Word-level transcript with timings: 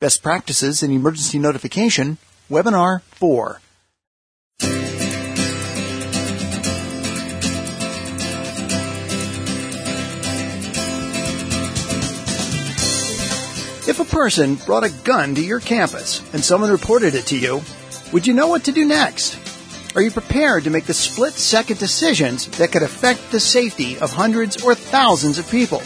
Best 0.00 0.22
Practices 0.22 0.82
in 0.82 0.90
Emergency 0.90 1.38
Notification, 1.38 2.18
Webinar 2.50 3.02
4. 3.02 3.60
If 13.86 14.00
a 14.00 14.04
person 14.04 14.56
brought 14.56 14.82
a 14.82 14.90
gun 15.04 15.36
to 15.36 15.40
your 15.40 15.60
campus 15.60 16.20
and 16.32 16.42
someone 16.42 16.70
reported 16.70 17.14
it 17.14 17.26
to 17.26 17.38
you, 17.38 17.62
would 18.12 18.26
you 18.26 18.34
know 18.34 18.48
what 18.48 18.64
to 18.64 18.72
do 18.72 18.84
next? 18.84 19.38
Are 19.94 20.02
you 20.02 20.10
prepared 20.10 20.64
to 20.64 20.70
make 20.70 20.86
the 20.86 20.94
split 20.94 21.34
second 21.34 21.78
decisions 21.78 22.48
that 22.58 22.72
could 22.72 22.82
affect 22.82 23.30
the 23.30 23.38
safety 23.38 23.96
of 23.98 24.10
hundreds 24.10 24.60
or 24.64 24.74
thousands 24.74 25.38
of 25.38 25.48
people? 25.50 25.82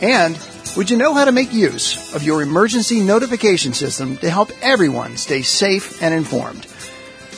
And 0.00 0.36
would 0.76 0.90
you 0.90 0.96
know 0.98 1.14
how 1.14 1.24
to 1.24 1.32
make 1.32 1.54
use 1.54 2.14
of 2.14 2.22
your 2.22 2.42
emergency 2.42 3.00
notification 3.00 3.72
system 3.72 4.14
to 4.18 4.28
help 4.28 4.50
everyone 4.60 5.16
stay 5.16 5.40
safe 5.40 6.02
and 6.02 6.12
informed? 6.12 6.66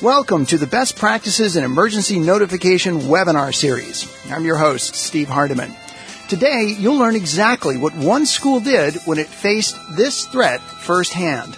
Welcome 0.03 0.45
to 0.47 0.59
the 0.59 0.67
Best 0.67 0.97
Practices 0.97 1.55
in 1.55 1.63
Emergency 1.63 2.19
Notification 2.19 2.99
webinar 3.03 3.55
series. 3.55 4.13
I'm 4.29 4.45
your 4.45 4.57
host, 4.57 4.97
Steve 4.97 5.29
Hardiman. 5.29 5.73
Today, 6.29 6.75
you'll 6.77 6.99
learn 6.99 7.15
exactly 7.15 7.77
what 7.77 7.95
one 7.95 8.27
school 8.27 8.59
did 8.59 8.97
when 9.05 9.19
it 9.19 9.29
faced 9.29 9.77
this 9.97 10.27
threat 10.27 10.61
firsthand. 10.61 11.57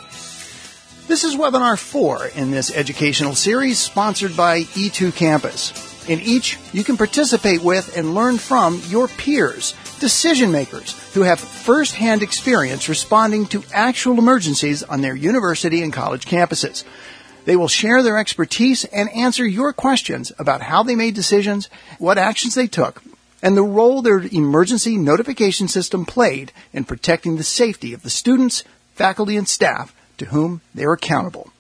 This 1.09 1.25
is 1.25 1.35
webinar 1.35 1.79
four 1.79 2.27
in 2.27 2.51
this 2.51 2.77
educational 2.77 3.35
series 3.35 3.79
sponsored 3.79 4.37
by 4.37 4.65
E2 4.65 5.17
Campus. 5.17 5.73
In 6.11 6.21
each, 6.21 6.59
you 6.75 6.85
can 6.85 6.99
participate 6.99 7.63
with 7.63 7.97
and 7.97 8.15
learn 8.15 8.37
from 8.37 8.83
your 8.89 9.09
peers, 9.09 9.75
decision 10.01 10.51
makers 10.51 10.93
who 11.15 11.23
have 11.23 11.39
firsthand 11.39 12.23
experience 12.23 12.89
responding 12.89 13.47
to 13.47 13.63
actual 13.73 14.19
emergencies 14.19 14.83
on 14.83 15.03
their 15.03 15.15
university 15.15 15.83
and 15.83 15.93
college 15.93 16.27
campuses. 16.27 16.85
They 17.45 17.57
will 17.57 17.69
share 17.69 18.03
their 18.03 18.19
expertise 18.19 18.85
and 18.85 19.09
answer 19.11 19.47
your 19.47 19.73
questions 19.73 20.33
about 20.39 20.63
how 20.63 20.83
they 20.83 20.97
made 20.97 21.15
decisions, 21.15 21.69
what 21.99 22.19
actions 22.19 22.55
they 22.55 22.67
took, 22.67 23.03
and 23.43 23.57
the 23.57 23.63
role 23.63 24.03
their 24.03 24.19
emergency 24.19 24.97
notification 24.97 25.69
system 25.69 26.05
played 26.05 26.53
in 26.73 26.85
protecting 26.85 27.37
the 27.37 27.45
safety 27.45 27.93
of 27.93 28.03
the 28.03 28.11
students, 28.11 28.65
faculty, 28.95 29.37
and 29.37 29.49
staff 29.49 29.95
to 30.19 30.27
whom 30.27 30.61
they 30.75 30.85
are 30.85 30.93
accountable. 30.93 31.51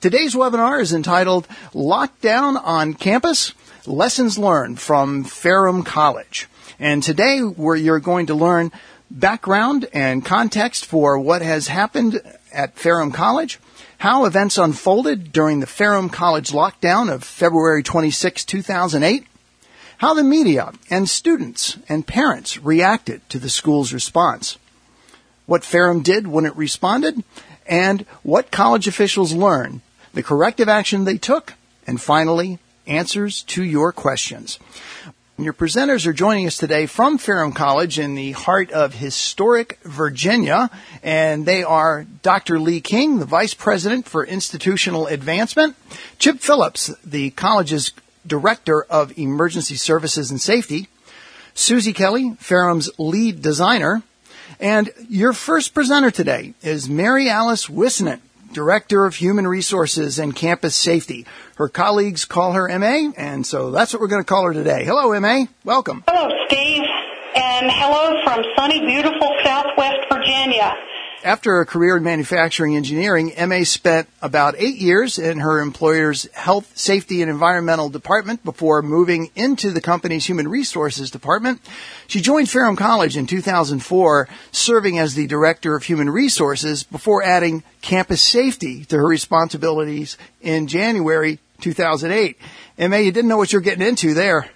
Today's 0.00 0.34
webinar 0.34 0.80
is 0.82 0.92
entitled 0.92 1.48
Lockdown 1.72 2.60
on 2.62 2.92
Campus 2.92 3.54
Lessons 3.86 4.38
Learned 4.38 4.78
from 4.78 5.24
Ferrum 5.24 5.82
College. 5.82 6.46
And 6.78 7.02
today 7.02 7.40
where 7.40 7.76
you're 7.76 8.00
going 8.00 8.26
to 8.26 8.34
learn 8.34 8.72
background 9.10 9.86
and 9.92 10.24
context 10.24 10.86
for 10.86 11.18
what 11.18 11.42
has 11.42 11.68
happened 11.68 12.20
at 12.52 12.76
Ferrum 12.76 13.12
College, 13.12 13.60
how 13.98 14.24
events 14.24 14.58
unfolded 14.58 15.32
during 15.32 15.60
the 15.60 15.66
Ferrum 15.66 16.08
College 16.08 16.50
lockdown 16.50 17.12
of 17.12 17.22
February 17.22 17.82
26, 17.82 18.44
2008, 18.44 19.26
how 19.98 20.14
the 20.14 20.24
media 20.24 20.72
and 20.90 21.08
students 21.08 21.78
and 21.88 22.06
parents 22.06 22.58
reacted 22.58 23.26
to 23.28 23.38
the 23.38 23.48
school's 23.48 23.92
response, 23.92 24.58
what 25.46 25.64
Ferrum 25.64 26.02
did 26.02 26.26
when 26.26 26.44
it 26.44 26.56
responded, 26.56 27.22
and 27.66 28.04
what 28.22 28.50
college 28.50 28.88
officials 28.88 29.32
learned, 29.32 29.80
the 30.12 30.22
corrective 30.22 30.68
action 30.68 31.04
they 31.04 31.18
took, 31.18 31.54
and 31.86 32.00
finally, 32.00 32.58
answers 32.86 33.42
to 33.42 33.62
your 33.62 33.92
questions. 33.92 34.58
Your 35.36 35.52
presenters 35.52 36.06
are 36.06 36.12
joining 36.12 36.46
us 36.46 36.56
today 36.56 36.86
from 36.86 37.18
Ferrum 37.18 37.50
College 37.50 37.98
in 37.98 38.14
the 38.14 38.30
heart 38.30 38.70
of 38.70 38.94
historic 38.94 39.80
Virginia, 39.82 40.70
and 41.02 41.44
they 41.44 41.64
are 41.64 42.06
Dr. 42.22 42.60
Lee 42.60 42.80
King, 42.80 43.18
the 43.18 43.24
Vice 43.24 43.52
President 43.52 44.06
for 44.06 44.24
Institutional 44.24 45.08
Advancement, 45.08 45.74
Chip 46.20 46.38
Phillips, 46.38 46.94
the 47.04 47.30
college's 47.30 47.90
Director 48.24 48.84
of 48.84 49.18
Emergency 49.18 49.74
Services 49.74 50.30
and 50.30 50.40
Safety, 50.40 50.86
Susie 51.52 51.92
Kelly, 51.92 52.36
Ferrum's 52.38 52.88
lead 52.96 53.42
designer, 53.42 54.04
and 54.60 54.92
your 55.08 55.32
first 55.32 55.74
presenter 55.74 56.12
today 56.12 56.54
is 56.62 56.88
Mary 56.88 57.28
Alice 57.28 57.66
Wisnant, 57.66 58.20
Director 58.54 59.04
of 59.04 59.16
Human 59.16 59.46
Resources 59.46 60.18
and 60.18 60.34
Campus 60.34 60.76
Safety. 60.76 61.26
Her 61.56 61.68
colleagues 61.68 62.24
call 62.24 62.52
her 62.52 62.68
MA, 62.78 63.12
and 63.18 63.44
so 63.44 63.70
that's 63.70 63.92
what 63.92 64.00
we're 64.00 64.08
going 64.08 64.22
to 64.22 64.26
call 64.26 64.46
her 64.46 64.54
today. 64.54 64.84
Hello, 64.84 65.18
MA. 65.20 65.46
Welcome. 65.64 66.04
Hello, 66.08 66.30
Steve, 66.46 66.82
and 67.34 67.70
hello 67.70 68.14
from 68.24 68.44
sunny, 68.56 68.80
beautiful 68.86 69.28
Southwest 69.44 70.06
Virginia. 70.10 70.72
After 71.24 71.58
a 71.58 71.64
career 71.64 71.96
in 71.96 72.02
manufacturing 72.02 72.76
engineering, 72.76 73.32
MA 73.48 73.64
spent 73.64 74.10
about 74.20 74.56
eight 74.58 74.76
years 74.76 75.18
in 75.18 75.38
her 75.38 75.60
employer's 75.60 76.30
health, 76.34 76.76
safety, 76.76 77.22
and 77.22 77.30
environmental 77.30 77.88
department 77.88 78.44
before 78.44 78.82
moving 78.82 79.30
into 79.34 79.70
the 79.70 79.80
company's 79.80 80.26
human 80.26 80.46
resources 80.48 81.10
department. 81.10 81.62
She 82.08 82.20
joined 82.20 82.50
Ferrum 82.50 82.76
College 82.76 83.16
in 83.16 83.26
2004, 83.26 84.28
serving 84.52 84.98
as 84.98 85.14
the 85.14 85.26
director 85.26 85.74
of 85.74 85.84
human 85.84 86.10
resources 86.10 86.82
before 86.82 87.22
adding 87.22 87.62
campus 87.80 88.20
safety 88.20 88.84
to 88.84 88.98
her 88.98 89.06
responsibilities 89.06 90.18
in 90.42 90.66
January 90.66 91.38
2008. 91.62 92.36
MA, 92.76 92.96
you 92.96 93.12
didn't 93.12 93.30
know 93.30 93.38
what 93.38 93.50
you're 93.50 93.62
getting 93.62 93.86
into 93.88 94.12
there. 94.12 94.50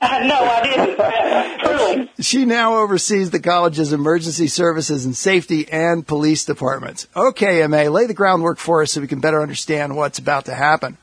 No, 0.24 0.36
I 0.36 0.62
didn't. 0.62 1.60
Truly. 1.60 2.10
She 2.20 2.44
now 2.44 2.76
oversees 2.78 3.30
the 3.30 3.40
college's 3.40 3.92
emergency 3.92 4.46
services 4.46 5.04
and 5.04 5.16
safety 5.16 5.68
and 5.68 6.06
police 6.06 6.44
departments. 6.44 7.08
Okay, 7.14 7.66
MA, 7.66 7.90
lay 7.90 8.06
the 8.06 8.14
groundwork 8.14 8.58
for 8.58 8.82
us 8.82 8.92
so 8.92 9.00
we 9.00 9.08
can 9.08 9.20
better 9.20 9.42
understand 9.42 9.96
what's 9.96 10.18
about 10.18 10.46
to 10.46 10.54
happen. 10.54 10.96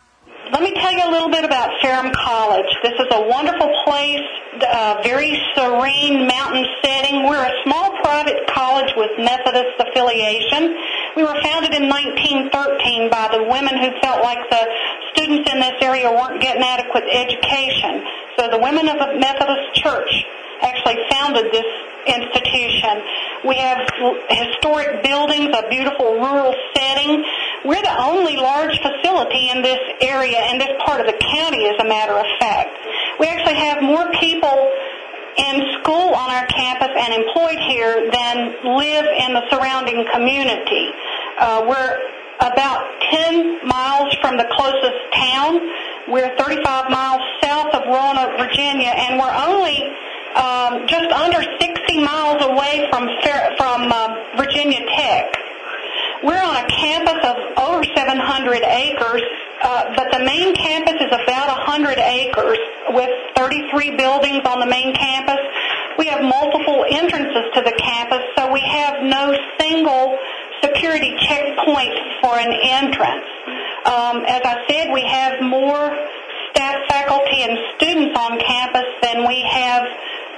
Let 0.52 0.64
me 0.64 0.74
tell 0.74 0.92
you 0.92 1.04
a 1.04 1.12
little 1.12 1.30
bit 1.30 1.46
about 1.46 1.70
Ferrum 1.82 2.12
College. 2.26 2.68
This 2.84 2.94
is 2.94 3.08
a 3.12 3.28
wonderful 3.28 3.72
place, 3.86 4.26
uh, 4.60 5.00
very 5.04 5.40
serene 5.56 6.28
mountain 6.28 6.66
setting. 6.84 7.24
We're 7.24 7.46
a 7.46 7.56
small 7.64 7.96
private 8.04 8.48
college 8.52 8.92
with 8.98 9.12
Methodist 9.18 9.80
affiliation. 9.80 10.76
We 11.16 11.24
were 11.24 11.40
founded 11.44 11.74
in 11.74 11.88
1913 11.88 13.10
by 13.10 13.30
the 13.32 13.44
women 13.48 13.78
who 13.80 13.96
felt 14.02 14.24
like 14.24 14.44
the 14.50 14.64
students 15.14 15.52
in 15.52 15.60
this 15.60 15.80
area 15.82 16.12
weren't 16.12 16.42
getting 16.42 16.64
adequate 16.64 17.06
education. 17.08 18.04
So 18.38 18.50
the 18.50 18.60
women 18.60 18.88
of 18.88 18.98
the 18.98 19.20
Methodist 19.20 19.76
Church 19.76 20.12
actually 20.62 20.98
founded 21.10 21.52
this 21.52 21.66
institution. 22.08 23.02
We 23.46 23.58
have 23.58 23.78
historic 24.30 25.04
buildings, 25.04 25.54
a 25.54 25.68
beautiful 25.70 26.18
rural 26.18 26.54
setting. 26.76 27.24
We're 27.66 27.82
the 27.82 27.98
only 28.02 28.38
large 28.38 28.78
facility 28.82 29.50
in 29.50 29.62
this 29.62 29.80
area 30.02 30.38
and 30.38 30.60
this 30.60 30.74
part 30.86 31.02
of 31.02 31.08
the 31.08 31.18
county, 31.18 31.68
as 31.68 31.78
a 31.80 31.88
matter 31.88 32.14
of 32.14 32.26
fact. 32.40 32.78
We 33.20 33.28
actually 33.28 33.56
have 33.56 33.84
more 33.84 34.10
people 34.20 34.72
in 35.38 35.62
school 35.80 36.14
on 36.14 36.30
our 36.30 36.46
campus 36.48 36.90
and 36.98 37.14
employed 37.14 37.60
here 37.70 38.10
than 38.12 38.78
live 38.78 39.06
in 39.06 39.34
the 39.34 39.44
surrounding 39.50 40.06
community. 40.12 40.92
Uh, 41.38 41.66
we're 41.68 41.98
about 42.42 42.82
10 43.12 43.68
miles 43.68 44.14
from 44.22 44.38
the 44.38 44.48
closest 44.52 45.00
town. 45.14 45.62
We're 46.10 46.36
35 46.38 46.90
miles 46.90 47.22
south 47.42 47.74
of 47.74 47.86
Roanoke, 47.86 48.38
Virginia, 48.38 48.90
and 48.90 49.20
we're 49.20 49.34
only 49.34 49.86
um, 50.36 50.88
just 50.88 51.12
under 51.12 51.42
60 51.44 52.04
miles 52.04 52.42
away 52.42 52.88
from 52.90 53.08
from 53.58 53.92
uh, 53.92 54.38
Virginia 54.38 54.80
Tech. 54.98 55.38
We're 56.24 56.42
on 56.42 56.56
a 56.56 56.68
campus 56.68 57.20
of 57.26 57.36
over 57.58 57.84
700 57.84 58.64
acres, 58.64 59.22
uh, 59.62 59.94
but 59.96 60.12
the 60.12 60.24
main 60.24 60.56
campus 60.56 60.96
is 61.02 61.12
about 61.12 61.48
100 61.66 61.98
acres 61.98 62.60
with 62.90 63.10
33 63.36 63.98
buildings 63.98 64.42
on 64.46 64.60
the 64.60 64.66
main 64.66 64.94
campus. 64.96 65.40
We 65.98 66.08
have 66.08 66.24
multiple 66.24 66.86
entrances 66.90 67.52
to 67.56 67.62
the 67.62 67.74
campus, 67.78 68.22
so 68.38 68.52
we 68.52 68.62
have 68.62 69.04
no 69.04 69.36
single 69.60 70.18
security 70.62 71.16
checkpoint 71.28 71.94
for 72.22 72.38
an 72.38 72.54
entrance. 72.54 73.28
Um, 73.86 74.24
as 74.30 74.42
I 74.46 74.64
said, 74.70 74.94
we 74.94 75.04
have 75.06 75.42
more 75.42 75.90
staff, 76.52 76.78
faculty, 76.88 77.42
and 77.44 77.58
students 77.76 78.18
on 78.18 78.40
campus 78.40 78.86
than 79.02 79.28
we 79.28 79.42
have 79.50 79.84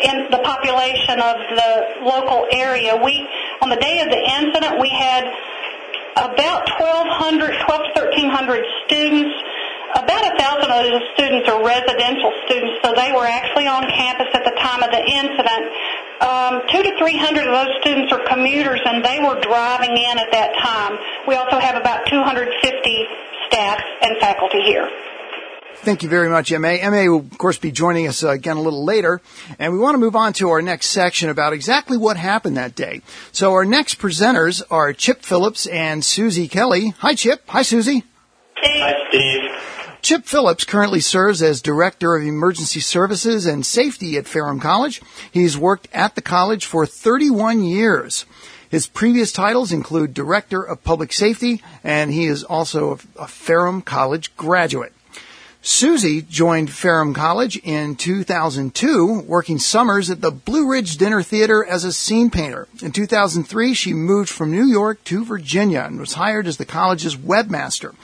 in 0.02 0.32
the 0.32 0.40
population 0.44 1.20
of 1.20 1.36
the 1.56 1.72
local 2.04 2.48
area. 2.52 2.96
We, 2.96 3.28
on 3.62 3.70
the 3.70 3.78
day 3.78 4.00
of 4.00 4.10
the 4.10 4.22
incident, 4.40 4.80
we 4.80 4.90
had 4.90 5.28
about 6.16 6.70
1,200, 6.80 7.56
12 7.66 7.82
to 7.96 8.02
1,300 8.02 8.64
students. 8.86 9.34
About 9.94 10.26
a 10.26 10.34
thousand 10.38 10.72
of 10.74 10.90
those 10.90 11.06
students 11.14 11.46
are 11.50 11.62
residential 11.62 12.34
students, 12.46 12.82
so 12.82 12.94
they 12.98 13.14
were 13.14 13.30
actually 13.30 13.68
on 13.68 13.86
campus 13.94 14.28
at 14.34 14.44
the 14.44 14.56
time 14.58 14.82
of 14.82 14.90
the 14.90 15.04
incident. 15.04 15.64
Um, 16.24 16.62
two 16.72 16.82
to 16.82 16.98
three 16.98 17.18
hundred 17.18 17.48
of 17.48 17.54
those 17.54 17.76
students 17.82 18.14
are 18.14 18.24
commuters, 18.28 18.80
and 18.86 19.04
they 19.04 19.20
were 19.20 19.40
driving 19.42 19.92
in 19.92 20.18
at 20.18 20.32
that 20.32 20.56
time. 20.64 20.98
We 21.28 21.36
also 21.36 21.60
have 21.60 21.76
about 21.76 22.08
250 22.08 23.06
staff 23.48 23.82
and 24.02 24.18
faculty 24.20 24.62
here. 24.62 24.90
Thank 25.84 26.02
you 26.02 26.08
very 26.08 26.30
much, 26.30 26.50
MA. 26.50 26.78
MA 26.90 27.12
will, 27.12 27.20
of 27.20 27.38
course, 27.38 27.58
be 27.58 27.70
joining 27.70 28.08
us 28.08 28.24
uh, 28.24 28.30
again 28.30 28.56
a 28.56 28.62
little 28.62 28.86
later. 28.86 29.20
And 29.60 29.74
we 29.74 29.80
want 29.80 29.96
to 29.96 30.00
move 30.00 30.16
on 30.16 30.32
to 30.34 30.50
our 30.50 30.62
next 30.62 30.88
section 30.88 31.30
about 31.30 31.52
exactly 31.52 31.98
what 31.98 32.16
happened 32.16 32.56
that 32.56 32.74
day. 32.74 33.02
So 33.34 33.52
our 33.52 33.66
next 33.66 34.00
presenters 34.00 34.64
are 34.72 34.94
Chip 34.94 35.24
Phillips 35.24 35.68
and 35.68 36.06
Susie 36.06 36.48
Kelly. 36.48 36.94
Hi, 37.00 37.16
Chip. 37.16 37.44
Hi, 37.50 37.64
Susie. 37.64 38.06
Hey. 38.56 38.80
Hi, 38.80 38.94
Steve. 39.10 39.73
Chip 40.04 40.26
Phillips 40.26 40.66
currently 40.66 41.00
serves 41.00 41.42
as 41.42 41.62
Director 41.62 42.18
of 42.18 42.24
Emergency 42.24 42.82
Services 42.82 43.46
and 43.46 43.66
Safety 43.66 44.18
at 44.18 44.28
Ferrum 44.28 44.60
College. 44.60 45.02
He's 45.32 45.58
worked 45.58 45.88
at 45.94 46.16
the 46.16 46.22
college 46.22 46.66
for 46.66 46.86
31 46.86 47.64
years. 47.64 48.26
His 48.70 48.86
previous 48.86 49.32
titles 49.32 49.72
include 49.72 50.14
Director 50.14 50.62
of 50.62 50.84
Public 50.84 51.14
Safety, 51.14 51.64
and 51.86 52.12
he 52.12 52.26
is 52.26 52.44
also 52.44 53.00
a 53.18 53.30
Ferrum 53.30 53.82
College 53.82 54.36
graduate. 54.36 54.92
Susie 55.62 56.22
joined 56.22 56.70
Ferrum 56.70 57.14
College 57.14 57.56
in 57.64 57.96
2002, 57.96 59.22
working 59.22 59.58
summers 59.58 60.10
at 60.10 60.20
the 60.20 60.32
Blue 60.32 60.70
Ridge 60.70 60.98
Dinner 60.98 61.24
Theater 61.24 61.64
as 61.64 61.86
a 61.86 61.94
scene 61.94 62.30
painter. 62.30 62.68
In 62.82 62.92
2003, 62.92 63.74
she 63.74 63.94
moved 63.94 64.28
from 64.28 64.52
New 64.52 64.66
York 64.66 65.02
to 65.06 65.24
Virginia 65.24 65.86
and 65.88 65.98
was 65.98 66.16
hired 66.16 66.46
as 66.46 66.58
the 66.58 66.66
college's 66.66 67.16
webmaster. 67.16 67.96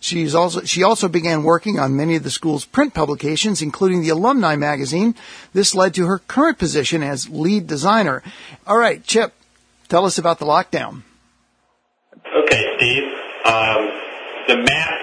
She's 0.00 0.34
also, 0.34 0.62
she 0.64 0.82
also 0.82 1.08
began 1.08 1.44
working 1.44 1.78
on 1.78 1.94
many 1.94 2.16
of 2.16 2.22
the 2.22 2.30
school's 2.30 2.64
print 2.64 2.94
publications, 2.94 3.60
including 3.60 4.00
the 4.00 4.08
alumni 4.08 4.56
magazine. 4.56 5.14
This 5.52 5.74
led 5.74 5.94
to 5.94 6.06
her 6.06 6.18
current 6.18 6.58
position 6.58 7.02
as 7.02 7.28
lead 7.28 7.66
designer. 7.66 8.22
All 8.66 8.78
right, 8.78 9.04
Chip, 9.04 9.34
tell 9.88 10.06
us 10.06 10.16
about 10.16 10.38
the 10.38 10.46
lockdown. 10.46 11.02
Okay, 12.16 12.64
Steve. 12.78 13.04
Um, 13.44 13.80
the 14.48 14.56
map 14.56 14.94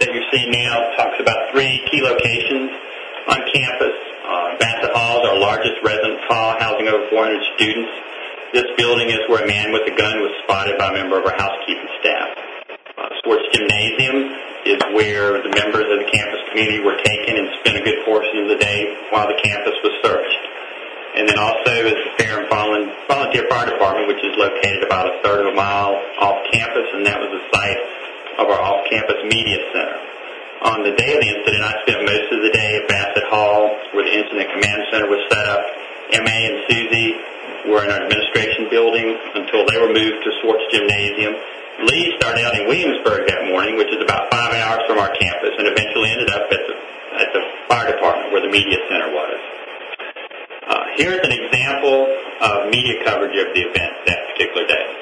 that 0.00 0.12
you're 0.12 0.28
seeing 0.30 0.52
now 0.52 1.00
talks 1.00 1.16
about 1.18 1.50
three 1.52 1.80
key 1.90 2.02
locations 2.02 2.70
on 3.28 3.40
campus. 3.56 3.96
Uh, 4.20 4.58
Bassett 4.60 4.92
Hall 4.92 5.24
is 5.24 5.30
our 5.30 5.38
largest 5.38 5.80
residence 5.82 6.20
hall, 6.28 6.56
housing 6.60 6.88
over 6.88 7.08
400 7.08 7.40
students. 7.56 7.90
This 8.52 8.68
building 8.76 9.08
is 9.08 9.20
where 9.28 9.44
a 9.44 9.46
man 9.46 9.72
with 9.72 9.88
a 9.88 9.96
gun 9.96 10.20
was 10.20 10.32
spotted 10.44 10.76
by 10.76 10.90
a 10.90 10.92
member 10.92 11.18
of 11.18 11.24
our 11.24 11.36
housekeeping 11.40 11.88
staff. 12.00 12.41
Swartz 13.32 13.48
Gymnasium 13.56 14.28
is 14.68 14.76
where 14.92 15.40
the 15.40 15.48
members 15.56 15.88
of 15.88 16.04
the 16.04 16.08
campus 16.12 16.44
community 16.52 16.84
were 16.84 17.00
taken 17.00 17.40
and 17.40 17.48
spent 17.64 17.80
a 17.80 17.84
good 17.88 18.04
portion 18.04 18.44
of 18.44 18.52
the 18.52 18.60
day 18.60 18.92
while 19.08 19.24
the 19.24 19.40
campus 19.40 19.72
was 19.80 19.96
searched. 20.04 20.44
And 21.16 21.24
then 21.24 21.40
also 21.40 21.72
is 21.80 21.96
the 21.96 22.12
Ferrum 22.20 22.44
Volunteer 22.52 23.48
Fire 23.48 23.72
Department, 23.72 24.12
which 24.12 24.20
is 24.20 24.36
located 24.36 24.84
about 24.84 25.08
a 25.08 25.16
third 25.24 25.48
of 25.48 25.48
a 25.48 25.56
mile 25.56 25.96
off 26.20 26.44
campus, 26.52 26.84
and 26.92 27.08
that 27.08 27.24
was 27.24 27.32
the 27.32 27.44
site 27.56 27.80
of 28.36 28.52
our 28.52 28.60
off-campus 28.60 29.24
media 29.24 29.64
center. 29.72 29.96
On 30.68 30.84
the 30.84 30.92
day 30.92 31.16
of 31.16 31.24
the 31.24 31.30
incident, 31.32 31.64
I 31.64 31.72
spent 31.88 32.04
most 32.04 32.28
of 32.36 32.44
the 32.44 32.52
day 32.52 32.84
at 32.84 32.84
Bassett 32.84 33.32
Hall, 33.32 33.72
where 33.96 34.04
the 34.04 34.12
incident 34.12 34.44
command 34.52 34.92
center 34.92 35.08
was 35.08 35.24
set 35.32 35.48
up. 35.48 35.64
MA 36.20 36.36
and 36.52 36.68
Susie 36.68 37.16
were 37.72 37.80
in 37.80 37.88
our 37.88 38.04
administration 38.04 38.68
building 38.68 39.16
until 39.40 39.64
they 39.64 39.80
were 39.80 39.88
moved 39.88 40.20
to 40.20 40.30
Swartz 40.44 40.68
Gymnasium. 40.68 41.32
Lee 41.80 42.14
started 42.20 42.44
out 42.44 42.54
in 42.54 42.68
Williamsburg 42.68 43.26
that 43.28 43.48
morning, 43.48 43.76
which 43.76 43.88
is 43.88 44.02
about 44.02 44.30
five 44.30 44.52
hours 44.52 44.84
from 44.86 44.98
our 44.98 45.08
campus, 45.16 45.56
and 45.56 45.66
eventually 45.66 46.10
ended 46.12 46.28
up 46.28 46.44
at 46.52 46.62
the, 46.68 46.74
at 47.16 47.28
the 47.32 47.42
fire 47.68 47.88
department 47.88 48.32
where 48.32 48.42
the 48.42 48.52
media 48.52 48.76
center 48.88 49.08
was. 49.08 49.38
Uh, 50.68 50.84
here's 50.96 51.20
an 51.24 51.32
example 51.32 52.06
of 52.40 52.70
media 52.70 53.02
coverage 53.04 53.36
of 53.40 53.54
the 53.54 53.62
event 53.64 53.92
that 54.06 54.20
particular 54.32 54.66
day. 54.66 55.01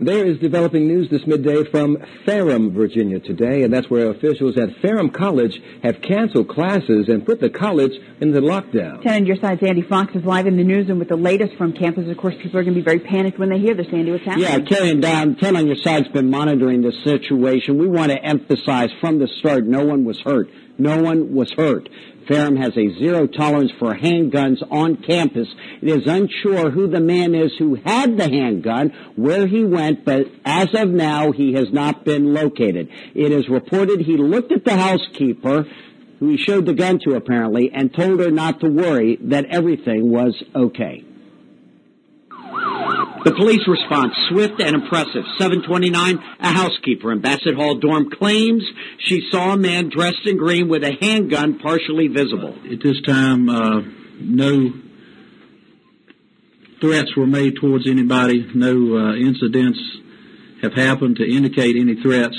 There 0.00 0.26
is 0.26 0.38
developing 0.38 0.86
news 0.86 1.08
this 1.10 1.26
midday 1.26 1.64
from 1.70 1.96
Ferrum, 2.26 2.74
Virginia 2.74 3.18
today, 3.18 3.62
and 3.62 3.72
that's 3.72 3.88
where 3.88 4.10
officials 4.10 4.58
at 4.58 4.68
Ferrum 4.82 5.08
College 5.08 5.58
have 5.82 6.02
canceled 6.02 6.48
classes 6.48 7.08
and 7.08 7.24
put 7.24 7.40
the 7.40 7.48
college 7.48 7.92
into 8.20 8.40
lockdown. 8.40 9.02
10 9.02 9.14
on 9.14 9.26
your 9.26 9.36
side, 9.36 9.62
Andy 9.62 9.80
Fox 9.80 10.14
is 10.14 10.22
live 10.24 10.46
in 10.46 10.58
the 10.58 10.64
newsroom 10.64 10.98
with 10.98 11.08
the 11.08 11.16
latest 11.16 11.56
from 11.56 11.72
campus. 11.72 12.10
Of 12.10 12.16
course, 12.18 12.34
people 12.42 12.60
are 12.60 12.62
going 12.62 12.74
to 12.74 12.80
be 12.80 12.84
very 12.84 12.98
panicked 12.98 13.38
when 13.38 13.48
they 13.48 13.58
hear 13.58 13.74
this, 13.74 13.86
Andy. 13.90 14.12
What's 14.12 14.24
happening? 14.24 14.46
Yeah, 14.46 14.58
carrying 14.60 15.00
down. 15.00 15.36
10 15.36 15.56
on 15.56 15.66
your 15.66 15.76
side's 15.76 16.08
been 16.08 16.30
monitoring 16.30 16.82
the 16.82 16.92
situation. 17.04 17.78
We 17.78 17.88
want 17.88 18.12
to 18.12 18.22
emphasize 18.22 18.90
from 19.00 19.18
the 19.18 19.28
start, 19.38 19.64
no 19.64 19.84
one 19.84 20.04
was 20.04 20.20
hurt. 20.20 20.50
No 20.78 21.00
one 21.00 21.34
was 21.34 21.50
hurt. 21.56 21.88
Ferrum 22.28 22.56
has 22.56 22.76
a 22.76 22.98
zero 22.98 23.26
tolerance 23.26 23.72
for 23.78 23.94
handguns 23.94 24.58
on 24.70 24.96
campus. 24.96 25.48
It 25.80 25.88
is 25.88 26.06
unsure 26.06 26.70
who 26.70 26.88
the 26.88 27.00
man 27.00 27.34
is 27.34 27.52
who 27.58 27.76
had 27.76 28.16
the 28.16 28.28
handgun, 28.28 28.92
where 29.14 29.46
he 29.46 29.64
went, 29.64 30.04
but 30.04 30.26
as 30.44 30.68
of 30.74 30.88
now, 30.90 31.32
he 31.32 31.54
has 31.54 31.72
not 31.72 32.04
been 32.04 32.34
located. 32.34 32.88
It 33.14 33.32
is 33.32 33.48
reported 33.48 34.00
he 34.00 34.16
looked 34.16 34.52
at 34.52 34.64
the 34.64 34.76
housekeeper, 34.76 35.66
who 36.18 36.28
he 36.30 36.36
showed 36.36 36.66
the 36.66 36.74
gun 36.74 36.98
to 37.04 37.14
apparently, 37.14 37.70
and 37.72 37.94
told 37.94 38.20
her 38.20 38.30
not 38.30 38.60
to 38.60 38.68
worry, 38.68 39.18
that 39.22 39.46
everything 39.46 40.10
was 40.10 40.34
okay. 40.54 41.05
The 43.26 43.32
police 43.32 43.66
response, 43.66 44.14
swift 44.28 44.62
and 44.62 44.76
impressive. 44.76 45.24
729, 45.36 46.18
a 46.38 46.48
housekeeper 46.52 47.10
in 47.10 47.20
Bassett 47.20 47.56
Hall 47.56 47.74
dorm 47.74 48.08
claims 48.08 48.62
she 49.00 49.26
saw 49.32 49.54
a 49.54 49.56
man 49.56 49.88
dressed 49.88 50.24
in 50.26 50.36
green 50.36 50.68
with 50.68 50.84
a 50.84 50.96
handgun 51.00 51.58
partially 51.58 52.06
visible. 52.06 52.54
At 52.70 52.80
this 52.84 53.02
time, 53.02 53.48
uh, 53.48 53.80
no 54.20 54.72
threats 56.80 57.16
were 57.16 57.26
made 57.26 57.56
towards 57.56 57.90
anybody. 57.90 58.48
No 58.54 58.96
uh, 58.96 59.16
incidents 59.16 59.80
have 60.62 60.74
happened 60.74 61.16
to 61.16 61.28
indicate 61.28 61.74
any 61.74 62.00
threats 62.00 62.38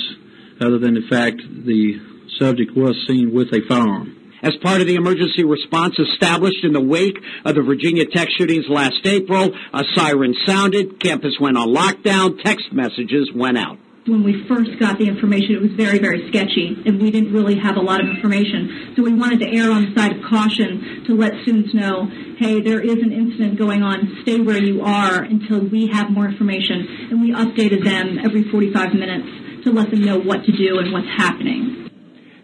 other 0.58 0.78
than 0.78 0.94
the 0.94 1.06
fact 1.10 1.42
the 1.66 2.00
subject 2.38 2.74
was 2.74 2.96
seen 3.06 3.34
with 3.34 3.48
a 3.52 3.60
firearm 3.68 4.17
as 4.42 4.54
part 4.62 4.80
of 4.80 4.86
the 4.86 4.94
emergency 4.94 5.44
response 5.44 5.98
established 5.98 6.64
in 6.64 6.72
the 6.72 6.80
wake 6.80 7.18
of 7.44 7.54
the 7.54 7.62
Virginia 7.62 8.04
Tech 8.06 8.28
shootings 8.36 8.66
last 8.68 9.04
April. 9.04 9.54
A 9.72 9.84
siren 9.94 10.34
sounded, 10.46 11.00
campus 11.00 11.34
went 11.40 11.56
on 11.56 11.68
lockdown, 11.68 12.42
text 12.42 12.72
messages 12.72 13.30
went 13.34 13.58
out. 13.58 13.78
When 14.06 14.24
we 14.24 14.48
first 14.48 14.70
got 14.80 14.98
the 14.98 15.04
information, 15.04 15.54
it 15.54 15.60
was 15.60 15.72
very, 15.72 15.98
very 15.98 16.28
sketchy, 16.28 16.80
and 16.86 16.98
we 17.00 17.10
didn't 17.10 17.30
really 17.30 17.58
have 17.58 17.76
a 17.76 17.80
lot 17.80 18.00
of 18.00 18.08
information. 18.08 18.94
So 18.96 19.02
we 19.02 19.12
wanted 19.12 19.40
to 19.40 19.48
err 19.52 19.70
on 19.70 19.84
the 19.84 20.00
side 20.00 20.16
of 20.16 20.22
caution 20.24 21.04
to 21.06 21.14
let 21.14 21.32
students 21.42 21.74
know, 21.74 22.08
hey, 22.38 22.62
there 22.62 22.80
is 22.80 22.96
an 23.02 23.12
incident 23.12 23.58
going 23.58 23.82
on. 23.82 24.20
Stay 24.22 24.40
where 24.40 24.62
you 24.62 24.80
are 24.80 25.22
until 25.22 25.60
we 25.60 25.88
have 25.92 26.10
more 26.10 26.24
information. 26.24 27.10
And 27.10 27.20
we 27.20 27.32
updated 27.32 27.84
them 27.84 28.18
every 28.24 28.44
45 28.50 28.94
minutes 28.94 29.64
to 29.64 29.72
let 29.72 29.90
them 29.90 30.00
know 30.00 30.18
what 30.18 30.42
to 30.44 30.52
do 30.52 30.78
and 30.78 30.90
what's 30.90 31.12
happening. 31.18 31.87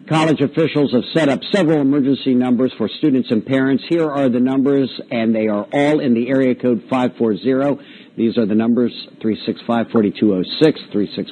College 0.07 0.39
officials 0.41 0.93
have 0.93 1.03
set 1.15 1.29
up 1.29 1.39
several 1.51 1.81
emergency 1.81 2.35
numbers 2.35 2.71
for 2.77 2.87
students 2.87 3.31
and 3.31 3.43
parents. 3.43 3.83
Here 3.89 4.07
are 4.07 4.29
the 4.29 4.39
numbers, 4.39 4.87
and 5.09 5.33
they 5.33 5.47
are 5.47 5.65
all 5.73 5.99
in 5.99 6.13
the 6.13 6.29
area 6.29 6.53
code 6.53 6.83
540. 6.87 8.04
These 8.15 8.37
are 8.37 8.45
the 8.45 8.55
numbers 8.55 8.93
365-4206, 9.21 10.45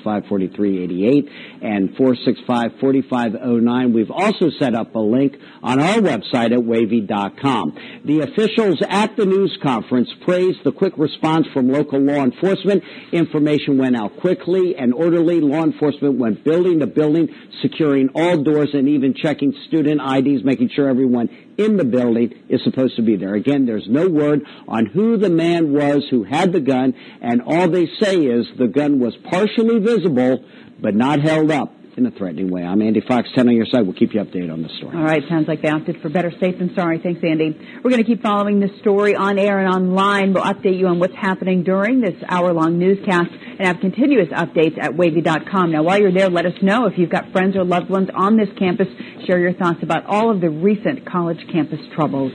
365-4388, 0.05 1.29
and 1.61 1.95
465-4509. 1.95 3.93
We've 3.93 4.11
also 4.11 4.49
set 4.59 4.75
up 4.75 4.93
a 4.93 4.99
link 4.99 5.37
on 5.61 5.79
our 5.79 5.99
website 5.99 6.51
at 6.51 6.61
wavy.com. 6.63 8.01
The 8.03 8.19
officials 8.19 8.81
at 8.89 9.15
the 9.15 9.25
news 9.25 9.57
conference 9.63 10.09
praised 10.25 10.59
the 10.65 10.73
quick 10.73 10.97
response 10.97 11.47
from 11.53 11.71
local 11.71 11.99
law 11.99 12.23
enforcement. 12.23 12.83
Information 13.13 13.77
went 13.77 13.95
out 13.95 14.17
quickly 14.19 14.75
and 14.75 14.93
orderly. 14.93 15.39
Law 15.39 15.63
enforcement 15.63 16.19
went 16.19 16.43
building 16.43 16.79
to 16.79 16.87
building, 16.87 17.29
securing 17.61 18.09
all 18.13 18.43
doors 18.43 18.69
and 18.73 18.89
even 18.89 19.13
checking 19.13 19.53
student 19.67 20.01
IDs, 20.01 20.43
making 20.43 20.69
sure 20.75 20.89
everyone 20.89 21.29
in 21.57 21.77
the 21.77 21.85
building 21.85 22.33
is 22.49 22.63
supposed 22.63 22.95
to 22.95 23.01
be 23.01 23.15
there. 23.15 23.35
Again, 23.35 23.65
there's 23.65 23.87
no 23.87 24.07
word 24.09 24.45
on 24.67 24.85
who 24.85 25.17
the 25.17 25.29
man 25.29 25.73
was 25.73 26.05
who 26.09 26.23
had 26.23 26.51
the 26.51 26.61
gun, 26.61 26.93
and 27.21 27.41
all 27.41 27.67
they 27.67 27.87
say 28.01 28.17
is 28.25 28.47
the 28.57 28.67
gun 28.67 28.99
was 28.99 29.15
partially 29.29 29.79
visible, 29.79 30.43
but 30.79 30.95
not 30.95 31.21
held 31.21 31.51
up 31.51 31.73
in 31.97 32.05
a 32.05 32.11
threatening 32.11 32.49
way. 32.49 32.63
I'm 32.63 32.81
Andy 32.81 33.01
Fox, 33.01 33.29
10 33.35 33.47
on 33.47 33.55
your 33.55 33.65
side. 33.65 33.83
We'll 33.83 33.93
keep 33.95 34.13
you 34.13 34.21
updated 34.21 34.51
on 34.51 34.63
the 34.63 34.69
story. 34.77 34.95
All 34.97 35.03
right, 35.03 35.21
sounds 35.29 35.47
like 35.47 35.61
they 35.61 35.69
opted 35.69 36.01
for 36.01 36.09
better 36.09 36.31
safe 36.39 36.57
than 36.57 36.73
sorry. 36.75 36.99
Thanks, 36.99 37.21
Andy. 37.23 37.57
We're 37.83 37.91
going 37.91 38.03
to 38.03 38.09
keep 38.09 38.21
following 38.21 38.59
this 38.59 38.71
story 38.79 39.15
on 39.15 39.37
air 39.37 39.59
and 39.59 39.73
online. 39.73 40.33
We'll 40.33 40.43
update 40.43 40.79
you 40.79 40.87
on 40.87 40.99
what's 40.99 41.15
happening 41.15 41.63
during 41.63 42.01
this 42.01 42.15
hour-long 42.27 42.79
newscast 42.79 43.29
and 43.31 43.67
have 43.67 43.79
continuous 43.79 44.29
updates 44.29 44.81
at 44.81 44.95
wavy.com. 44.95 45.71
Now, 45.71 45.83
while 45.83 45.99
you're 45.99 46.11
there, 46.11 46.29
let 46.29 46.45
us 46.45 46.55
know 46.61 46.87
if 46.87 46.97
you've 46.97 47.11
got 47.11 47.31
friends 47.31 47.55
or 47.55 47.63
loved 47.63 47.89
ones 47.89 48.09
on 48.13 48.37
this 48.37 48.49
campus. 48.57 48.87
Share 49.25 49.39
your 49.39 49.53
thoughts 49.53 49.83
about 49.83 50.05
all 50.05 50.31
of 50.31 50.41
the 50.41 50.49
recent 50.49 51.05
college 51.05 51.39
campus 51.51 51.79
troubles. 51.95 52.31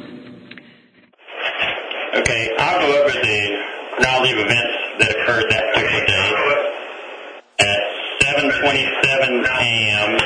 Okay, 2.14 2.50
I'll 2.58 2.80
go 2.80 3.02
over 3.02 3.12
the 3.12 3.58
chronology 3.96 4.32
of 4.32 4.38
events 4.38 4.74
that 4.98 5.10
occurred 5.10 5.50
that 5.50 5.74
particular 5.74 6.06
day. 6.06 6.47
At 8.58 8.64
7:27 8.64 9.46
a.m., 9.46 10.18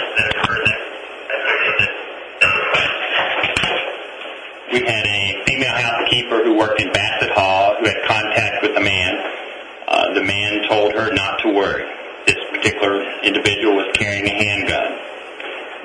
we 4.72 4.80
had 4.86 5.04
a 5.04 5.44
female 5.44 5.76
housekeeper 5.76 6.42
who 6.42 6.56
worked 6.56 6.80
in 6.80 6.90
Bassett 6.94 7.30
Hall 7.32 7.76
who 7.76 7.84
had 7.84 8.02
contact 8.08 8.62
with 8.62 8.74
the 8.74 8.80
man. 8.80 9.20
Uh, 9.86 10.14
the 10.14 10.22
man 10.22 10.66
told 10.66 10.94
her 10.94 11.12
not 11.12 11.40
to 11.42 11.52
worry. 11.52 11.84
This 12.24 12.38
particular 12.52 13.04
individual 13.20 13.76
was 13.76 13.92
carrying 13.92 14.24
a 14.24 14.32
handgun. 14.32 14.98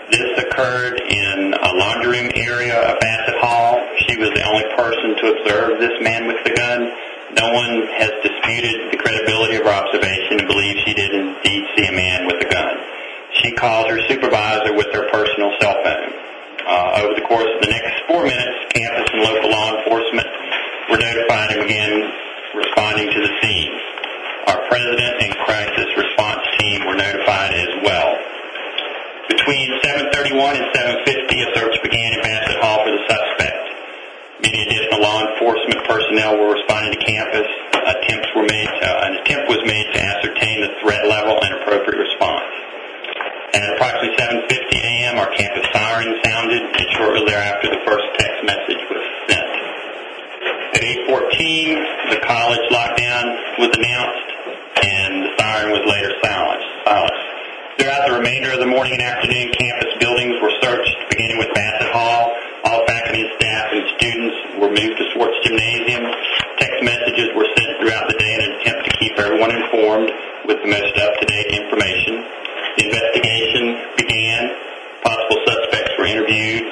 This 0.09 0.39
occurred 0.39 1.01
in 1.01 1.53
a 1.53 1.75
laundry 1.75 2.21
room 2.21 2.31
area 2.33 2.79
of 2.79 2.97
Bassett 3.01 3.35
Hall. 3.41 3.75
She 4.07 4.15
was 4.15 4.29
the 4.29 4.43
only 4.47 4.63
person 4.73 5.17
to 5.19 5.35
observe 5.35 5.81
this 5.81 5.99
man 5.99 6.27
with 6.27 6.41
the 6.45 6.55
gun. 6.55 6.79
No 7.35 7.51
one 7.51 7.91
has 7.99 8.11
disputed 8.23 8.93
the 8.93 8.97
credibility 9.03 9.57
of 9.57 9.63
her 9.67 9.73
observation 9.73 10.36
Called 13.57 13.89
her 13.89 13.97
supervisor 14.05 14.77
with 14.77 14.85
her 14.93 15.09
personal 15.09 15.49
cell 15.57 15.81
phone. 15.81 16.13
Uh, 16.61 17.01
over 17.01 17.17
the 17.17 17.25
course 17.25 17.49
of 17.49 17.59
the 17.65 17.73
next 17.73 18.05
four 18.05 18.21
minutes, 18.21 18.69
campus 18.69 19.09
and 19.09 19.25
local 19.25 19.49
law 19.49 19.81
enforcement 19.81 20.29
were 20.93 21.01
notified 21.01 21.57
and 21.57 21.65
began 21.65 22.05
responding 22.53 23.09
to 23.09 23.17
the 23.17 23.33
scene. 23.41 23.73
Our 24.45 24.61
president 24.69 25.13
and 25.25 25.31
crisis 25.41 25.89
response 25.97 26.45
team 26.61 26.85
were 26.85 27.01
notified 27.01 27.57
as 27.57 27.73
well. 27.81 28.13
Between 29.25 29.73
7:31 29.81 30.53
and 30.53 30.67
7:50, 30.77 31.41
a 31.41 31.49
search 31.57 31.81
began 31.81 32.13
in 32.13 32.21
Bassett 32.21 32.61
Hall 32.61 32.85
for 32.85 32.91
the 32.93 33.01
suspect. 33.09 33.63
Many 34.45 34.69
additional 34.69 35.01
law 35.01 35.25
enforcement 35.33 35.81
personnel 35.89 36.37
were 36.37 36.53
responding 36.53 36.93
to 36.93 37.01
campus. 37.01 37.49
Attempts 37.73 38.29
were 38.37 38.45
made. 38.45 38.69
Uh, 38.69 39.07
an 39.09 39.17
attempt 39.17 39.49
was 39.49 39.65
made 39.65 39.86
approximately 43.87 44.17
7:50 44.19 44.83
a.m., 44.83 45.17
our 45.17 45.31
campus 45.31 45.63
siren 45.71 46.19
sounded, 46.25 46.61
and 46.61 46.87
shortly 46.97 47.23
thereafter, 47.25 47.69
the 47.71 47.79
first 47.87 48.03
text 48.19 48.43
message 48.43 48.83
was 48.91 49.03
sent. 49.31 49.47
At 50.75 50.83
8:14, 51.07 52.11
the 52.11 52.19
college 52.27 52.67
lockdown 52.67 53.25
was 53.59 53.71
announced, 53.71 54.27
and 54.83 55.23
the 55.23 55.31
siren 55.39 55.71
was 55.71 55.83
later 55.87 56.11
silenced. 56.19 56.67
silenced. 56.83 57.27
Throughout 57.79 58.07
the 58.07 58.13
remainder 58.19 58.51
of 58.51 58.59
the 58.59 58.67
morning 58.67 58.91
and 58.93 59.03
afternoon, 59.03 59.55
campus 59.55 59.93
buildings 59.99 60.35
were 60.41 60.51
searched, 60.61 60.97
beginning 61.09 61.37
with 61.37 61.53
Bassett 61.55 61.91
Hall. 61.95 62.35
All 62.65 62.83
faculty 62.87 63.21
and 63.23 63.31
staff 63.39 63.67
and 63.71 63.83
students 63.95 64.35
were 64.59 64.67
moved 64.67 64.97
to 64.99 65.05
Swartz 65.15 65.37
Gymnasium. 65.47 66.03
Text 66.59 66.83
messages 66.83 67.31
were 67.39 67.47
sent 67.55 67.79
throughout 67.79 68.09
the 68.11 68.17
day 68.19 68.33
in 68.35 68.41
an 68.41 68.51
attempt 68.59 68.83
to 68.83 68.91
keep 68.99 69.13
everyone 69.15 69.55
informed 69.55 70.11
with 70.43 70.59
the 70.59 70.67
most 70.67 70.91
up-to-date 70.97 71.55
information. 71.55 72.16
The 72.77 72.85
investigation 72.85 73.97
began. 73.97 74.41
Possible 75.01 75.39
suspects 75.49 75.91
were 75.97 76.05
interviewed. 76.05 76.65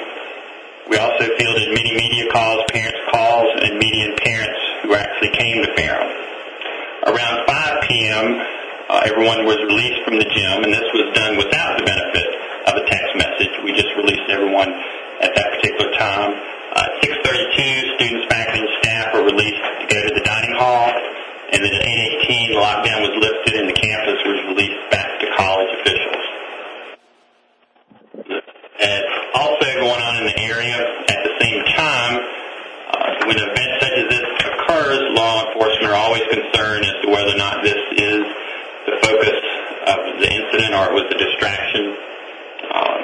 We 0.86 0.96
also 1.02 1.26
fielded 1.34 1.74
many 1.74 1.98
media 1.98 2.30
calls, 2.30 2.62
parents' 2.70 3.02
calls, 3.10 3.50
and 3.58 3.78
media 3.78 4.14
and 4.14 4.16
parents 4.22 4.60
who 4.86 4.94
actually 4.94 5.34
came 5.34 5.66
to 5.66 5.70
Ferrum. 5.74 6.06
Around 7.10 7.36
5 7.46 7.88
p.m., 7.90 8.26
uh, 8.86 9.02
everyone 9.10 9.42
was 9.50 9.58
released 9.66 9.98
from 10.06 10.22
the 10.22 10.28
gym, 10.30 10.62
and 10.62 10.70
this 10.70 10.86
was 10.94 11.10
done 11.18 11.34
without 11.34 11.74
the 11.74 11.82
benefit 11.82 12.28
of 12.70 12.78
a 12.78 12.84
text 12.86 13.10
message. 13.18 13.50
We 13.66 13.74
just 13.74 13.90
released 13.98 14.30
everyone 14.30 14.70
at 15.26 15.34
that 15.34 15.48
particular 15.58 15.90
time. 15.98 16.38
Uh, 16.70 17.02
6:32, 17.02 17.98
students, 17.98 18.30
faculty, 18.30 18.62
and 18.62 18.70
staff 18.78 19.06
were 19.10 19.26
released 19.26 19.58
to 19.58 19.86
go 19.90 19.98
to 20.06 20.12
the 20.14 20.22
dining 20.22 20.54
hall, 20.54 20.86
and 21.50 21.58
then 21.66 21.72
at 21.74 21.82
8:18, 21.82 22.54
the 22.54 22.62
lockdown 22.62 23.02
was 23.02 23.14
lifted, 23.18 23.35
also 29.36 29.68
going 29.76 30.00
on 30.00 30.16
in 30.16 30.24
the 30.26 30.38
area 30.40 30.76
at 31.12 31.20
the 31.20 31.32
same 31.40 31.60
time, 31.76 32.14
uh, 32.88 33.28
when 33.28 33.36
an 33.36 33.48
event 33.52 33.70
such 33.84 33.96
as 34.00 34.06
this 34.08 34.26
occurs, 34.48 35.00
law 35.12 35.44
enforcement 35.46 35.92
are 35.92 36.00
always 36.00 36.24
concerned 36.32 36.84
as 36.88 36.96
to 37.04 37.06
whether 37.12 37.36
or 37.36 37.40
not 37.40 37.60
this 37.62 37.78
is 38.00 38.22
the 38.88 38.94
focus 39.04 39.38
of 39.92 39.98
the 40.24 40.28
incident 40.30 40.72
or 40.72 40.90
it 40.90 40.94
was 40.96 41.06
a 41.12 41.18
distraction, 41.18 41.84
um, 42.72 42.98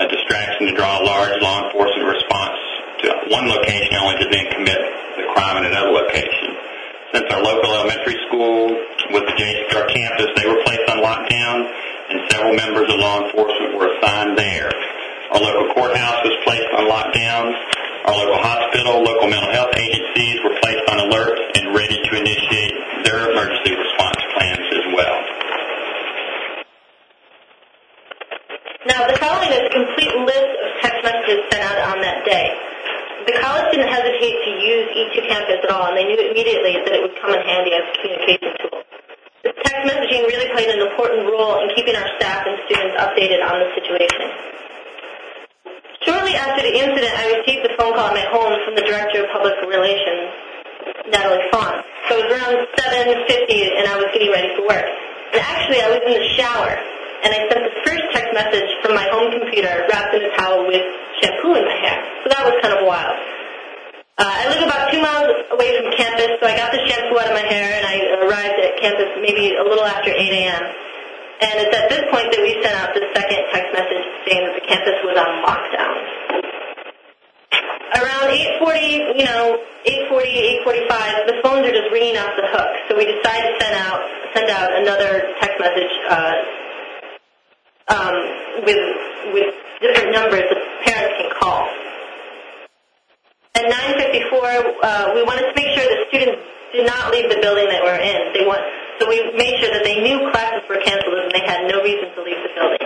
a 0.00 0.08
distraction 0.08 0.70
to 0.70 0.74
draw 0.78 1.00
a 1.00 1.04
large 1.04 1.36
law 1.42 1.66
enforcement 1.66 2.06
response 2.08 2.60
to 3.02 3.06
one 3.28 3.48
location 3.50 3.96
only 4.00 4.16
to 4.22 4.28
then 4.30 4.46
commit 4.54 4.80
the 5.18 5.26
crime 5.34 5.58
at 5.58 5.66
another 5.66 5.90
location. 5.90 6.54
Since 7.12 7.26
our 7.30 7.42
local 7.42 7.70
elementary 7.74 8.18
school 8.26 8.74
was 9.10 9.22
adjacent 9.26 9.70
to 9.70 9.82
our 9.82 9.88
campus, 9.88 10.28
they 10.36 10.46
were 10.46 10.60
placed 10.62 10.86
on 10.90 10.98
lockdown 11.02 11.70
and 12.10 12.20
several 12.30 12.54
members 12.54 12.92
of 12.92 13.00
law 13.00 13.24
enforcement 13.26 13.78
were 13.78 13.88
assigned 13.98 14.36
there. 14.36 14.70
Our 15.34 15.42
local 15.42 15.74
courthouse 15.74 16.22
was 16.22 16.36
placed 16.46 16.70
on 16.78 16.86
lockdown. 16.86 17.50
Our 18.06 18.14
local 18.14 18.38
hospital, 18.38 19.02
local 19.02 19.26
mental 19.26 19.50
health 19.50 19.74
agencies 19.74 20.38
were 20.46 20.54
placed 20.62 20.86
on 20.86 21.10
alert 21.10 21.34
and 21.58 21.74
ready 21.74 21.98
to 21.98 22.10
initiate 22.14 22.74
their 23.02 23.34
emergency 23.34 23.74
response 23.74 24.22
plans 24.30 24.62
as 24.62 24.86
well. 24.94 25.18
Now, 28.86 29.10
the 29.10 29.18
following 29.18 29.50
is 29.50 29.66
a 29.66 29.72
complete 29.74 30.14
list 30.22 30.54
of 30.54 30.68
text 30.86 31.02
messages 31.02 31.42
sent 31.50 31.66
out 31.66 31.82
on 31.82 31.98
that 32.06 32.22
day. 32.22 32.54
The 33.26 33.34
college 33.42 33.74
didn't 33.74 33.90
hesitate 33.90 34.38
to 34.38 34.50
use 34.62 34.86
E2 34.94 35.34
Campus 35.34 35.66
at 35.66 35.70
all, 35.74 35.90
and 35.90 35.98
they 35.98 36.06
knew 36.06 36.30
immediately 36.30 36.78
that 36.78 36.94
it 36.94 37.02
would 37.02 37.18
come 37.18 37.34
in 37.34 37.42
handy 37.42 37.74
as 37.74 37.82
a 37.82 37.92
communication 37.98 38.54
tool. 38.62 38.86
This 39.42 39.58
text 39.66 39.82
messaging 39.82 40.30
really 40.30 40.46
played 40.54 40.70
an 40.70 40.78
important 40.78 41.26
role 41.26 41.58
in 41.58 41.74
keeping 41.74 41.98
our 41.98 42.06
staff 42.22 42.46
and 42.46 42.54
students 42.70 42.94
updated 43.02 43.42
on 43.42 43.58
the 43.58 43.74
situation. 43.74 44.53
Shortly 46.04 46.36
after 46.36 46.60
the 46.60 46.74
incident, 46.76 47.16
I 47.16 47.40
received 47.40 47.64
a 47.64 47.72
phone 47.80 47.96
call 47.96 48.12
at 48.12 48.14
my 48.14 48.28
home 48.28 48.52
from 48.68 48.76
the 48.76 48.84
Director 48.84 49.24
of 49.24 49.32
Public 49.32 49.56
Relations, 49.64 50.28
Natalie 51.08 51.48
Fawn. 51.48 51.80
So 52.12 52.20
it 52.20 52.28
was 52.28 52.30
around 52.36 52.60
7.50 52.76 53.80
and 53.80 53.88
I 53.88 53.96
was 53.96 54.12
getting 54.12 54.28
ready 54.28 54.52
for 54.52 54.68
work. 54.68 54.84
And 54.84 55.40
actually 55.40 55.80
I 55.80 55.88
was 55.88 56.04
in 56.04 56.12
the 56.12 56.28
shower 56.36 56.76
and 57.24 57.32
I 57.32 57.48
sent 57.48 57.64
the 57.64 57.74
first 57.88 58.04
text 58.12 58.36
message 58.36 58.68
from 58.84 58.92
my 58.92 59.08
home 59.08 59.32
computer 59.32 59.88
wrapped 59.88 60.12
in 60.12 60.28
a 60.28 60.32
towel 60.36 60.68
with 60.68 60.84
shampoo 61.24 61.56
in 61.56 61.64
my 61.64 61.78
hair. 61.80 61.96
So 62.20 62.36
that 62.36 62.44
was 62.44 62.60
kind 62.60 62.76
of 62.76 62.84
wild. 62.84 63.16
Uh, 64.20 64.28
I 64.28 64.44
live 64.52 64.60
about 64.60 64.92
two 64.92 65.00
miles 65.00 65.32
away 65.56 65.72
from 65.80 65.88
campus, 65.96 66.36
so 66.36 66.44
I 66.44 66.52
got 66.52 66.68
the 66.68 66.84
shampoo 66.84 67.16
out 67.16 67.32
of 67.32 67.34
my 67.34 67.48
hair 67.48 67.80
and 67.80 67.84
I 67.88 68.28
arrived 68.28 68.60
at 68.60 68.76
campus 68.76 69.08
maybe 69.24 69.56
a 69.56 69.64
little 69.64 69.88
after 69.88 70.12
8 70.12 70.20
a.m. 70.20 70.83
And 71.44 71.60
it's 71.60 71.76
at 71.76 71.92
this 71.92 72.04
point 72.08 72.32
that 72.32 72.40
we 72.40 72.56
sent 72.64 72.72
out 72.72 72.96
the 72.96 73.04
second 73.12 73.40
text 73.52 73.68
message 73.76 74.04
saying 74.24 74.48
that 74.48 74.56
the 74.56 74.64
campus 74.64 74.96
was 75.04 75.12
on 75.20 75.44
lockdown. 75.44 75.92
Around 78.00 78.32
8:40, 78.64 79.20
you 79.20 79.28
know, 79.28 79.60
8:40, 79.84 80.64
8:45, 80.64 81.28
the 81.28 81.36
phones 81.44 81.68
are 81.68 81.76
just 81.76 81.92
ringing 81.92 82.16
off 82.16 82.32
the 82.40 82.48
hook. 82.48 82.70
So 82.88 82.96
we 82.96 83.04
decided 83.04 83.52
to 83.52 83.54
send 83.60 83.76
out 83.76 84.00
send 84.32 84.48
out 84.48 84.72
another 84.72 85.36
text 85.38 85.60
message 85.60 85.92
uh, 86.08 86.34
um, 87.92 88.16
with 88.64 88.80
with 89.36 89.54
different 89.84 90.16
numbers 90.16 90.48
that 90.48 90.60
parents 90.88 91.14
can 91.20 91.28
call. 91.38 91.68
At 93.54 93.68
9:54, 93.68 94.80
uh, 94.82 95.12
we 95.14 95.22
wanted 95.22 95.52
to 95.52 95.54
make 95.54 95.76
sure 95.76 95.84
that 95.92 96.08
students 96.08 96.40
did 96.74 96.86
not 96.86 97.14
leave 97.14 97.30
the 97.30 97.38
building 97.38 97.70
that 97.70 97.86
we're 97.86 98.02
in. 98.02 98.34
They 98.34 98.42
want 98.42 98.60
so 98.98 99.10
we 99.10 99.18
made 99.34 99.58
sure 99.58 99.70
that 99.74 99.82
they 99.82 99.98
knew 100.02 100.30
classes 100.30 100.62
were 100.70 100.78
canceled 100.82 101.18
and 101.18 101.30
they 101.34 101.42
had 101.42 101.66
no 101.66 101.82
reason 101.82 102.10
to 102.14 102.20
leave 102.22 102.38
the 102.42 102.52
building. 102.54 102.82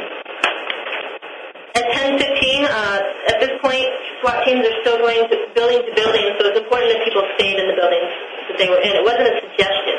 At 1.76 1.84
10:15, 1.92 2.64
uh, 2.64 3.32
at 3.32 3.36
this 3.40 3.52
point, 3.60 3.88
SWAT 4.20 4.44
teams 4.44 4.64
are 4.64 4.76
still 4.80 4.98
going 4.98 5.20
to 5.28 5.36
building 5.52 5.84
to 5.84 5.92
building, 5.94 6.24
so 6.40 6.48
it's 6.48 6.60
important 6.60 6.96
that 6.96 7.04
people 7.04 7.22
stayed 7.36 7.60
in 7.60 7.68
the 7.68 7.76
buildings 7.76 8.08
that 8.48 8.56
they 8.56 8.68
were 8.68 8.80
in. 8.80 8.92
It 8.96 9.04
wasn't 9.04 9.28
a 9.28 9.36
suggestion. 9.36 9.96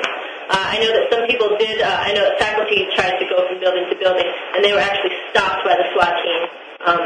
Uh, 0.49 0.57
I 0.57 0.81
know 0.81 0.91
that 0.91 1.05
some 1.13 1.29
people 1.29 1.55
did. 1.61 1.77
Uh, 1.77 1.87
I 1.87 2.09
know 2.11 2.25
that 2.25 2.41
faculty 2.41 2.89
tried 2.97 3.21
to 3.21 3.25
go 3.29 3.45
from 3.45 3.61
building 3.61 3.85
to 3.85 3.95
building, 4.01 4.25
and 4.25 4.65
they 4.65 4.73
were 4.73 4.81
actually 4.81 5.13
stopped 5.29 5.61
by 5.61 5.77
the 5.77 5.85
SWAT 5.93 6.13
team, 6.25 6.41
um, 6.89 7.03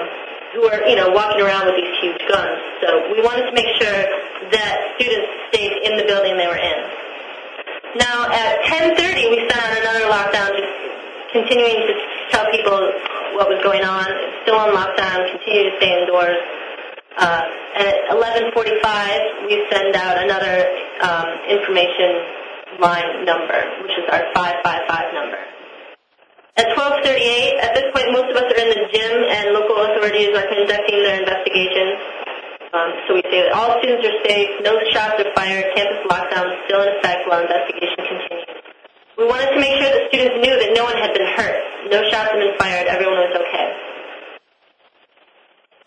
who 0.53 0.61
were, 0.61 0.85
you 0.85 0.95
know, 0.95 1.09
walking 1.09 1.41
around 1.41 1.65
with 1.65 1.75
these 1.75 1.93
huge 1.99 2.21
guns. 2.29 2.61
So 2.81 3.09
we 3.09 3.21
wanted 3.25 3.49
to 3.49 3.53
make 3.57 3.69
sure 3.81 3.99
that 4.53 4.93
students 4.95 5.27
stayed 5.49 5.81
in 5.81 5.97
the 5.97 6.05
building 6.05 6.37
they 6.37 6.47
were 6.47 6.61
in. 6.61 6.79
Now 7.97 8.29
at 8.29 8.61
10:30, 8.69 9.29
we 9.29 9.37
sent 9.49 9.57
out 9.57 9.73
another 9.77 10.05
lockdown, 10.09 10.53
just 10.57 10.73
continuing 11.33 11.89
to 11.89 11.93
tell 12.29 12.49
people 12.51 12.77
what 13.33 13.49
was 13.49 13.61
going 13.63 13.83
on. 13.83 14.05
Still 14.45 14.57
on 14.57 14.73
lockdown, 14.77 15.29
continue 15.29 15.69
to 15.69 15.77
stay 15.77 16.01
indoors. 16.01 16.37
Uh, 17.17 17.45
at 17.77 18.09
11:45, 18.13 19.45
we 19.45 19.65
send 19.69 19.95
out 19.95 20.21
another 20.21 20.69
um, 21.01 21.29
information 21.49 22.21
line 22.79 23.25
number, 23.25 23.61
which 23.81 23.93
is 23.97 24.05
our 24.09 24.25
555 24.33 25.13
number. 25.13 25.52
At 26.55 26.69
12:38, 26.77 27.57
at 27.65 27.73
this 27.73 27.89
point, 27.97 28.13
most 28.13 28.29
of 28.29 28.37
us 28.37 28.45
are 28.45 28.61
in 28.61 28.69
the 28.69 28.85
gym, 28.93 29.13
and 29.25 29.57
local 29.57 29.73
authorities 29.89 30.37
are 30.37 30.45
conducting 30.45 31.01
their 31.01 31.17
investigations. 31.17 31.97
Um, 32.73 32.89
so 33.05 33.17
we 33.17 33.25
say 33.25 33.41
that 33.41 33.53
all 33.57 33.81
students 33.81 34.05
are 34.05 34.17
safe, 34.21 34.49
no 34.61 34.77
shots 34.93 35.17
are 35.17 35.33
fired, 35.33 35.65
campus 35.73 36.01
lockdown 36.05 36.53
is 36.53 36.57
still 36.69 36.81
in 36.85 36.93
effect 36.97 37.25
while 37.25 37.41
investigation 37.41 38.05
continues. 38.05 38.45
We 39.17 39.25
wanted 39.25 39.49
to 39.53 39.59
make 39.61 39.81
sure 39.81 39.89
that 39.93 40.09
students 40.13 40.41
knew 40.45 40.53
that 40.53 40.77
no 40.77 40.85
one 40.85 40.97
had 40.97 41.13
been 41.13 41.25
hurt, 41.37 41.57
no 41.89 42.01
shots 42.09 42.33
had 42.33 42.41
been 42.41 42.57
fired, 42.61 42.85
everyone 42.85 43.17
was 43.17 43.33
okay. 43.33 43.67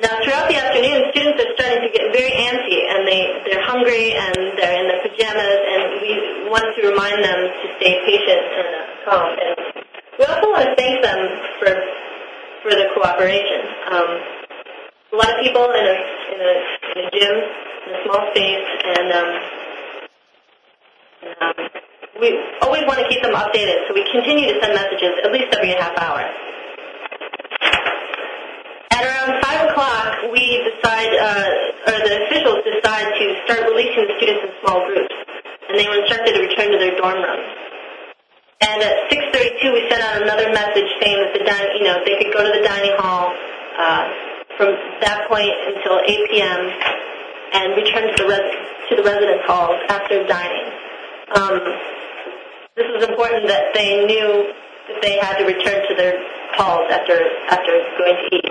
Now, 0.02 0.18
throughout 0.22 0.50
the 0.50 0.58
afternoon, 0.58 1.10
students 1.14 1.42
are 1.42 1.50
starting 1.58 1.82
to 1.86 1.90
get 1.94 2.10
very 2.10 2.34
antsy, 2.42 2.86
and 2.86 3.06
they, 3.06 3.22
they're 3.46 3.66
hungry, 3.66 4.14
and 4.14 4.34
they're 4.58 4.78
in 4.82 4.86
their 4.90 5.02
pajamas, 5.02 5.58
and 5.62 5.82
we 6.02 6.10
want 6.50 6.70
to 6.74 6.80
remind 6.90 7.22
them 7.22 7.38
to 7.54 7.66
stay 7.78 7.98
patient 8.02 8.42
and 8.50 8.68
uh, 8.74 9.10
calm. 9.10 9.30
And 9.30 9.86
we 10.18 10.24
also 10.24 10.48
want 10.48 10.64
to 10.64 10.74
thank 10.76 11.02
them 11.02 11.20
for, 11.60 11.70
further 12.64 12.88
cooperation. 12.96 13.62
Um, 13.92 14.10
a 15.12 15.16
lot 15.16 15.30
of 15.30 15.38
people 15.44 15.64
in 15.70 15.84
a, 15.86 15.96
in 16.34 16.40
a, 16.40 16.52
in 16.90 16.96
a 17.04 17.10
gym, 17.12 17.36
in 17.86 17.90
a 17.94 18.00
small 18.04 18.20
space, 18.32 18.66
and 18.96 19.12
um, 19.12 19.30
um, 21.40 21.54
we 22.20 22.32
always 22.62 22.82
want 22.88 22.98
to 22.98 23.08
keep 23.08 23.22
them 23.22 23.36
updated, 23.36 23.86
so 23.86 23.94
we 23.94 24.02
continue 24.10 24.52
to 24.52 24.60
send 24.60 24.74
messages 24.74 25.20
at 25.22 25.30
least 25.32 25.52
every 25.54 25.76
half 25.76 25.92
hour. 26.00 26.24
At 28.90 29.04
around 29.04 29.42
5 29.44 29.70
o'clock, 29.70 30.32
we 30.32 30.64
decide, 30.64 31.12
uh, 31.12 31.92
or 31.92 31.98
the 32.02 32.24
officials 32.26 32.64
decide 32.64 33.12
to 33.20 33.24
start 33.44 33.68
releasing 33.68 34.08
the 34.08 34.16
students 34.16 34.48
in 34.48 34.50
small 34.64 34.86
groups, 34.88 35.14
and 35.68 35.78
they 35.78 35.86
were 35.86 36.00
instructed 36.00 36.34
to 36.34 36.40
return 36.40 36.72
to 36.72 36.78
their 36.78 36.96
dorm 36.96 37.20
rooms. 37.20 37.75
And 38.66 38.82
at 38.82 39.10
6:32, 39.10 39.72
we 39.72 39.86
sent 39.88 40.02
out 40.02 40.22
another 40.22 40.50
message 40.50 40.90
saying 41.00 41.18
that 41.22 41.32
the 41.38 41.44
din- 41.46 41.72
you 41.78 41.84
know 41.84 42.02
they 42.04 42.16
could 42.18 42.32
go 42.34 42.42
to 42.42 42.50
the 42.50 42.64
dining 42.66 42.96
hall 42.98 43.30
uh, 43.78 44.04
from 44.58 44.74
that 45.06 45.28
point 45.30 45.54
until 45.70 46.00
8 46.02 46.30
p.m. 46.30 46.60
and 47.54 47.76
return 47.78 48.10
to 48.10 48.16
the 48.18 48.26
res- 48.26 48.56
to 48.90 48.96
the 48.96 49.04
residence 49.06 49.42
halls 49.46 49.78
after 49.88 50.26
dining. 50.26 50.66
Um, 51.38 51.62
this 52.74 52.90
was 52.90 53.06
important 53.06 53.46
that 53.48 53.70
they 53.74 54.04
knew 54.04 54.50
that 54.90 54.98
they 55.02 55.18
had 55.22 55.38
to 55.38 55.44
return 55.46 55.86
to 55.86 55.94
their 55.94 56.18
halls 56.58 56.90
after 56.90 57.22
after 57.54 57.72
going 57.98 58.18
to 58.18 58.26
eat 58.34 58.50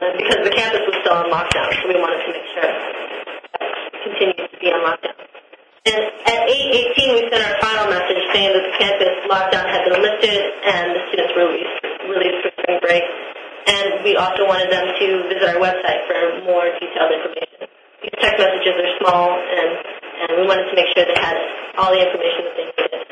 uh, 0.00 0.16
because 0.16 0.40
the 0.48 0.54
campus 0.56 0.80
was 0.88 0.96
still 1.04 1.12
on 1.12 1.28
lockdown, 1.28 1.68
so 1.76 1.88
we 1.92 2.00
wanted 2.00 2.24
to 2.24 2.30
make 2.32 2.46
sure 2.56 2.64
that 2.64 3.68
continues 4.00 4.48
to 4.48 4.58
be 4.60 4.72
on 4.72 4.80
lockdown. 4.80 5.27
And 5.88 6.04
at 6.28 6.40
8:18, 6.44 7.16
we 7.16 7.20
sent 7.32 7.40
our 7.40 7.56
final 7.64 7.88
message 7.88 8.20
saying 8.36 8.52
that 8.52 8.60
the 8.60 8.74
campus 8.76 9.14
lockdown 9.24 9.64
had 9.72 9.88
been 9.88 9.96
lifted 10.04 10.40
and 10.68 10.92
the 10.92 11.00
students 11.08 11.32
were 11.32 11.48
released, 11.48 11.80
released 12.04 12.40
for 12.44 12.50
spring 12.60 12.78
break. 12.84 13.04
And 13.68 14.04
we 14.04 14.12
also 14.16 14.44
wanted 14.44 14.68
them 14.68 14.84
to 14.84 15.06
visit 15.32 15.48
our 15.48 15.56
website 15.56 16.04
for 16.04 16.44
more 16.44 16.68
detailed 16.76 17.12
information. 17.16 17.72
These 18.04 18.16
text 18.20 18.36
messages 18.36 18.74
are 18.84 18.92
small, 19.00 19.32
and, 19.32 19.70
and 20.20 20.28
we 20.40 20.44
wanted 20.44 20.68
to 20.68 20.76
make 20.76 20.92
sure 20.92 21.08
they 21.08 21.20
had 21.20 21.36
all 21.80 21.92
the 21.92 22.04
information 22.04 22.42
that 22.44 22.54
they 22.56 22.66
needed. 22.68 23.06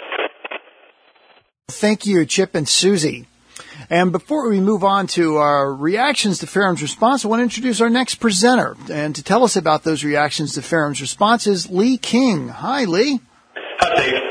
Thank 1.69 2.07
you, 2.07 2.25
Chip 2.27 2.55
and 2.55 2.69
Susie. 2.69 3.27
And 3.89 4.13
before 4.13 4.49
we 4.49 4.61
move 4.61 4.83
on 4.83 5.07
to 5.09 5.37
our 5.37 5.73
reactions 5.73 6.39
to 6.41 6.47
Ferrum's 6.47 6.83
response, 6.83 7.25
I 7.25 7.29
want 7.29 7.41
to 7.41 7.45
introduce 7.45 7.81
our 7.81 7.91
next 7.91 8.17
presenter. 8.17 8.77
And 8.91 9.15
to 9.15 9.23
tell 9.23 9.45
us 9.45 9.57
about 9.57 9.85
those 9.85 10.03
reactions 10.05 10.55
to 10.55 10.63
Ferrum's 10.63 11.01
response 11.01 11.47
is 11.47 11.71
Lee 11.71 11.97
King. 11.97 12.49
Hi, 12.49 12.85
Lee. 12.85 13.21
Hi, 13.55 14.03
Steve. 14.03 14.26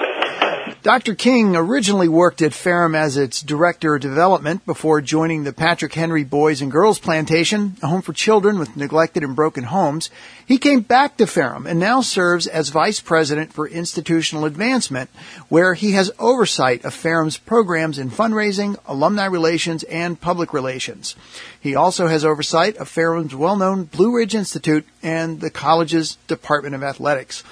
Dr. 0.86 1.16
King 1.16 1.56
originally 1.56 2.08
worked 2.08 2.44
at 2.44 2.54
Ferrum 2.54 2.94
as 2.94 3.18
its 3.18 3.42
director 3.42 3.96
of 3.96 4.02
development 4.02 4.68
before 4.68 5.02
joining 5.02 5.44
the 5.44 5.52
Patrick 5.52 5.96
Henry 5.96 6.24
Boys 6.24 6.62
and 6.62 6.72
Girls 6.72 7.00
Plantation, 7.00 7.76
a 7.82 7.88
home 7.88 8.04
for 8.04 8.14
children 8.14 8.60
with 8.60 8.78
neglected 8.78 9.24
and 9.24 9.36
broken 9.36 9.64
homes. 9.64 10.12
He 10.46 10.60
came 10.60 10.82
back 10.82 11.18
to 11.18 11.26
Ferrum 11.26 11.66
and 11.66 11.80
now 11.80 12.02
serves 12.02 12.46
as 12.46 12.70
vice 12.70 13.00
president 13.00 13.52
for 13.52 13.68
institutional 13.68 14.46
advancement, 14.46 15.10
where 15.50 15.74
he 15.74 15.94
has 15.94 16.12
oversight 16.20 16.86
of 16.86 16.94
Ferrum's 16.94 17.40
programs 17.40 17.98
in 17.98 18.12
fundraising, 18.12 18.78
alumni 18.86 19.26
relations, 19.26 19.82
and 19.86 20.22
public 20.22 20.54
relations. 20.54 21.16
He 21.60 21.74
also 21.74 22.06
has 22.06 22.24
oversight 22.24 22.78
of 22.78 22.88
Ferrum's 22.88 23.34
well-known 23.34 23.86
Blue 23.86 24.16
Ridge 24.16 24.36
Institute 24.36 24.86
and 25.02 25.42
the 25.42 25.50
college's 25.50 26.18
Department 26.28 26.76
of 26.76 26.84
Athletics. 26.84 27.44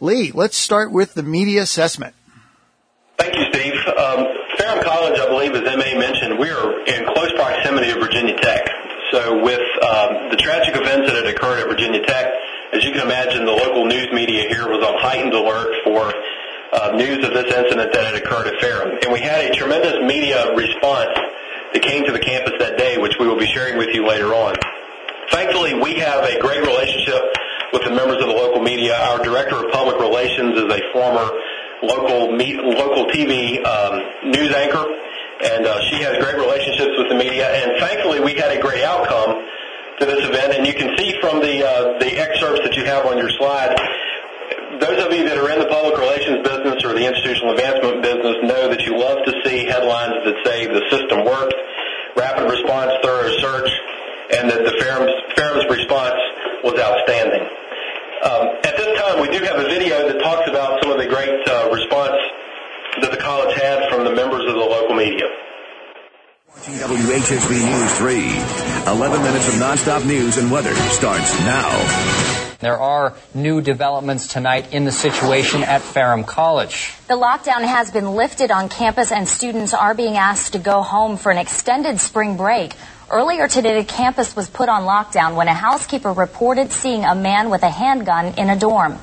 Lee, 0.00 0.30
let's 0.30 0.56
start 0.56 0.92
with 0.92 1.14
the 1.14 1.24
media 1.24 1.62
assessment. 1.62 2.14
Thank 3.18 3.34
you, 3.34 3.44
Steve. 3.50 3.74
Um, 3.98 4.26
Ferrum 4.56 4.82
College, 4.84 5.18
I 5.18 5.26
believe, 5.26 5.54
as 5.54 5.66
MA 5.66 5.98
mentioned, 5.98 6.38
we 6.38 6.50
are 6.50 6.86
in 6.86 7.04
close 7.14 7.32
proximity 7.34 7.90
of 7.90 7.98
Virginia 7.98 8.36
Tech. 8.38 8.62
So 9.10 9.42
with 9.42 9.64
um, 9.82 10.30
the 10.30 10.36
tragic 10.38 10.76
events 10.76 11.10
that 11.10 11.16
had 11.16 11.26
occurred 11.26 11.58
at 11.60 11.68
Virginia 11.68 12.04
Tech, 12.06 12.32
as 12.72 12.84
you 12.84 12.92
can 12.92 13.00
imagine, 13.02 13.44
the 13.44 13.52
local 13.52 13.86
news 13.86 14.06
media 14.12 14.46
here 14.48 14.68
was 14.68 14.86
on 14.86 15.00
heightened 15.00 15.34
alert 15.34 15.74
for 15.82 16.14
uh, 16.72 16.92
news 16.94 17.24
of 17.24 17.34
this 17.34 17.50
incident 17.52 17.92
that 17.92 18.04
had 18.04 18.14
occurred 18.14 18.46
at 18.46 18.60
Ferrum. 18.60 18.98
And 19.02 19.12
we 19.12 19.20
had 19.20 19.44
a 19.44 19.54
tremendous 19.54 19.98
media 20.06 20.54
response 20.54 21.10
that 21.72 21.82
came 21.82 22.04
to 22.04 22.12
the 22.12 22.20
campus 22.20 22.54
that 22.60 22.78
day, 22.78 22.98
which 22.98 23.18
we 23.18 23.26
will 23.26 23.38
be 23.38 23.46
sharing 23.46 23.78
with 23.78 23.94
you 23.94 24.06
later 24.06 24.34
on. 24.34 24.54
Thankfully, 25.32 25.74
we 25.74 25.94
have 25.98 26.24
a 26.24 26.38
great 26.38 26.60
relationship 26.60 27.20
with 27.72 27.82
the 27.82 27.90
members 27.90 28.20
of 28.22 28.28
the 28.28 28.36
local 28.36 28.62
media. 28.62 28.96
Our 28.96 29.22
director 29.24 29.64
of 29.64 29.72
public 29.72 29.98
relations 29.98 30.56
is 30.56 30.70
a 30.70 30.80
former 30.92 31.28
local 31.82 32.34
local 32.34 33.06
TV 33.10 33.64
um, 33.64 34.30
news 34.30 34.52
anchor, 34.54 34.84
and 35.44 35.66
uh, 35.66 35.80
she 35.90 36.02
has 36.02 36.18
great 36.18 36.36
relationships 36.36 36.98
with 36.98 37.08
the 37.08 37.14
media. 37.14 37.48
And 37.48 37.78
thankfully, 37.80 38.20
we 38.20 38.34
had 38.34 38.50
a 38.50 38.60
great 38.60 38.82
outcome 38.82 39.46
to 40.00 40.06
this 40.06 40.24
event. 40.26 40.54
And 40.54 40.66
you 40.66 40.74
can 40.74 40.96
see 40.96 41.14
from 41.20 41.40
the 41.40 41.66
uh, 41.66 41.98
the 41.98 42.18
excerpts 42.18 42.62
that 42.62 42.74
you 42.76 42.84
have 42.84 43.06
on 43.06 43.18
your 43.18 43.30
slide. 43.30 43.76
Those 44.78 45.02
of 45.02 45.12
you 45.12 45.26
that 45.26 45.38
are 45.38 45.50
in 45.50 45.58
the 45.58 45.66
public 45.66 45.98
relations 45.98 46.46
business 46.46 46.84
or 46.84 46.94
the 46.94 47.02
institutional 47.02 47.50
advancement 47.52 48.02
business 48.02 48.36
know 48.42 48.68
that 48.68 48.82
you 48.82 48.96
love 48.96 49.24
to 49.26 49.32
see 49.42 49.66
headlines 49.66 50.14
that 50.22 50.36
say 50.44 50.66
the 50.66 50.86
system 50.90 51.24
worked, 51.24 51.54
rapid 52.14 52.46
response, 52.46 52.92
thorough 53.02 53.32
search, 53.42 53.70
and 54.30 54.50
that 54.50 54.62
the 54.62 54.76
Ferrum's, 54.78 55.10
Ferrum's 55.34 55.66
response 55.66 56.20
was 56.62 56.78
outstanding. 56.78 57.42
Um, 58.22 58.48
at 58.64 58.76
this 58.76 58.98
time, 58.98 59.20
we 59.20 59.28
do 59.28 59.44
have 59.44 59.58
a 59.58 59.68
video 59.68 60.08
that 60.08 60.18
talks 60.20 60.48
about 60.48 60.82
some 60.82 60.90
of 60.90 60.98
the 60.98 61.06
great 61.06 61.30
uh, 61.48 61.70
response 61.70 62.18
that 63.00 63.12
the 63.12 63.16
college 63.16 63.54
had 63.54 63.88
from 63.90 64.04
the 64.04 64.10
members 64.10 64.42
of 64.48 64.54
the 64.54 64.66
local 64.66 64.96
media. 64.96 65.26
Watching 66.48 66.74
WHSV 66.74 67.50
News 67.50 67.98
3. 67.98 68.92
11 68.92 69.22
minutes 69.22 69.46
of 69.46 69.54
nonstop 69.54 70.04
news 70.04 70.36
and 70.38 70.50
weather 70.50 70.74
starts 70.74 71.38
now. 71.40 71.68
There 72.58 72.80
are 72.80 73.14
new 73.34 73.60
developments 73.60 74.26
tonight 74.26 74.72
in 74.72 74.84
the 74.84 74.90
situation 74.90 75.62
at 75.62 75.80
Ferrum 75.80 76.24
College. 76.24 76.92
The 77.06 77.14
lockdown 77.14 77.62
has 77.62 77.92
been 77.92 78.16
lifted 78.16 78.50
on 78.50 78.68
campus 78.68 79.12
and 79.12 79.28
students 79.28 79.72
are 79.74 79.94
being 79.94 80.16
asked 80.16 80.54
to 80.54 80.58
go 80.58 80.82
home 80.82 81.18
for 81.18 81.30
an 81.30 81.38
extended 81.38 82.00
spring 82.00 82.36
break. 82.36 82.74
Earlier 83.10 83.48
today, 83.48 83.80
the 83.80 83.86
campus 83.86 84.36
was 84.36 84.50
put 84.50 84.68
on 84.68 84.82
lockdown 84.82 85.34
when 85.34 85.48
a 85.48 85.54
housekeeper 85.54 86.12
reported 86.12 86.70
seeing 86.72 87.06
a 87.06 87.14
man 87.14 87.48
with 87.48 87.62
a 87.62 87.70
handgun 87.70 88.34
in 88.36 88.50
a 88.50 88.58
dorm. 88.58 88.98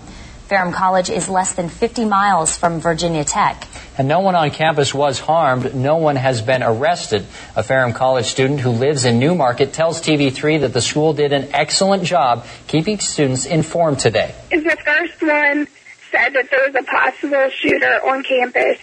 Ferrum 0.47 0.71
College 0.71 1.09
is 1.09 1.27
less 1.27 1.53
than 1.53 1.69
50 1.69 2.05
miles 2.05 2.55
from 2.55 2.81
Virginia 2.81 3.23
Tech. 3.23 3.67
And 3.97 4.07
no 4.07 4.19
one 4.19 4.35
on 4.35 4.51
campus 4.51 4.93
was 4.93 5.19
harmed. 5.19 5.73
No 5.73 5.97
one 5.97 6.17
has 6.17 6.43
been 6.43 6.61
arrested. 6.61 7.25
A 7.55 7.63
Ferrum 7.63 7.93
College 7.93 8.27
student 8.27 8.59
who 8.59 8.69
lives 8.69 9.05
in 9.05 9.17
New 9.17 9.33
Market 9.33 9.73
tells 9.73 9.99
TV3 10.01 10.59
that 10.59 10.71
the 10.73 10.81
school 10.81 11.13
did 11.13 11.33
an 11.33 11.49
excellent 11.51 12.03
job 12.03 12.45
keeping 12.67 12.99
students 12.99 13.47
informed 13.47 13.97
today. 13.97 14.35
Is 14.51 14.63
the 14.63 14.77
first 14.85 15.19
one 15.23 15.67
said 16.11 16.33
that 16.33 16.51
there 16.51 16.67
was 16.67 16.75
a 16.75 16.83
possible 16.83 17.49
shooter 17.49 18.05
on 18.05 18.21
campus, 18.23 18.77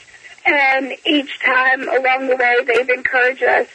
and 0.45 0.93
each 1.07 1.39
time 1.39 1.83
along 1.89 2.27
the 2.27 2.35
way 2.35 2.57
they've 2.67 2.89
encouraged 2.89 3.45
us 3.45 3.69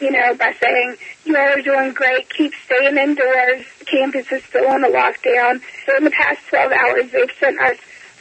you 0.00 0.10
know, 0.10 0.34
by 0.34 0.52
saying, 0.60 0.96
you 1.24 1.36
all 1.36 1.58
are 1.58 1.62
doing 1.62 1.92
great, 1.92 2.28
keep 2.30 2.52
staying 2.64 2.96
indoors, 2.96 3.64
campus 3.86 4.30
is 4.32 4.42
still 4.44 4.66
on 4.68 4.84
a 4.84 4.88
lockdown. 4.88 5.60
So 5.86 5.96
in 5.96 6.04
the 6.04 6.10
past 6.10 6.40
12 6.48 6.72
hours, 6.72 7.10
they've 7.12 7.30
sent 7.38 7.60
us 7.60 7.78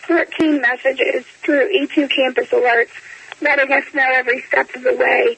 14 0.08 0.62
messages 0.62 1.26
through 1.26 1.72
E2 1.74 2.10
campus 2.10 2.50
alerts, 2.50 2.92
letting 3.42 3.72
us 3.72 3.86
know 3.94 4.08
every 4.14 4.42
step 4.42 4.74
of 4.76 4.84
the 4.84 4.96
way. 4.96 5.38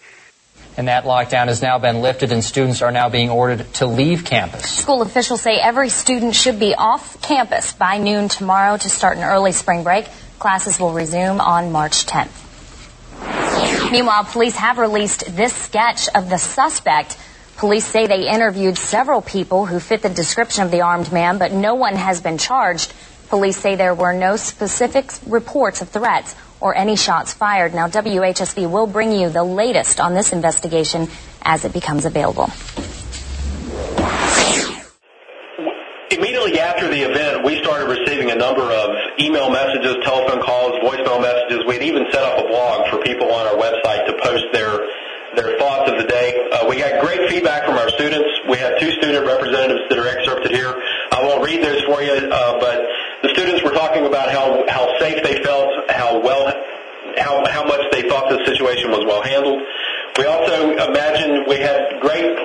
And 0.78 0.90
that 0.90 1.06
lockdown 1.06 1.48
has 1.48 1.62
now 1.62 1.80
been 1.80 2.02
lifted 2.02 2.34
and 2.34 2.44
students 2.44 2.82
are 2.82 2.92
now 2.92 3.08
being 3.08 3.30
ordered 3.30 3.74
to 3.76 3.86
leave 3.86 4.26
campus. 4.26 4.70
School 4.70 5.02
officials 5.02 5.42
say 5.42 5.58
every 5.58 5.88
student 5.90 6.36
should 6.36 6.60
be 6.60 6.76
off 6.76 7.22
campus 7.22 7.72
by 7.72 7.98
noon 7.98 8.28
tomorrow 8.28 8.76
to 8.76 8.90
start 8.90 9.18
an 9.18 9.24
early 9.24 9.54
spring 9.54 9.84
break. 9.84 10.06
Classes 10.38 10.78
will 10.78 10.92
resume 10.92 11.40
on 11.40 11.72
March 11.72 12.06
10th. 12.06 12.45
Meanwhile, 13.96 14.26
police 14.26 14.58
have 14.58 14.78
released 14.78 15.38
this 15.38 15.54
sketch 15.54 16.10
of 16.14 16.30
the 16.30 16.38
suspect. 16.38 17.18
Police 17.56 17.86
say 17.86 18.08
they 18.08 18.28
interviewed 18.28 18.78
several 18.78 19.22
people 19.22 19.66
who 19.66 19.80
fit 19.80 20.02
the 20.02 20.10
description 20.10 20.64
of 20.66 20.72
the 20.72 20.82
armed 20.82 21.14
man, 21.14 21.38
but 21.38 21.54
no 21.54 21.76
one 21.76 21.96
has 21.96 22.20
been 22.20 22.38
charged. 22.38 22.92
Police 23.30 23.56
say 23.56 23.76
there 23.78 23.96
were 23.96 24.12
no 24.12 24.36
specific 24.36 25.14
reports 25.26 25.82
of 25.82 25.88
threats 25.88 26.36
or 26.60 26.76
any 26.76 26.98
shots 26.98 27.34
fired. 27.34 27.74
Now, 27.74 27.88
WHSV 27.88 28.70
will 28.70 28.86
bring 28.86 29.14
you 29.14 29.30
the 29.30 29.46
latest 29.46 30.02
on 30.02 30.14
this 30.14 30.34
investigation 30.34 31.08
as 31.42 31.64
it 31.64 31.72
becomes 31.72 32.04
available. 32.04 32.50
Immediately 36.12 36.60
after 36.60 36.88
the 36.88 37.02
event, 37.02 37.44
we 37.44 37.58
started 37.64 37.90
receiving 37.90 38.30
a 38.30 38.36
number 38.36 38.62
of 38.62 38.94
email 39.20 39.50
messages, 39.50 39.98
telephone 40.06 40.42
calls, 40.42 40.78
voicemail 40.86 41.20
messages. 41.20 41.66
We 41.66 41.74
had 41.74 41.84
even 41.84 42.06
set 42.12 42.22
up 42.22 42.46
a 42.46 42.48
blog 42.48 42.90
for 42.90 43.02
people 43.02 43.34
on 43.34 43.48
our 43.48 43.58
website 43.58 44.06
to 44.06 44.14
post 44.22 44.46
their 44.54 44.86
their 45.36 45.58
thoughts 45.60 45.92
of 45.92 45.98
the 45.98 46.06
day. 46.06 46.48
Uh, 46.52 46.66
we 46.70 46.78
got 46.78 47.02
great 47.02 47.28
feedback 47.30 47.66
from 47.66 47.76
our 47.76 47.90
students. 47.90 48.30
We 48.48 48.58
have 48.58 48.80
two 48.80 48.92
student 49.02 49.26
representatives 49.26 49.82
that 49.90 49.98
are 49.98 50.08
excerpted 50.08 50.52
here. 50.52 50.72
I 51.12 51.26
won't 51.26 51.44
read 51.44 51.62
those 51.62 51.82
for 51.84 52.02
you, 52.02 52.14
uh, 52.14 52.60
but 52.60 52.86
the 53.22 53.30
students 53.30 53.64
were 53.64 53.74
talking 53.74 54.06
about 54.06 54.32
how 54.32 54.64
how 54.70 54.98
safe 55.00 55.24
they 55.24 55.42
felt, 55.44 55.90
how 55.90 56.22
well, 56.22 56.54
how 57.18 57.44
how 57.50 57.66
much 57.66 57.82
they 57.92 58.08
thought 58.08 58.30
the 58.30 58.46
situation 58.46 58.92
was 58.92 59.04
well 59.06 59.24
handled. 59.24 59.62
We 60.18 60.26
also 60.26 60.72
imagine 60.72 61.50
we 61.50 61.58
had 61.58 62.00
great 62.00 62.38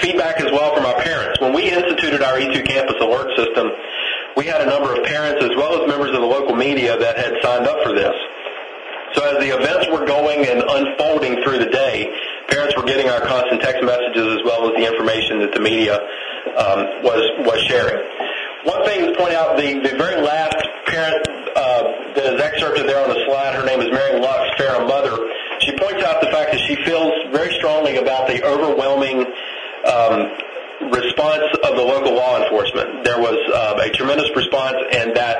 feedback 0.00 0.40
as 0.40 0.50
well 0.52 0.74
from 0.74 0.86
our 0.86 1.00
parents. 1.02 1.40
When 1.40 1.52
we 1.52 1.70
instituted 1.70 2.22
our 2.22 2.36
E2 2.38 2.64
Campus 2.66 2.96
alert 3.00 3.30
system, 3.36 3.70
we 4.36 4.46
had 4.46 4.60
a 4.60 4.66
number 4.66 4.94
of 4.94 5.04
parents 5.04 5.42
as 5.44 5.50
well 5.56 5.80
as 5.80 5.88
members 5.88 6.14
of 6.14 6.20
the 6.20 6.26
local 6.26 6.54
media 6.54 6.98
that 6.98 7.16
had 7.16 7.34
signed 7.42 7.66
up 7.66 7.82
for 7.82 7.92
this. 7.92 8.14
So 9.14 9.26
as 9.26 9.42
the 9.42 9.50
events 9.50 9.88
were 9.90 10.06
going 10.06 10.46
and 10.46 10.62
unfolding 10.62 11.42
through 11.42 11.58
the 11.58 11.70
day, 11.70 12.14
parents 12.48 12.76
were 12.76 12.84
getting 12.84 13.08
our 13.08 13.20
constant 13.20 13.60
text 13.60 13.82
messages 13.82 14.38
as 14.38 14.40
well 14.44 14.70
as 14.70 14.76
the 14.78 14.86
information 14.86 15.40
that 15.40 15.52
the 15.52 15.60
media 15.60 15.98
um, 16.54 17.02
was 17.02 17.22
was 17.42 17.60
sharing. 17.66 17.98
One 18.64 18.84
thing 18.84 19.10
to 19.10 19.18
point 19.18 19.34
out, 19.34 19.56
the, 19.56 19.80
the 19.80 19.96
very 19.96 20.20
last 20.20 20.56
parent 20.86 21.26
uh, 21.56 22.14
that 22.14 22.34
is 22.34 22.40
excerpted 22.40 22.86
there 22.86 23.02
on 23.02 23.08
the 23.08 23.24
slide, 23.26 23.54
her 23.54 23.64
name 23.64 23.80
is 23.80 23.90
Mary 23.90 24.20
Lux, 24.20 24.46
Ferrum 24.56 24.86
Mother. 24.86 25.16
She 25.60 25.76
points 25.76 26.04
out 26.04 26.20
the 26.20 26.28
fact 26.28 26.52
that 26.52 26.60
she 26.60 26.76
feels 26.84 27.12
very 27.32 27.52
strongly 27.56 27.96
about 27.96 28.28
the 28.28 28.44
overwhelming 28.44 29.26
response 30.88 31.44
of 31.62 31.76
the 31.76 31.82
local 31.82 32.14
law 32.14 32.42
enforcement. 32.42 33.04
There 33.04 33.20
was 33.20 33.38
uh, 33.52 33.80
a 33.84 33.90
tremendous 33.90 34.30
response, 34.34 34.76
and 34.92 35.14
that 35.16 35.38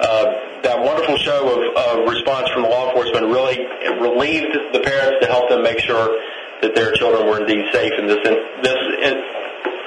uh, 0.00 0.62
that 0.62 0.80
wonderful 0.82 1.16
show 1.16 1.72
of, 1.74 2.08
response 2.08 2.48
from 2.50 2.62
the 2.62 2.68
law 2.68 2.88
enforcement 2.88 3.26
really 3.26 3.64
relieved 4.00 4.56
the 4.72 4.80
parents 4.80 5.18
to 5.20 5.26
help 5.26 5.48
them 5.48 5.62
make 5.62 5.78
sure 5.80 6.20
that 6.60 6.74
their 6.74 6.92
children 6.92 7.26
were 7.26 7.40
indeed 7.40 7.64
safe, 7.72 7.92
and 7.96 8.08
this 8.08 8.22
this 8.62 8.76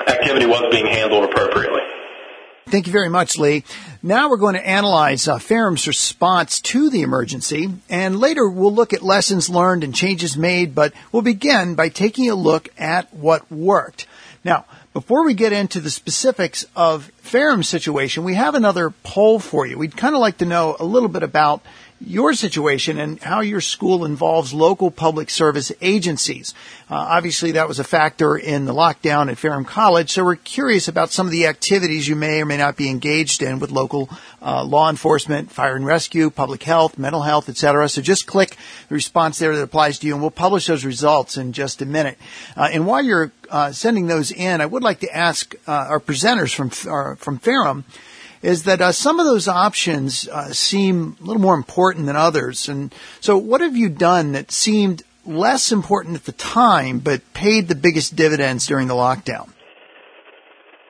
activity 0.08 0.46
was 0.46 0.64
being 0.72 0.88
handled 0.88 1.24
appropriately. 1.24 1.82
Thank 2.68 2.88
you 2.88 2.94
very 2.94 3.10
much, 3.10 3.38
Lee. 3.38 3.64
Now 4.02 4.30
we're 4.30 4.38
going 4.38 4.56
to 4.56 4.66
analyze 4.66 5.28
uh, 5.28 5.40
Ferrum's 5.40 5.86
response 5.86 6.62
to 6.62 6.90
the 6.90 7.02
emergency, 7.02 7.70
and 7.90 8.18
later 8.18 8.48
we'll 8.48 8.74
look 8.74 8.94
at 8.94 9.02
lessons 9.02 9.50
learned 9.50 9.84
and 9.84 9.94
changes 9.94 10.38
made, 10.38 10.74
but 10.74 10.94
we'll 11.12 11.22
begin 11.22 11.76
by 11.76 11.90
taking 11.90 12.30
a 12.30 12.36
look 12.36 12.70
at 12.78 13.14
what 13.14 13.52
worked. 13.52 14.08
Now, 14.46 14.64
before 14.94 15.26
we 15.26 15.34
get 15.34 15.52
into 15.52 15.82
the 15.82 15.90
specifics 15.90 16.66
of 16.78 17.12
Ferrum's 17.30 17.70
situation, 17.70 18.24
we 18.24 18.34
have 18.34 18.56
another 18.56 18.90
poll 18.90 19.38
for 19.38 19.64
you. 19.68 19.78
We'd 19.78 19.96
kind 19.96 20.16
of 20.16 20.20
like 20.20 20.40
to 20.40 20.46
know 20.46 20.76
a 20.80 20.84
little 20.84 21.10
bit 21.10 21.22
about 21.22 21.62
your 22.02 22.34
situation 22.34 22.98
and 22.98 23.22
how 23.22 23.42
your 23.42 23.62
school 23.62 24.06
involves 24.06 24.54
local 24.54 24.90
public 24.90 25.30
service 25.30 25.72
agencies. 25.82 26.54
Uh, 26.90 26.96
obviously, 26.96 27.52
that 27.52 27.68
was 27.68 27.78
a 27.78 27.84
factor 27.84 28.38
in 28.38 28.66
the 28.66 28.74
lockdown 28.74 29.30
at 29.30 29.38
Ferrum 29.38 29.66
College, 29.66 30.12
so 30.12 30.24
we're 30.24 30.38
curious 30.38 30.88
about 30.88 31.12
some 31.12 31.28
of 31.28 31.32
the 31.32 31.46
activities 31.46 32.08
you 32.08 32.16
may 32.16 32.42
or 32.42 32.46
may 32.46 32.58
not 32.58 32.78
be 32.78 32.90
engaged 32.90 33.44
in 33.44 33.60
with 33.60 33.70
local 33.70 34.10
uh, 34.42 34.64
law 34.64 34.90
enforcement, 34.90 35.52
fire 35.52 35.76
and 35.76 35.86
rescue, 35.86 36.30
public 36.30 36.64
health, 36.64 36.98
mental 36.98 37.22
health, 37.22 37.50
etc. 37.50 37.90
So 37.90 38.02
just 38.02 38.26
click 38.26 38.58
the 38.88 38.96
response 38.96 39.38
there 39.38 39.56
that 39.56 39.62
applies 39.62 40.00
to 40.00 40.08
you, 40.08 40.14
and 40.14 40.22
we'll 40.22 40.32
publish 40.32 40.68
those 40.68 40.86
results 40.86 41.38
in 41.38 41.52
just 41.52 41.82
a 41.82 41.86
minute. 41.86 42.18
Uh, 42.56 42.70
and 42.72 42.88
while 42.88 43.04
you're 43.04 43.32
uh, 43.52 43.72
sending 43.72 44.08
those 44.08 44.32
in, 44.32 44.62
I 44.62 44.66
would 44.66 44.84
like 44.84 45.02
to 45.02 45.16
ask 45.16 45.56
uh, 45.68 45.72
our 45.72 46.00
presenters 46.00 46.56
from 46.56 46.70
uh, 46.90 47.16
from 47.20 47.38
Ferrum 47.38 47.86
is 48.42 48.64
that 48.64 48.82
uh, 48.82 48.92
some 48.92 49.20
of 49.20 49.26
those 49.26 49.48
options 49.48 50.28
uh, 50.28 50.52
seem 50.54 51.18
a 51.22 51.24
little 51.24 51.42
more 51.42 51.56
important 51.56 52.06
than 52.06 52.16
others. 52.16 52.70
And 52.70 52.94
so, 53.20 53.38
what 53.38 53.62
have 53.62 53.76
you 53.76 53.90
done 53.90 54.32
that 54.32 54.52
seemed 54.52 55.04
less 55.26 55.72
important 55.72 56.16
at 56.16 56.26
the 56.26 56.32
time 56.32 57.00
but 57.00 57.22
paid 57.34 57.68
the 57.68 57.76
biggest 57.76 58.16
dividends 58.16 58.66
during 58.66 58.88
the 58.88 58.94
lockdown? 58.94 59.50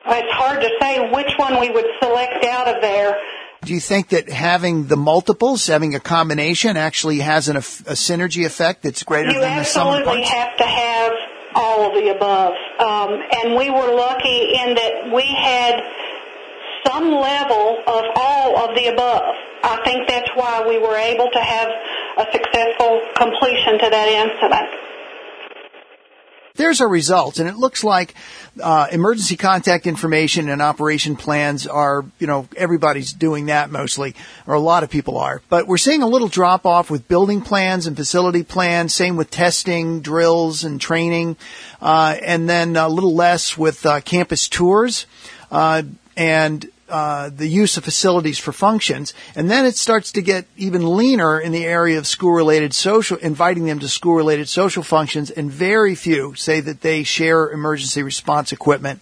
It's 0.06 0.32
hard 0.32 0.60
to 0.60 0.70
say 0.80 1.10
which 1.10 1.30
one 1.36 1.60
we 1.60 1.70
would 1.70 1.86
select 2.00 2.44
out 2.44 2.68
of 2.68 2.80
there. 2.80 3.16
Do 3.62 3.74
you 3.74 3.80
think 3.80 4.08
that 4.08 4.30
having 4.30 4.86
the 4.86 4.96
multiples, 4.96 5.66
having 5.66 5.94
a 5.94 6.00
combination, 6.00 6.78
actually 6.78 7.18
has 7.18 7.48
an, 7.48 7.56
a, 7.56 7.60
synergy 7.60 8.46
effect 8.46 8.82
that's 8.82 9.02
greater 9.02 9.32
you 9.32 9.40
than 9.40 9.58
the 9.58 9.64
sum 9.64 9.88
of 9.88 10.04
parts? 10.04 10.18
You 10.18 10.24
absolutely 10.24 10.40
have 10.40 10.56
to 10.56 10.64
have 10.64 11.12
all 11.54 11.88
of 11.88 11.94
the 11.94 12.08
above. 12.08 12.54
Um, 12.78 13.20
and 13.36 13.56
we 13.56 13.68
were 13.68 13.94
lucky 13.94 14.54
in 14.54 14.74
that 14.76 15.12
we 15.12 15.26
had 15.26 15.82
some 16.86 17.10
level 17.10 17.82
of 17.86 18.04
all 18.16 18.56
of 18.58 18.76
the 18.76 18.86
above. 18.86 19.34
I 19.62 19.80
think 19.84 20.08
that's 20.08 20.30
why 20.34 20.66
we 20.66 20.78
were 20.78 20.96
able 20.96 21.30
to 21.30 21.40
have 21.40 21.68
a 22.18 22.26
successful 22.32 23.00
completion 23.16 23.78
to 23.78 23.90
that 23.90 24.08
incident. 24.08 24.90
There's 26.56 26.80
our 26.82 26.88
results, 26.88 27.38
and 27.38 27.48
it 27.48 27.56
looks 27.56 27.84
like 27.84 28.14
uh, 28.62 28.88
emergency 28.92 29.36
contact 29.36 29.86
information 29.86 30.50
and 30.50 30.60
operation 30.60 31.16
plans 31.16 31.66
are, 31.66 32.04
you 32.18 32.26
know, 32.26 32.48
everybody's 32.54 33.14
doing 33.14 33.46
that 33.46 33.70
mostly, 33.70 34.14
or 34.46 34.54
a 34.54 34.60
lot 34.60 34.82
of 34.82 34.90
people 34.90 35.16
are. 35.16 35.40
But 35.48 35.66
we're 35.66 35.78
seeing 35.78 36.02
a 36.02 36.06
little 36.06 36.28
drop 36.28 36.66
off 36.66 36.90
with 36.90 37.08
building 37.08 37.40
plans 37.40 37.86
and 37.86 37.96
facility 37.96 38.42
plans, 38.42 38.92
same 38.92 39.16
with 39.16 39.30
testing, 39.30 40.00
drills, 40.00 40.64
and 40.64 40.78
training, 40.78 41.36
uh, 41.80 42.16
and 42.20 42.46
then 42.46 42.76
a 42.76 42.88
little 42.88 43.14
less 43.14 43.56
with 43.56 43.86
uh, 43.86 44.02
campus 44.02 44.48
tours. 44.48 45.06
Uh, 45.50 45.82
and 46.20 46.70
uh, 46.90 47.30
the 47.30 47.48
use 47.48 47.78
of 47.78 47.84
facilities 47.84 48.38
for 48.38 48.52
functions, 48.52 49.14
and 49.34 49.50
then 49.50 49.64
it 49.64 49.74
starts 49.74 50.12
to 50.12 50.20
get 50.20 50.44
even 50.54 50.96
leaner 50.96 51.40
in 51.40 51.50
the 51.50 51.64
area 51.64 51.96
of 51.96 52.06
school-related 52.06 52.74
social, 52.74 53.16
inviting 53.16 53.64
them 53.64 53.78
to 53.78 53.88
school-related 53.88 54.46
social 54.46 54.82
functions, 54.82 55.30
and 55.30 55.50
very 55.50 55.94
few 55.94 56.34
say 56.34 56.60
that 56.60 56.82
they 56.82 57.04
share 57.04 57.50
emergency 57.50 58.02
response 58.02 58.52
equipment 58.52 59.00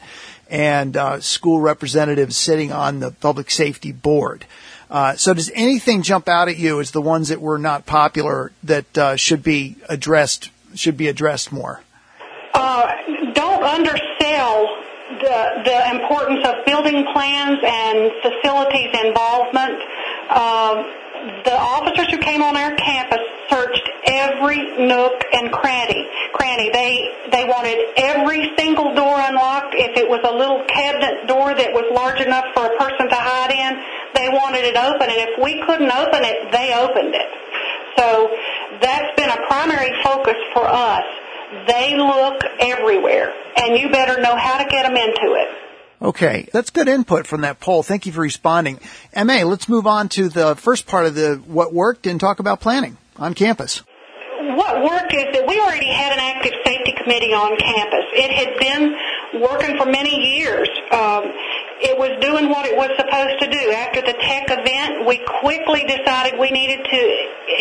and 0.48 0.96
uh, 0.96 1.18
school 1.18 1.60
representatives 1.60 2.36
sitting 2.36 2.70
on 2.70 3.00
the 3.00 3.10
public 3.10 3.50
safety 3.50 3.90
board. 3.90 4.46
Uh, 4.88 5.16
so, 5.16 5.34
does 5.34 5.50
anything 5.56 6.02
jump 6.02 6.28
out 6.28 6.48
at 6.48 6.56
you 6.56 6.78
as 6.78 6.92
the 6.92 7.02
ones 7.02 7.30
that 7.30 7.40
were 7.40 7.58
not 7.58 7.84
popular 7.84 8.52
that 8.62 8.96
uh, 8.96 9.16
should 9.16 9.42
be 9.42 9.74
addressed 9.88 10.50
should 10.76 10.96
be 10.96 11.08
addressed 11.08 11.50
more? 11.50 11.82
Uh, 12.54 12.86
don't 13.34 13.64
undersell 13.64 14.84
the, 15.20 15.62
the 15.64 15.78
importance 15.90 16.46
of 16.46 16.64
building 16.64 17.06
plans 17.12 17.58
and 17.62 18.12
facilities 18.22 18.90
involvement. 19.04 19.78
Um, 20.30 20.76
the 21.44 21.56
officers 21.58 22.08
who 22.10 22.18
came 22.18 22.42
on 22.42 22.56
our 22.56 22.74
campus 22.76 23.20
searched 23.50 23.88
every 24.06 24.86
nook 24.86 25.24
and 25.32 25.50
cranny. 25.50 26.06
Cranny. 26.32 26.70
They 26.70 27.28
they 27.32 27.44
wanted 27.44 27.78
every 27.96 28.54
single 28.56 28.94
door 28.94 29.18
unlocked. 29.18 29.74
If 29.74 29.96
it 29.98 30.08
was 30.08 30.20
a 30.24 30.32
little 30.32 30.64
cabinet 30.68 31.26
door 31.26 31.54
that 31.54 31.72
was 31.72 31.84
large 31.90 32.20
enough 32.20 32.46
for 32.54 32.66
a 32.70 32.74
person 32.78 33.08
to 33.08 33.18
hide 33.18 33.50
in, 33.50 33.82
they 34.14 34.28
wanted 34.30 34.64
it 34.64 34.76
open. 34.76 35.10
And 35.10 35.20
if 35.26 35.42
we 35.42 35.60
couldn't 35.66 35.90
open 35.90 36.22
it, 36.22 36.52
they 36.52 36.72
opened 36.74 37.14
it. 37.14 37.30
So 37.98 38.30
that's 38.80 39.10
been 39.18 39.28
a 39.28 39.42
primary 39.48 39.90
focus 40.04 40.38
for 40.54 40.68
us 40.68 41.04
they 41.66 41.96
look 41.96 42.42
everywhere, 42.60 43.32
and 43.56 43.78
you 43.78 43.90
better 43.90 44.20
know 44.20 44.36
how 44.36 44.58
to 44.58 44.64
get 44.68 44.82
them 44.84 44.96
into 44.96 45.34
it. 45.34 45.48
Okay, 46.00 46.48
that's 46.52 46.70
good 46.70 46.88
input 46.88 47.26
from 47.26 47.40
that 47.40 47.58
poll. 47.58 47.82
Thank 47.82 48.06
you 48.06 48.12
for 48.12 48.20
responding. 48.20 48.78
MA, 49.16 49.42
let's 49.42 49.68
move 49.68 49.86
on 49.86 50.08
to 50.10 50.28
the 50.28 50.54
first 50.54 50.86
part 50.86 51.06
of 51.06 51.14
the 51.14 51.42
what 51.46 51.74
worked 51.74 52.06
and 52.06 52.20
talk 52.20 52.38
about 52.38 52.60
planning 52.60 52.96
on 53.16 53.34
campus. 53.34 53.82
What 54.40 54.82
worked 54.84 55.12
is 55.12 55.26
that 55.34 55.44
we 55.48 55.58
already 55.58 55.90
had 55.90 56.12
an 56.12 56.20
active 56.20 56.52
safety 56.64 56.94
committee 57.02 57.34
on 57.34 57.56
campus. 57.58 58.04
It 58.12 58.30
had 58.30 58.58
been 58.58 59.42
working 59.42 59.76
for 59.76 59.86
many 59.86 60.38
years. 60.38 60.68
Um, 60.92 61.32
it 61.80 61.96
was 61.98 62.18
doing 62.20 62.50
what 62.50 62.66
it 62.66 62.76
was 62.76 62.90
supposed 62.98 63.38
to 63.40 63.46
do. 63.50 63.70
After 63.70 64.02
the 64.02 64.14
tech 64.18 64.50
event, 64.50 65.06
we 65.06 65.22
quickly 65.40 65.86
decided 65.86 66.38
we 66.38 66.50
needed 66.50 66.82
to 66.84 67.00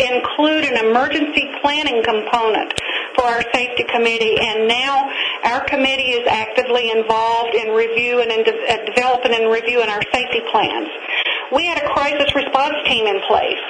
include 0.09 0.65
an 0.65 0.85
emergency 0.85 1.53
planning 1.61 2.01
component 2.03 2.73
for 3.15 3.25
our 3.25 3.41
safety 3.53 3.85
committee, 3.89 4.37
and 4.39 4.67
now 4.67 5.09
our 5.43 5.63
committee 5.65 6.17
is 6.17 6.25
actively 6.27 6.89
involved 6.89 7.53
in 7.53 7.73
reviewing 7.73 8.29
and 8.31 8.45
de- 8.45 8.65
uh, 8.65 8.85
developing 8.85 9.33
and 9.33 9.49
reviewing 9.51 9.89
our 9.89 10.01
safety 10.13 10.41
plans. 10.51 10.89
We 11.53 11.65
had 11.67 11.79
a 11.79 11.87
crisis 11.93 12.33
response 12.35 12.75
team 12.85 13.07
in 13.07 13.21
place. 13.27 13.61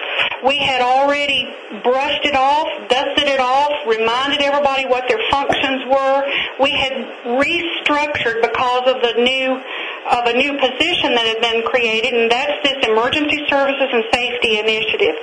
We 0.45 0.57
had 0.57 0.81
already 0.81 1.53
brushed 1.83 2.25
it 2.25 2.35
off, 2.35 2.67
dusted 2.89 3.27
it 3.27 3.39
off, 3.39 3.73
reminded 3.85 4.41
everybody 4.41 4.85
what 4.85 5.07
their 5.07 5.21
functions 5.29 5.85
were. 5.85 6.17
We 6.59 6.71
had 6.71 6.93
restructured 7.37 8.41
because 8.41 8.83
of 8.89 9.01
the 9.01 9.13
new 9.21 9.61
of 10.07 10.23
a 10.23 10.33
new 10.33 10.55
position 10.55 11.11
that 11.19 11.27
had 11.27 11.41
been 11.43 11.67
created, 11.67 12.15
and 12.15 12.31
that's 12.31 12.63
this 12.63 12.79
Emergency 12.87 13.43
Services 13.51 13.89
and 13.91 14.03
Safety 14.13 14.55
Initiative. 14.55 15.15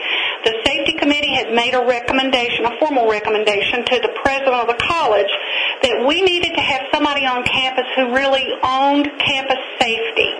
The 0.44 0.60
Safety 0.60 0.92
Committee 1.00 1.32
had 1.32 1.56
made 1.56 1.72
a 1.72 1.80
recommendation, 1.80 2.68
a 2.68 2.76
formal 2.78 3.08
recommendation 3.08 3.84
to 3.84 3.96
the 4.04 4.12
president 4.20 4.52
of 4.52 4.68
the 4.68 4.76
college 4.76 5.32
that 5.80 6.04
we 6.04 6.20
needed 6.20 6.52
to 6.52 6.60
have 6.60 6.84
somebody 6.92 7.24
on 7.24 7.44
campus 7.48 7.88
who 7.96 8.12
really 8.12 8.44
owned 8.60 9.08
campus 9.24 9.62
safety, 9.80 10.30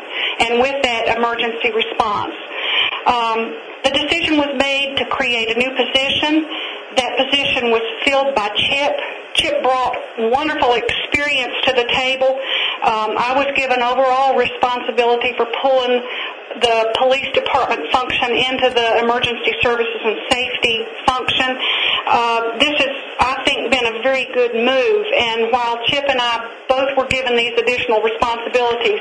and 0.41 0.61
with 0.61 0.83
that, 0.83 1.17
emergency 1.17 1.71
response. 1.73 2.35
Um, 3.07 3.55
the 3.85 3.93
decision 3.93 4.41
was 4.41 4.53
made 4.57 4.97
to 4.97 5.05
create 5.07 5.53
a 5.53 5.59
new 5.59 5.71
position. 5.77 6.49
That 6.97 7.21
position 7.21 7.71
was 7.71 7.85
filled 8.05 8.35
by 8.35 8.49
Chip. 8.57 8.97
Chip 9.35 9.63
brought 9.63 9.99
wonderful 10.31 10.75
experience 10.75 11.53
to 11.67 11.73
the 11.75 11.85
table. 11.91 12.39
Um, 12.87 13.19
I 13.19 13.35
was 13.35 13.51
given 13.57 13.83
overall 13.83 14.39
responsibility 14.39 15.35
for 15.37 15.47
pulling 15.61 16.01
the 16.63 16.95
police 16.97 17.27
department 17.35 17.91
function 17.91 18.31
into 18.31 18.71
the 18.71 19.03
emergency 19.03 19.53
services 19.61 20.01
and 20.05 20.17
safety 20.31 20.87
function. 21.05 21.51
Uh, 22.07 22.59
this 22.63 22.75
has, 22.79 22.95
I 23.19 23.24
think, 23.55 23.71
been 23.71 23.87
a 23.87 24.03
very 24.03 24.27
good 24.33 24.55
move. 24.55 25.07
And 25.15 25.53
while 25.53 25.79
Chip 25.87 26.05
and 26.09 26.21
I 26.21 26.51
both 26.69 26.97
were 26.97 27.07
given 27.07 27.37
these 27.37 27.59
additional 27.59 28.03
responsibilities, 28.03 29.01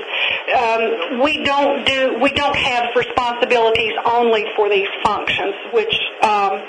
um, 0.56 1.22
we 1.22 1.44
don't 1.44 1.86
do 1.86 2.20
we 2.22 2.32
don't 2.32 2.56
have 2.56 2.96
responsibilities 2.96 3.94
only 4.06 4.46
for 4.56 4.70
these 4.70 4.88
functions, 5.04 5.56
which 5.74 5.96
um, 6.22 6.62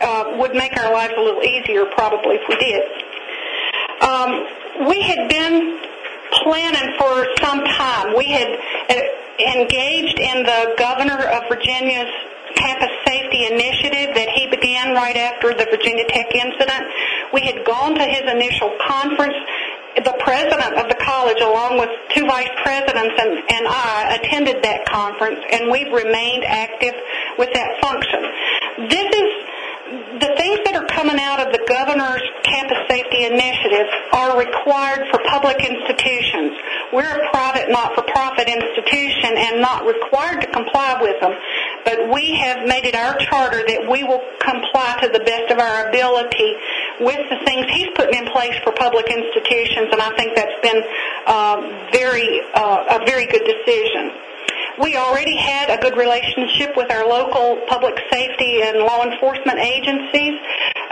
uh, 0.00 0.36
would 0.38 0.54
make 0.54 0.76
our 0.76 0.92
lives 0.92 1.14
a 1.16 1.20
little 1.20 1.42
easier 1.42 1.84
probably 1.86 2.36
if 2.36 2.42
we 2.48 2.56
did. 2.56 2.82
Um, 4.02 4.88
we 4.88 5.00
had 5.02 5.28
been 5.28 5.80
planning 6.42 6.94
for 6.98 7.26
some 7.40 7.64
time. 7.64 8.16
We 8.16 8.26
had 8.26 8.58
uh, 8.90 8.94
engaged 9.56 10.18
in 10.18 10.42
the 10.42 10.74
governor 10.78 11.18
of 11.28 11.48
Virginia's 11.48 12.10
campus 12.54 12.90
safety 13.06 13.46
initiative 13.46 14.14
that 14.14 14.28
he 14.34 14.46
began 14.46 14.94
right 14.94 15.16
after 15.16 15.54
the 15.54 15.66
Virginia 15.70 16.04
Tech 16.08 16.30
incident. 16.34 16.84
We 17.32 17.42
had 17.46 17.64
gone 17.64 17.94
to 17.94 18.04
his 18.04 18.24
initial 18.30 18.70
conference. 18.86 19.36
The 19.94 20.16
president 20.26 20.74
of 20.74 20.88
the 20.90 20.98
college, 20.98 21.38
along 21.40 21.78
with 21.78 21.90
two 22.10 22.26
vice 22.26 22.50
presidents 22.62 23.14
and, 23.14 23.30
and 23.38 23.64
I, 23.70 24.18
attended 24.18 24.62
that 24.64 24.86
conference, 24.86 25.38
and 25.52 25.70
we've 25.70 25.92
remained 25.92 26.42
active 26.44 26.94
with 27.38 27.52
that 27.54 27.78
function. 27.78 28.90
This 28.90 29.06
is 29.06 29.30
the 30.18 30.32
things 30.40 30.58
that 30.64 30.74
are 30.74 30.88
coming 30.90 31.20
out 31.20 31.44
of 31.44 31.52
the 31.52 31.60
governor's 31.68 32.24
campus 32.42 32.80
safety 32.88 33.28
initiative 33.28 33.86
are 34.16 34.32
required 34.34 35.06
for 35.12 35.20
public 35.28 35.60
institutions. 35.60 36.56
We're 36.88 37.20
a 37.20 37.28
private, 37.30 37.68
not-for-profit 37.68 38.48
institution 38.48 39.36
and 39.36 39.60
not 39.60 39.84
required 39.84 40.40
to 40.40 40.48
comply 40.50 40.96
with 41.04 41.20
them, 41.20 41.36
but 41.84 42.10
we 42.12 42.36
have 42.40 42.66
made 42.66 42.84
it 42.84 42.94
our 42.94 43.16
charter 43.18 43.62
that 43.66 43.88
we 43.88 44.04
will 44.04 44.22
comply 44.40 44.98
to 45.02 45.08
the 45.08 45.20
best 45.20 45.52
of 45.52 45.58
our 45.58 45.88
ability 45.88 46.56
with 47.00 47.20
the 47.28 47.38
things 47.44 47.66
he's 47.70 47.88
putting 47.94 48.18
in 48.18 48.26
place 48.32 48.56
for 48.64 48.72
public 48.72 49.06
institutions, 49.08 49.88
and 49.92 50.00
I 50.00 50.10
think 50.16 50.34
that's 50.34 50.58
been 50.62 50.80
uh, 51.26 51.56
very 51.92 52.40
uh, 52.54 53.00
a 53.00 53.06
very 53.06 53.26
good 53.26 53.44
decision. 53.44 54.12
We 54.80 54.96
already 54.96 55.36
had 55.36 55.70
a 55.70 55.78
good 55.80 55.96
relationship 55.96 56.76
with 56.76 56.90
our 56.90 57.06
local 57.06 57.62
public 57.68 57.94
safety 58.10 58.62
and 58.62 58.78
law 58.78 59.04
enforcement 59.04 59.58
agencies. 59.58 60.34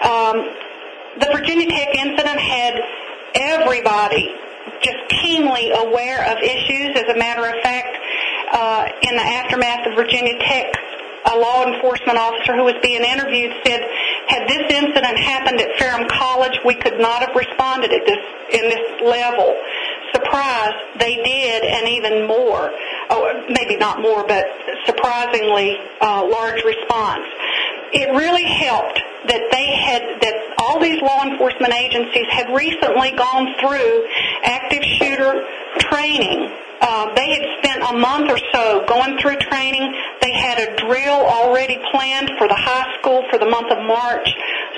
Um, 0.03 0.37
the 1.19 1.29
Virginia 1.33 1.67
Tech 1.69 1.95
incident 1.97 2.39
had 2.39 2.81
everybody 3.35 4.35
just 4.83 4.99
keenly 5.23 5.71
aware 5.71 6.23
of 6.31 6.39
issues. 6.39 6.97
As 6.97 7.09
a 7.15 7.19
matter 7.19 7.47
of 7.47 7.63
fact, 7.63 7.99
uh, 8.53 8.89
in 9.03 9.17
the 9.17 9.23
aftermath 9.23 9.87
of 9.89 9.95
Virginia 9.97 10.39
Tech, 10.39 10.77
a 11.33 11.39
law 11.39 11.65
enforcement 11.65 12.19
officer 12.19 12.55
who 12.55 12.65
was 12.65 12.75
being 12.83 13.03
interviewed 13.03 13.53
said, 13.65 13.81
had 14.29 14.49
this 14.49 14.65
incident 14.71 15.19
happened 15.19 15.61
at 15.61 15.79
Ferrum 15.79 16.09
College, 16.09 16.59
we 16.65 16.75
could 16.75 16.99
not 16.99 17.23
have 17.23 17.35
responded 17.35 17.93
at 17.93 18.05
this 18.07 18.23
in 18.53 18.69
this 18.69 19.01
level. 19.01 19.57
Surprise, 20.13 20.75
they 20.99 21.17
did, 21.23 21.65
and 21.65 21.89
even 21.89 22.27
more. 22.27 22.71
Oh, 23.09 23.45
maybe 23.49 23.77
not 23.77 24.03
more, 24.03 24.27
but 24.27 24.45
surprisingly 24.85 25.79
uh, 26.01 26.27
large 26.27 26.63
response. 26.65 27.25
It 27.93 28.11
really 28.13 28.45
helped 28.45 29.01
that 29.29 29.49
they 29.53 29.67
had 29.79 30.03
that 30.21 30.52
all 30.63 30.79
these 30.79 31.03
law 31.03 31.27
enforcement 31.27 31.75
agencies 31.75 32.27
had 32.31 32.55
recently 32.55 33.11
gone 33.13 33.51
through 33.59 34.07
active 34.45 34.83
shooter 34.99 35.43
training 35.91 36.51
uh, 36.83 37.15
they 37.15 37.31
had 37.31 37.47
spent 37.63 37.81
a 37.95 37.97
month 37.97 38.29
or 38.29 38.39
so 38.53 38.85
going 38.87 39.17
through 39.23 39.37
training. 39.37 39.95
They 40.21 40.35
had 40.35 40.59
a 40.59 40.77
drill 40.85 41.15
already 41.15 41.79
planned 41.93 42.33
for 42.39 42.49
the 42.49 42.59
high 42.59 42.99
school 42.99 43.23
for 43.31 43.39
the 43.39 43.47
month 43.47 43.71
of 43.71 43.79
March. 43.87 44.29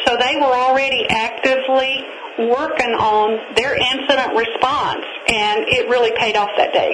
So 0.04 0.14
they 0.20 0.36
were 0.36 0.52
already 0.52 1.06
actively 1.08 2.04
working 2.38 2.92
on 2.92 3.54
their 3.56 3.74
incident 3.74 4.36
response, 4.36 5.06
and 5.28 5.64
it 5.64 5.88
really 5.88 6.12
paid 6.18 6.36
off 6.36 6.50
that 6.58 6.74
day. 6.74 6.92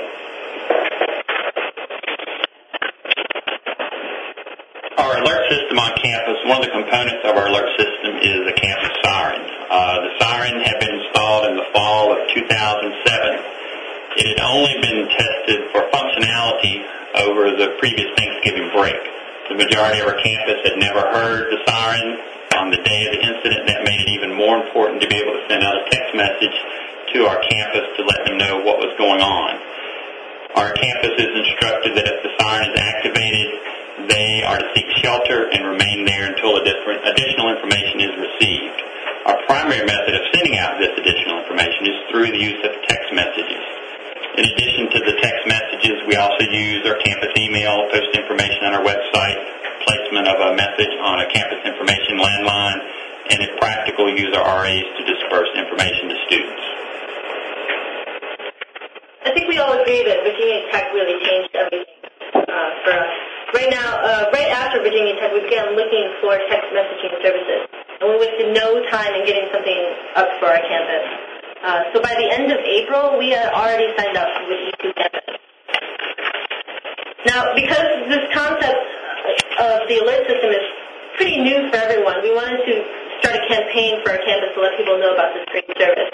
Our 5.00 5.16
alert 5.16 5.42
system 5.48 5.80
on 5.80 5.96
campus, 5.96 6.36
one 6.44 6.60
of 6.60 6.64
the 6.68 6.74
components 6.76 7.24
of 7.24 7.32
our 7.40 7.48
alert 7.48 7.72
system 7.80 8.20
is 8.20 8.44
a 8.44 8.54
campus 8.54 8.92
siren. 9.00 9.42
Uh, 9.72 9.96
the 10.04 10.12
siren 10.20 10.60
had 10.60 10.76
been 10.78 10.92
installed 10.92 11.48
in 11.48 11.56
the 11.56 11.68
fall 11.72 12.12
of 12.12 12.28
2007 12.28 13.50
it 14.18 14.26
had 14.26 14.42
only 14.42 14.74
been 14.82 15.06
tested 15.06 15.70
for 15.70 15.86
functionality 15.94 16.82
over 17.22 17.54
the 17.54 17.78
previous 17.78 18.10
Thanksgiving 18.18 18.66
break. 18.74 18.98
The 19.48 19.54
majority 19.54 20.02
of 20.02 20.10
our 20.10 20.18
campus 20.18 20.58
had 20.66 20.76
never 20.82 21.00
heard 21.00 21.46
the 21.48 21.62
siren. 21.62 22.18
On 22.58 22.68
the 22.74 22.82
day 22.82 23.06
of 23.06 23.14
the 23.14 23.22
incident, 23.22 23.70
that 23.70 23.86
made 23.86 24.02
it 24.02 24.10
even 24.10 24.34
more 24.34 24.58
important 24.58 25.00
to 25.00 25.06
be 25.06 25.14
able 25.14 25.38
to 25.38 25.44
send 25.46 25.62
out 25.62 25.78
a 25.78 25.86
text 25.94 26.10
message 26.18 26.56
to 27.14 27.18
our 27.30 27.38
campus 27.38 27.86
to 27.96 28.02
let 28.02 28.26
them 28.26 28.36
know 28.36 28.66
what 28.66 28.82
was 28.82 28.90
going 28.98 29.22
on. 29.22 29.50
Our 30.58 30.74
campus 30.74 31.14
is 31.14 31.30
instructed 31.30 31.94
that 31.94 32.10
if 32.10 32.18
the 32.26 32.32
siren 32.42 32.74
is 32.74 32.76
activated, 32.76 33.48
they 34.10 34.42
are 34.42 34.58
to 34.58 34.68
seek 34.74 34.90
shelter 35.00 35.46
and 35.54 35.62
remain 35.70 36.04
there 36.04 36.26
until 36.34 36.58
additional 36.58 37.54
information 37.54 38.02
is 38.02 38.14
received. 38.18 38.78
Our 39.30 39.38
primary 39.46 39.86
method 39.86 40.18
of 40.18 40.22
sending 40.34 40.58
out 40.58 40.82
this 40.82 40.90
additional 40.98 41.46
information 41.46 41.86
is 41.86 41.96
through 42.10 42.34
the 42.34 42.42
use 42.42 42.60
of 42.66 42.72
text 42.90 43.08
messages. 43.14 43.62
In 44.34 44.44
addition 44.46 44.90
to 44.90 44.98
the 45.06 45.14
text 45.22 45.42
messages, 45.46 46.02
we 46.10 46.16
also 46.18 46.42
use 46.50 46.82
our 46.86 46.98
campus 46.98 47.30
email, 47.38 47.86
post 47.94 48.10
information 48.18 48.66
on 48.66 48.74
our 48.74 48.84
website, 48.84 49.38
placement 49.86 50.26
of 50.26 50.38
a 50.40 50.50
message 50.58 50.94
on 51.02 51.22
a 51.22 51.26
campus 51.30 51.62
information 51.62 52.18
landline, 52.18 52.80
and 53.30 53.38
if 53.46 53.52
practical, 53.60 54.10
use 54.10 54.34
our 54.34 54.64
RAs 54.64 54.88
to 54.98 55.02
disperse 55.06 55.50
information 55.54 56.10
to 56.10 56.16
students. 56.26 56.64
I 59.22 59.30
think 59.34 59.46
we 59.46 59.58
all 59.58 59.78
agree 59.78 60.02
that 60.02 60.24
Virginia 60.26 60.66
Tech 60.72 60.90
really 60.94 61.20
changed 61.22 61.54
everything 61.54 62.00
uh, 62.34 62.70
for 62.82 62.92
us. 62.96 63.12
Right 63.52 63.70
now, 63.70 63.90
uh, 64.80 64.82
Virginia 64.82 65.14
Tech, 65.20 65.32
we 65.32 65.40
began 65.44 65.76
looking 65.76 66.08
for 66.20 66.36
text 66.48 66.72
messaging 66.72 67.12
services, 67.20 67.68
and 68.00 68.08
we 68.08 68.16
wasted 68.16 68.56
no 68.56 68.80
time 68.88 69.12
in 69.14 69.26
getting 69.26 69.48
something 69.52 69.80
up 70.16 70.28
for 70.40 70.48
our 70.48 70.60
campus. 70.64 71.04
Uh, 71.60 71.80
so 71.92 72.00
by 72.00 72.16
the 72.16 72.28
end 72.32 72.50
of 72.50 72.58
April, 72.64 73.18
we 73.18 73.30
had 73.30 73.52
already 73.52 73.92
signed 73.96 74.16
up 74.16 74.28
with 74.48 74.56
E2 74.56 74.96
Campus. 74.96 75.36
Now, 77.28 77.52
because 77.54 78.08
this 78.08 78.24
concept 78.32 78.80
of 79.60 79.84
the 79.88 80.00
alert 80.00 80.24
system 80.24 80.50
is 80.50 80.64
pretty 81.16 81.36
new 81.36 81.68
for 81.68 81.76
everyone, 81.76 82.24
we 82.24 82.32
wanted 82.32 82.64
to 82.64 82.74
start 83.20 83.36
a 83.36 83.44
campaign 83.52 84.00
for 84.00 84.16
our 84.16 84.22
campus 84.24 84.56
to 84.56 84.60
let 84.64 84.72
people 84.80 84.96
know 84.96 85.12
about 85.12 85.36
this 85.36 85.44
great 85.52 85.68
service. 85.76 86.08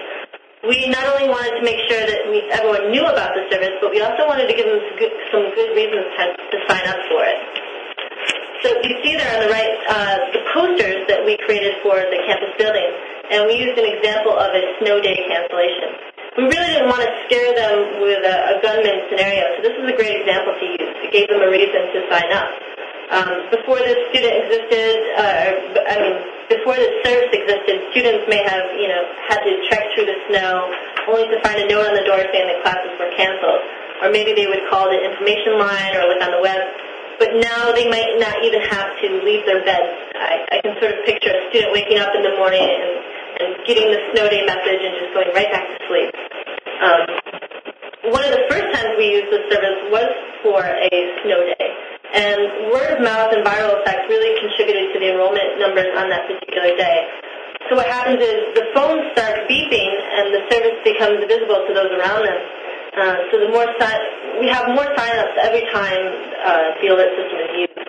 We 0.66 0.90
not 0.90 1.06
only 1.14 1.30
wanted 1.30 1.62
to 1.62 1.62
make 1.62 1.78
sure 1.86 2.02
that 2.02 2.26
we, 2.26 2.42
everyone 2.50 2.90
knew 2.90 3.06
about 3.06 3.38
the 3.38 3.46
service, 3.54 3.78
but 3.78 3.94
we 3.94 4.02
also 4.02 4.26
wanted 4.26 4.50
to 4.50 4.54
give 4.58 4.66
them 4.66 4.82
some 4.82 4.98
good, 4.98 5.14
some 5.30 5.44
good 5.54 5.70
reasons 5.78 6.10
to, 6.18 6.24
to 6.34 6.56
sign 6.66 6.82
up 6.90 6.98
for 7.06 7.22
it. 7.22 7.65
So 8.62 8.72
you 8.82 8.94
see 9.04 9.16
there 9.16 9.28
on 9.36 9.40
the 9.44 9.52
right 9.52 9.74
uh, 9.88 10.16
the 10.32 10.42
posters 10.54 11.04
that 11.08 11.24
we 11.24 11.36
created 11.44 11.76
for 11.82 11.96
the 11.96 12.18
campus 12.24 12.54
building 12.56 12.88
and 13.30 13.46
we 13.46 13.58
used 13.58 13.74
an 13.78 13.86
example 13.86 14.34
of 14.38 14.54
a 14.54 14.62
snow 14.78 15.02
day 15.02 15.18
cancellation. 15.26 15.98
We 16.38 16.44
really 16.46 16.72
didn't 16.78 16.92
want 16.92 17.00
to 17.00 17.12
scare 17.26 17.52
them 17.56 18.04
with 18.04 18.22
a, 18.22 18.36
a 18.52 18.54
gunman 18.60 19.08
scenario, 19.08 19.56
so 19.56 19.58
this 19.64 19.72
is 19.72 19.86
a 19.88 19.96
great 19.96 20.20
example 20.20 20.52
to 20.52 20.66
use. 20.68 20.92
It 21.00 21.10
gave 21.10 21.26
them 21.32 21.40
a 21.40 21.48
reason 21.48 21.80
to 21.96 21.98
sign 22.12 22.28
up. 22.28 22.50
Um, 23.06 23.34
before 23.54 23.78
this 23.80 23.96
student 24.10 24.34
existed, 24.44 24.94
uh, 25.16 25.48
I 25.88 25.96
mean, 26.02 26.16
before 26.50 26.76
this 26.76 26.92
service 27.06 27.30
existed, 27.32 27.88
students 27.94 28.26
may 28.28 28.42
have, 28.44 28.66
you 28.76 28.90
know, 28.90 29.02
had 29.30 29.46
to 29.46 29.52
trek 29.70 29.94
through 29.94 30.10
the 30.10 30.18
snow 30.28 30.68
only 31.08 31.26
to 31.30 31.38
find 31.40 31.56
a 31.62 31.66
note 31.70 31.86
on 31.86 31.94
the 31.94 32.04
door 32.04 32.18
saying 32.18 32.46
that 32.50 32.58
classes 32.66 32.92
were 32.98 33.10
canceled. 33.14 33.62
Or 34.02 34.10
maybe 34.10 34.34
they 34.34 34.50
would 34.50 34.66
call 34.68 34.90
the 34.90 34.98
information 34.98 35.56
line 35.56 35.96
or 35.96 36.10
look 36.10 36.20
on 36.20 36.34
the 36.34 36.42
web 36.42 36.60
but 37.18 37.36
now 37.40 37.72
they 37.72 37.88
might 37.88 38.16
not 38.20 38.44
even 38.44 38.60
have 38.68 38.92
to 39.00 39.06
leave 39.24 39.44
their 39.46 39.64
beds. 39.64 39.92
I, 40.16 40.46
I 40.52 40.56
can 40.60 40.76
sort 40.80 40.92
of 40.92 41.04
picture 41.04 41.32
a 41.32 41.40
student 41.50 41.72
waking 41.72 41.98
up 41.98 42.12
in 42.14 42.22
the 42.22 42.34
morning 42.36 42.64
and, 42.64 42.92
and 43.40 43.50
getting 43.66 43.88
the 43.88 44.00
snow 44.12 44.28
day 44.28 44.44
message 44.44 44.80
and 44.84 44.92
just 45.00 45.10
going 45.16 45.30
right 45.32 45.50
back 45.52 45.64
to 45.64 45.76
sleep. 45.88 46.12
Um, 46.76 47.02
one 48.12 48.22
of 48.22 48.30
the 48.30 48.44
first 48.48 48.68
times 48.70 48.94
we 49.00 49.10
used 49.18 49.32
this 49.32 49.48
service 49.50 49.80
was 49.90 50.10
for 50.44 50.62
a 50.62 50.92
snow 51.24 51.40
day. 51.56 51.68
And 52.14 52.70
word 52.70 52.96
of 52.96 53.00
mouth 53.02 53.34
and 53.34 53.42
viral 53.42 53.82
effects 53.82 54.06
really 54.08 54.38
contributed 54.38 54.94
to 54.94 54.98
the 55.00 55.10
enrollment 55.10 55.58
numbers 55.58 55.90
on 55.98 56.08
that 56.08 56.28
particular 56.30 56.76
day. 56.78 57.08
So 57.68 57.74
what 57.74 57.90
happens 57.90 58.22
is 58.22 58.54
the 58.54 58.70
phones 58.78 59.10
start 59.10 59.50
beeping 59.50 59.90
and 59.90 60.30
the 60.30 60.46
service 60.46 60.78
becomes 60.86 61.18
visible 61.26 61.66
to 61.66 61.72
those 61.74 61.90
around 61.98 62.22
them. 62.22 62.40
Uh, 62.96 63.28
so 63.30 63.36
the 63.38 63.50
more 63.52 63.68
si- 63.76 64.04
we 64.40 64.48
have 64.48 64.72
more 64.72 64.88
signups 64.96 65.36
every 65.44 65.68
time 65.68 66.00
uh, 66.40 66.80
the 66.80 66.88
alert 66.88 67.12
system 67.12 67.38
is 67.44 67.68
used. 67.68 67.88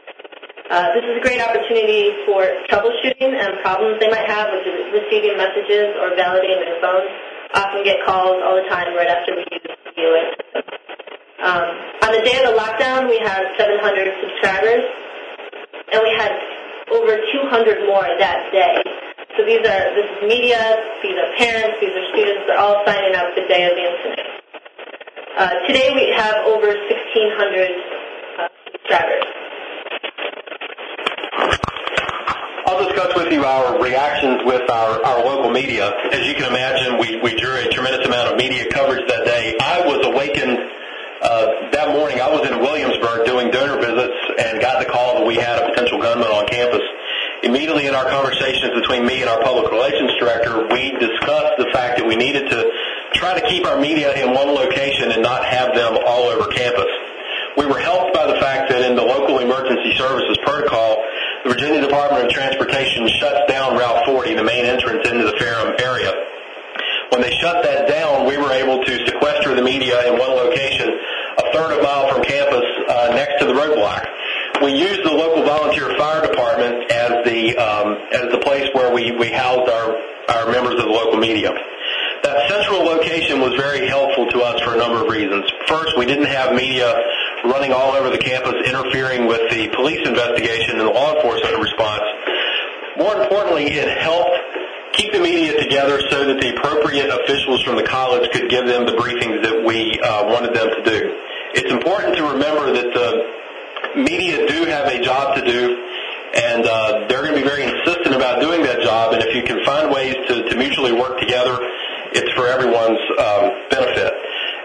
Uh, 0.68 0.92
this 1.00 1.04
is 1.08 1.16
a 1.16 1.24
great 1.24 1.40
opportunity 1.40 2.12
for 2.28 2.44
troubleshooting 2.68 3.32
and 3.32 3.56
problems 3.64 3.96
they 4.04 4.12
might 4.12 4.28
have 4.28 4.52
with 4.52 4.68
receiving 4.92 5.40
messages 5.40 5.96
or 6.04 6.12
validating 6.20 6.60
their 6.60 6.76
phones. 6.84 7.08
Often 7.56 7.88
get 7.88 8.04
calls 8.04 8.36
all 8.44 8.60
the 8.60 8.68
time 8.68 8.92
right 9.00 9.08
after 9.08 9.32
we 9.32 9.48
use 9.48 9.64
the 9.96 10.04
alert 10.04 10.36
system. 10.44 10.64
Um, 11.40 11.68
on 12.04 12.12
the 12.12 12.24
day 12.28 12.44
of 12.44 12.52
the 12.52 12.56
lockdown, 12.60 13.08
we 13.08 13.16
had 13.24 13.48
700 13.56 13.80
subscribers, 14.20 14.84
and 15.94 16.04
we 16.04 16.12
had 16.20 16.36
over 16.92 17.16
200 17.16 17.88
more 17.88 18.04
that 18.20 18.52
day. 18.52 18.76
So 19.40 19.46
these 19.46 19.64
are 19.64 19.84
this 19.96 20.04
is 20.04 20.20
media, 20.28 20.60
these 21.00 21.16
are 21.16 21.32
parents, 21.40 21.80
these 21.80 21.96
are 21.96 22.06
students. 22.12 22.44
They're 22.48 22.60
all 22.60 22.84
signing 22.84 23.16
up 23.16 23.32
the 23.40 23.48
day 23.48 23.70
of 23.70 23.78
the 23.78 23.86
incident. 23.88 24.28
Uh, 25.38 25.54
today 25.68 25.94
we 25.94 26.10
have 26.18 26.34
over 26.48 26.66
1,600 26.66 27.70
uh, 28.42 28.48
subscribers. 28.74 29.24
I'll 32.66 32.84
discuss 32.84 33.14
with 33.16 33.32
you 33.32 33.46
our 33.46 33.80
reactions 33.80 34.42
with 34.46 34.68
our, 34.72 35.06
our 35.06 35.24
local 35.24 35.52
media. 35.52 35.94
As 36.12 36.26
you 36.26 36.34
can 36.34 36.50
imagine, 36.50 36.98
we, 36.98 37.22
we 37.22 37.40
drew 37.40 37.54
a 37.54 37.70
tremendous 37.70 38.08
amount 38.08 38.34
of 38.34 38.38
media 38.40 38.68
coverage 38.72 39.08
that 39.08 39.26
day. 39.26 39.56
I 39.62 39.86
was 39.86 40.04
awakened 40.08 40.58
uh, 41.22 41.70
that 41.70 41.94
morning. 41.94 42.20
I 42.20 42.34
was 42.34 42.42
in 42.50 42.58
Williamsburg 42.58 43.28
doing 43.28 43.52
donor 43.52 43.78
visits 43.78 44.18
and 44.40 44.60
got 44.60 44.80
the 44.80 44.90
call 44.90 45.20
that 45.20 45.28
we 45.28 45.36
had 45.36 45.62
a 45.62 45.70
potential 45.70 46.02
gunman 46.02 46.30
on 46.30 46.48
campus. 46.48 46.82
Immediately 47.44 47.86
in 47.86 47.94
our 47.94 48.10
conversations 48.10 48.74
between 48.74 49.06
me 49.06 49.22
and 49.22 49.30
our 49.30 49.44
public 49.44 49.72
relations 49.72 50.18
director, 50.18 50.66
we 50.74 50.98
discussed 50.98 51.62
the 51.62 51.70
fact 51.72 52.02
that 52.02 52.08
we 52.08 52.16
needed 52.16 52.50
to 52.50 52.72
try 53.18 53.40
to 53.40 53.46
keep 53.50 53.66
our 53.66 53.80
media 53.80 54.14
in 54.14 54.34
one 54.34 54.48
location 54.54 55.12
and 55.12 55.22
not 55.22 55.44
have 55.46 55.74
them 55.74 55.98
all 56.06 56.30
over 56.30 56.48
campus. 56.54 56.88
We 57.58 57.66
were 57.66 57.80
helped 57.80 58.14
by 58.14 58.28
the 58.28 58.40
fact 58.40 58.70
that 58.70 58.86
in 58.86 58.96
the 58.96 59.02
local 59.02 59.40
emergency 59.40 59.98
services 59.98 60.38
protocol, 60.46 61.02
the 61.44 61.50
Virginia 61.50 61.82
Department 61.82 62.26
of 62.26 62.30
Transportation 62.30 63.10
shuts 63.20 63.50
down 63.50 63.76
Route 63.76 64.06
40, 64.06 64.36
the 64.36 64.44
main 64.44 64.66
entrance 64.66 65.10
into 65.10 65.26
the 65.26 65.34
Ferrum 65.40 65.74
area. 65.82 66.14
When 67.10 67.22
they 67.22 67.32
shut 67.42 67.64
that 67.64 67.88
down, 67.90 68.28
we 68.28 68.38
were 68.38 68.52
able 68.52 68.84
to 68.84 69.06
sequester 69.06 69.56
the 69.56 69.64
media 69.64 70.06
in 70.06 70.20
one 70.20 70.38
location, 70.38 70.90
a 71.38 71.52
third 71.52 71.74
of 71.74 71.80
a 71.80 71.84
mile 71.84 72.14
from 72.14 72.22
campus, 72.24 72.66
uh, 72.88 73.12
next 73.16 73.40
to 73.42 73.46
the 73.48 73.54
roadblock. 73.54 74.06
We 74.62 74.78
used 74.78 75.02
the 75.04 75.14
local 75.14 75.44
volunteer 75.44 75.98
fire 75.98 76.22
department 76.22 76.92
as 76.92 77.26
the 77.26 77.58
um, 77.58 77.98
as 78.12 78.30
the 78.32 78.40
place 78.40 78.70
where 78.74 78.94
we 78.94 79.12
we 79.12 79.30
housed 79.30 79.70
our 79.70 79.98
our 80.30 80.52
members 80.52 80.76
of 80.76 80.86
the 80.86 80.94
local 80.94 81.18
media. 81.18 81.52
That 82.38 82.54
central 82.54 82.86
location 82.86 83.42
was 83.42 83.58
very 83.58 83.90
helpful 83.90 84.30
to 84.30 84.46
us 84.46 84.62
for 84.62 84.76
a 84.76 84.78
number 84.78 85.02
of 85.02 85.10
reasons. 85.10 85.50
First, 85.66 85.98
we 85.98 86.06
didn't 86.06 86.30
have 86.30 86.54
media 86.54 86.86
running 87.50 87.74
all 87.74 87.98
over 87.98 88.12
the 88.14 88.22
campus 88.22 88.54
interfering 88.62 89.26
with 89.26 89.50
the 89.50 89.74
police 89.74 90.06
investigation 90.06 90.78
and 90.78 90.86
the 90.86 90.94
law 90.94 91.18
enforcement 91.18 91.58
response. 91.58 92.06
More 92.96 93.18
importantly, 93.24 93.74
it 93.74 93.90
helped 93.98 94.38
keep 94.94 95.14
the 95.14 95.20
media 95.20 95.58
together 95.58 95.98
so 96.14 96.30
that 96.30 96.38
the 96.38 96.54
appropriate 96.54 97.10
officials 97.10 97.64
from 97.64 97.76
the 97.76 97.82
college 97.82 98.30
could 98.30 98.52
give 98.52 98.68
them 98.68 98.86
the 98.86 98.94
briefings 98.94 99.42
that 99.42 99.58
we 99.66 99.98
uh, 100.06 100.30
wanted 100.30 100.54
them 100.54 100.70
to 100.70 100.82
do. 100.86 101.18
It's 101.58 101.74
important 101.74 102.18
to 102.18 102.24
remember 102.38 102.70
that 102.70 102.94
the 102.94 103.98
media 104.00 104.46
do 104.46 104.66
have 104.66 104.86
a 104.94 105.02
job 105.02 105.34
to 105.38 105.42
do, 105.42 105.74
and 106.38 106.68
uh, 106.70 107.08
they're 107.10 107.26
going 107.26 107.34
to 107.34 107.42
be 107.42 107.48
very 107.48 107.64
insistent 107.66 108.14
about 108.14 108.42
doing 108.42 108.62
that 108.62 108.82
job. 108.82 109.14
And 109.14 109.24
if 109.26 109.34
you 109.34 109.42
can 109.42 109.66
find 109.66 109.90
ways 109.90 110.14
to, 110.28 110.44
to 110.50 110.56
mutually 110.56 110.94
work 110.94 111.18
together, 111.20 111.58
it's 112.14 112.32
for 112.34 112.48
everyone's 112.48 113.02
um, 113.20 113.44
benefit. 113.70 114.14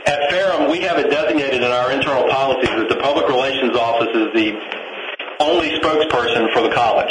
At 0.06 0.30
Ferrum, 0.30 0.70
we 0.70 0.80
have 0.80 0.98
it 0.98 1.10
designated 1.10 1.62
in 1.62 1.70
our 1.70 1.92
internal 1.92 2.28
policies 2.28 2.70
that 2.70 2.88
the 2.88 3.00
public 3.00 3.28
relations 3.28 3.76
office 3.76 4.10
is 4.10 4.28
the 4.34 4.50
only 5.40 5.70
spokesperson 5.78 6.52
for 6.52 6.62
the 6.62 6.74
college. 6.74 7.10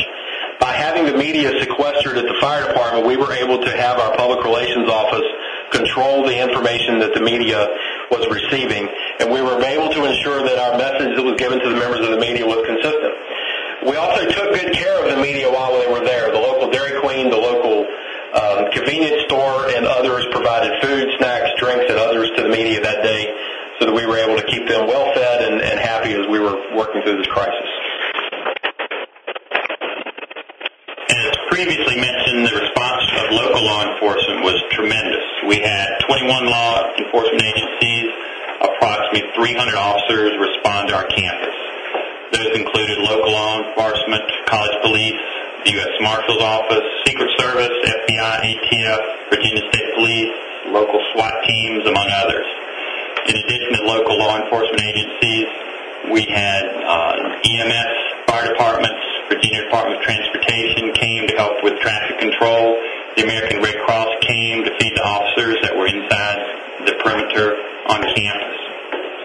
By 0.60 0.74
having 0.74 1.06
the 1.06 1.18
media 1.18 1.52
sequestered 1.60 2.18
at 2.18 2.26
the 2.26 2.38
fire 2.40 2.68
department, 2.68 3.08
we 3.08 3.18
were 3.18 3.34
able 3.34 3.60
to 3.60 3.72
have 3.78 3.98
our 4.00 4.16
public 4.16 4.44
relations 4.44 4.90
office 4.90 5.26
control 5.72 6.24
the 6.28 6.38
information 6.38 7.00
that 7.00 7.14
the 7.14 7.22
media 7.22 7.68
was 8.12 8.28
receiving, 8.28 8.88
and 9.20 9.32
we 9.32 9.42
were 9.42 9.60
able 9.64 9.90
to 9.90 10.06
ensure 10.06 10.44
that 10.44 10.60
our 10.60 10.78
message 10.78 11.16
that 11.16 11.24
was 11.24 11.36
given 11.40 11.60
to 11.60 11.70
the 11.70 11.76
members 11.76 12.02
of 12.02 12.12
the 12.12 12.20
media 12.20 12.46
was 12.46 12.60
consistent. 12.68 13.14
We 13.88 13.96
also 13.96 14.28
took 14.30 14.54
good 14.54 14.74
care 14.74 15.02
of 15.02 15.10
the 15.10 15.18
media 15.18 15.50
while 15.50 15.74
they 15.80 15.88
were 15.88 16.06
there. 16.06 16.30
The 16.32 16.38
local 16.38 16.70
Dairy 16.70 17.00
Queen, 17.02 17.30
the 17.32 17.40
local 17.40 17.88
Uh, 18.34 18.72
convenience 18.72 19.28
store, 19.28 19.68
and 19.76 19.86
others 19.86 20.26
provided 20.32 20.72
food, 20.82 21.08
snacks, 21.18 21.52
drinks, 21.60 21.84
and 21.90 22.00
others 22.00 22.32
to 22.38 22.44
the 22.44 22.50
media 22.50 22.80
that 22.80 23.04
day 23.04 23.28
so 23.80 23.86
that 23.88 23.94
we 23.94 24.06
were 24.06 24.16
able 24.16 24.40
to 24.40 24.46
keep 24.48 24.68
them 24.70 24.88
well 24.88 25.12
fed 25.14 25.42
and, 25.42 25.60
and 25.60 25.80
happy 25.80 26.14
as 26.14 26.24
we 26.32 26.40
were 26.40 26.56
working 26.72 27.02
through 27.04 27.18
this 27.18 27.28
crisis. 27.28 27.70
As 31.12 31.34
previously 31.52 32.00
mentioned, 32.00 32.48
the 32.48 32.56
response 32.56 33.04
of 33.20 33.36
local 33.36 33.68
law 33.68 33.84
enforcement 33.84 34.48
was 34.48 34.56
tremendous. 34.72 35.28
We 35.50 35.60
had 35.60 36.00
21 36.08 36.48
law 36.48 36.88
enforcement 36.96 37.44
agencies, 37.44 38.16
approximately 38.64 39.28
300 39.36 39.76
officers 39.76 40.40
respond 40.40 40.88
to 40.88 40.96
our 40.96 41.08
campus. 41.12 41.58
Those 42.32 42.56
included 42.56 43.04
local 43.04 43.34
law 43.34 43.60
enforcement, 43.60 44.24
college 44.48 44.78
police, 44.88 45.20
the 45.66 45.72
U.S. 45.78 45.94
Marshal's 46.02 46.42
Office, 46.42 46.86
Secret 47.06 47.30
Service, 47.38 47.70
FBI, 47.70 48.34
ATF, 48.42 49.30
Virginia 49.30 49.62
State 49.70 49.90
Police, 49.96 50.34
local 50.74 51.00
SWAT 51.14 51.34
teams, 51.46 51.86
among 51.86 52.08
others. 52.10 52.48
In 53.30 53.38
addition 53.38 53.70
to 53.78 53.82
local 53.86 54.18
law 54.18 54.42
enforcement 54.42 54.82
agencies, 54.82 55.46
we 56.10 56.26
had 56.26 56.66
uh, 56.66 57.46
EMS, 57.46 57.94
fire 58.26 58.50
departments, 58.50 59.06
Virginia 59.30 59.64
Department 59.70 60.02
of 60.02 60.04
Transportation 60.04 60.94
came 60.98 61.28
to 61.28 61.36
help 61.38 61.64
with 61.64 61.78
traffic 61.80 62.18
control. 62.18 62.82
The 63.16 63.24
American 63.24 63.62
Red 63.62 63.78
Cross 63.86 64.10
came 64.26 64.66
to 64.66 64.72
feed 64.82 64.98
the 64.98 65.06
officers 65.06 65.62
that 65.62 65.78
were 65.78 65.86
inside 65.86 66.90
the 66.90 66.98
perimeter 67.06 67.54
on 67.86 68.02
campus. 68.18 68.60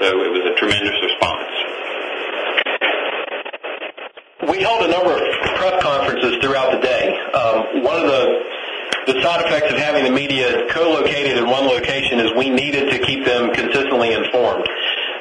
So 0.05 0.21
it 0.21 0.31
was 0.31 0.45
a 0.45 0.55
tremendous 0.61 1.01
response. 1.01 1.49
We 4.53 4.61
held 4.61 4.85
a 4.85 4.91
number 4.93 5.17
of 5.17 5.27
throughout 6.43 6.73
the 6.73 6.81
day. 6.81 7.15
Um, 7.33 7.83
one 7.83 7.97
of 7.97 8.07
the 8.07 8.47
the 9.07 9.23
side 9.23 9.47
effects 9.47 9.71
of 9.71 9.79
having 9.79 10.03
the 10.03 10.11
media 10.11 10.67
co-located 10.71 11.39
in 11.39 11.47
one 11.47 11.65
location 11.65 12.19
is 12.19 12.35
we 12.35 12.51
needed 12.51 12.91
to 12.91 12.99
keep 12.99 13.25
them 13.25 13.55
consistently 13.55 14.13
informed. 14.13 14.67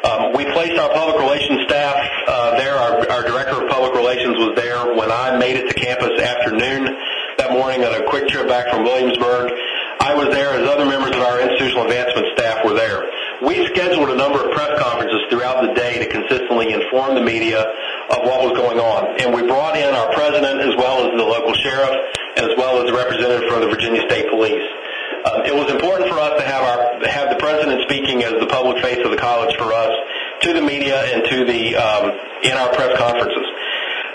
Um, 0.01 0.33
we 0.33 0.45
placed 0.53 0.77
our 0.81 0.89
public 0.89 1.21
relations 1.21 1.61
staff 1.69 1.97
uh, 2.27 2.57
there. 2.57 2.73
Our, 2.73 3.05
our 3.09 3.23
director 3.23 3.61
of 3.61 3.69
public 3.69 3.93
relations 3.93 4.37
was 4.37 4.53
there 4.57 4.93
when 4.97 5.11
I 5.11 5.37
made 5.37 5.55
it 5.57 5.69
to 5.69 5.73
campus 5.73 6.17
afternoon 6.17 6.97
that 7.37 7.53
morning 7.53 7.85
on 7.85 7.93
a 7.93 8.09
quick 8.09 8.27
trip 8.27 8.47
back 8.47 8.69
from 8.73 8.83
Williamsburg. 8.83 9.53
I 10.01 10.13
was 10.13 10.29
there 10.29 10.53
as 10.53 10.67
other 10.67 10.85
members 10.85 11.15
of 11.15 11.21
our 11.21 11.41
institutional 11.41 11.85
advancement 11.85 12.27
staff 12.37 12.65
were 12.65 12.73
there. 12.73 13.05
We 13.41 13.65
scheduled 13.69 14.09
a 14.09 14.15
number 14.15 14.45
of 14.45 14.53
press 14.53 14.79
conferences 14.81 15.21
throughout 15.29 15.61
the 15.61 15.73
day 15.73 15.99
to 15.99 16.07
consistently 16.09 16.73
inform 16.73 17.15
the 17.15 17.21
media 17.21 17.65
of 18.11 18.21
what 18.25 18.41
was 18.45 18.53
going 18.53 18.79
on. 18.79 19.19
And 19.21 19.33
we 19.33 19.41
brought 19.47 19.77
in 19.77 19.93
our 19.93 20.13
president 20.13 20.61
as 20.61 20.75
well 20.77 21.05
as 21.05 21.17
the 21.17 21.25
local 21.25 21.53
sheriff 21.53 21.95
as 22.37 22.51
well 22.57 22.83
as 22.83 22.85
the 22.85 22.95
representative 22.95 23.47
from 23.49 23.61
the 23.61 23.67
Virginia 23.67 24.03
State 24.09 24.29
Police. 24.29 24.67
Um, 25.25 25.41
it 25.41 25.55
was 25.55 25.71
important 25.71 26.09
for 26.09 26.19
us 26.19 26.37
to 26.37 26.45
have 26.45 26.61
our 26.61 27.01
have 27.07 27.29
the 27.29 27.39
president 27.39 27.81
speaking 27.83 28.23
as 28.23 28.33
the 28.39 28.47
public 28.47 28.83
face 28.83 28.99
of 29.03 29.11
the 29.11 29.17
college 29.17 29.55
for 29.57 29.73
us 29.73 29.93
to 30.41 30.53
the 30.53 30.61
media 30.61 31.01
and 31.15 31.25
to 31.25 31.45
the 31.45 31.75
um, 31.75 32.11
in 32.43 32.53
our 32.53 32.69
press 32.75 32.97
conferences. 32.97 33.47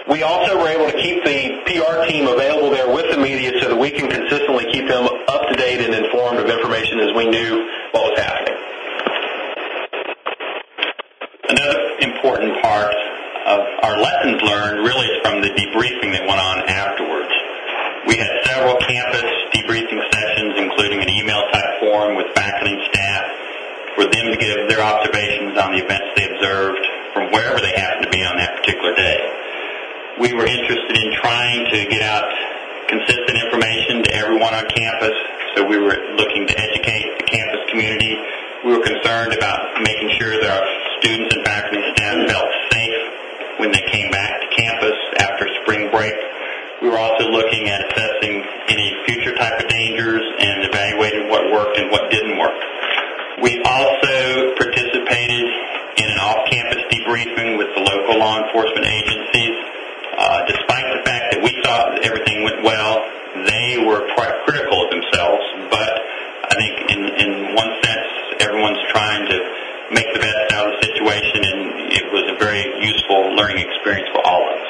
We 0.08 0.22
also 0.22 0.58
were 0.58 0.68
able 0.68 0.86
to 0.86 0.96
keep 0.98 1.24
the 1.24 1.62
PR 1.66 2.06
team 2.10 2.26
available 2.26 2.70
there 2.70 2.92
with 2.92 3.10
the 3.10 3.18
media 3.18 3.58
so 3.60 3.68
that 3.68 3.78
we 3.78 3.90
can 3.90 4.10
consistently 4.10 4.66
keep 4.72 4.88
them 4.88 5.06
up 5.06 5.48
to 5.48 5.54
date 5.56 5.80
and 5.80 5.94
informed 5.94 6.38
of 6.38 6.50
information 6.50 7.00
as 7.00 7.14
we 7.14 7.28
knew 7.28 7.66
what 7.92 8.10
was 8.10 8.18
happening. 8.18 8.58
Another 11.48 11.78
important 12.02 12.62
part 12.62 12.94
of 13.50 13.66
our 13.82 13.98
lessons 13.98 14.38
learned 14.46 14.86
really 14.86 15.06
is 15.10 15.18
from 15.26 15.42
the 15.42 15.50
debriefing 15.50 16.14
that 16.14 16.22
went 16.22 16.38
on 16.38 16.62
afterwards. 16.70 17.34
We 18.06 18.14
had 18.14 18.30
several 18.46 18.78
campus 18.78 19.26
debriefing 19.50 19.98
sessions, 20.14 20.54
including 20.54 21.02
an 21.02 21.10
email 21.10 21.42
type 21.50 21.82
forum 21.82 22.14
with 22.14 22.30
faculty 22.38 22.78
and 22.78 22.84
staff, 22.86 23.24
for 23.98 24.06
them 24.06 24.30
to 24.30 24.38
give 24.38 24.70
their 24.70 24.80
observations 24.80 25.58
on 25.58 25.74
the 25.74 25.82
events 25.82 26.14
they 26.14 26.30
observed 26.30 26.84
from 27.12 27.34
wherever 27.34 27.58
they 27.58 27.74
happened 27.74 28.06
to 28.06 28.12
be 28.14 28.22
on 28.22 28.38
that 28.38 28.62
particular 28.62 28.94
day. 28.94 29.18
We 30.22 30.30
were 30.32 30.46
interested 30.46 30.94
in 30.94 31.10
trying 31.18 31.66
to 31.74 31.78
get 31.90 32.02
out 32.06 32.30
consistent 32.86 33.34
information 33.34 34.02
to 34.06 34.10
everyone 34.14 34.54
on 34.54 34.66
campus, 34.70 35.16
so 35.56 35.66
we 35.66 35.78
were 35.78 35.98
looking 36.14 36.46
to 36.46 36.54
educate 36.54 37.18
the 37.18 37.26
campus 37.26 37.62
community. 37.70 38.14
We 38.62 38.78
were 38.78 38.84
concerned 38.84 39.34
about 39.34 39.82
making 39.82 40.10
sure 40.18 40.38
that 40.38 40.50
our 40.50 40.64
students 41.00 41.34
and 41.34 41.39
when 43.60 43.70
they 43.70 43.84
came 43.92 44.10
back 44.10 44.40
to 44.40 44.48
campus 44.56 44.96
after 45.20 45.44
spring 45.62 45.92
break. 45.92 46.16
We 46.80 46.88
were 46.88 46.98
also 46.98 47.28
looking 47.28 47.68
at 47.68 47.84
assessing 47.84 48.40
any 48.72 48.88
future 49.04 49.36
type 49.36 49.60
of 49.60 49.68
dangers 49.68 50.24
and 50.40 50.64
evaluating 50.64 51.28
what 51.28 51.44
worked 51.52 51.76
and 51.76 51.92
what 51.92 52.08
didn't 52.10 52.40
work. 52.40 52.56
We 53.44 53.60
also 53.60 54.56
participated 54.56 55.44
in 56.00 56.08
an 56.08 56.18
off-campus 56.24 56.88
debriefing 56.88 57.60
with 57.60 57.68
the 57.76 57.84
local 57.84 58.16
law 58.16 58.40
enforcement 58.40 58.88
agencies. 58.88 59.56
Uh, 60.16 60.40
despite 60.48 60.86
the 60.96 61.02
fact 61.04 61.36
that 61.36 61.40
we 61.44 61.52
thought 61.60 62.00
everything 62.00 62.44
went 62.44 62.64
well, 62.64 63.04
they 63.44 63.76
were 63.84 64.08
quite 64.16 64.32
critical 64.48 64.84
of 64.84 64.88
themselves. 64.88 65.44
But 65.68 65.92
I 66.48 66.54
think 66.56 66.72
in, 66.96 67.00
in 67.20 67.30
one 67.52 67.72
sense, 67.84 68.40
everyone's 68.40 68.80
trying 68.88 69.28
to 69.28 69.36
make 69.92 70.08
the 70.16 70.20
best 70.20 70.52
out 70.56 70.72
of 70.72 70.80
the 70.80 70.86
situation, 70.86 71.49
learning 73.40 73.66
experience 73.66 74.08
for 74.12 74.26
all 74.26 74.42
of 74.42 74.60
us. 74.60 74.66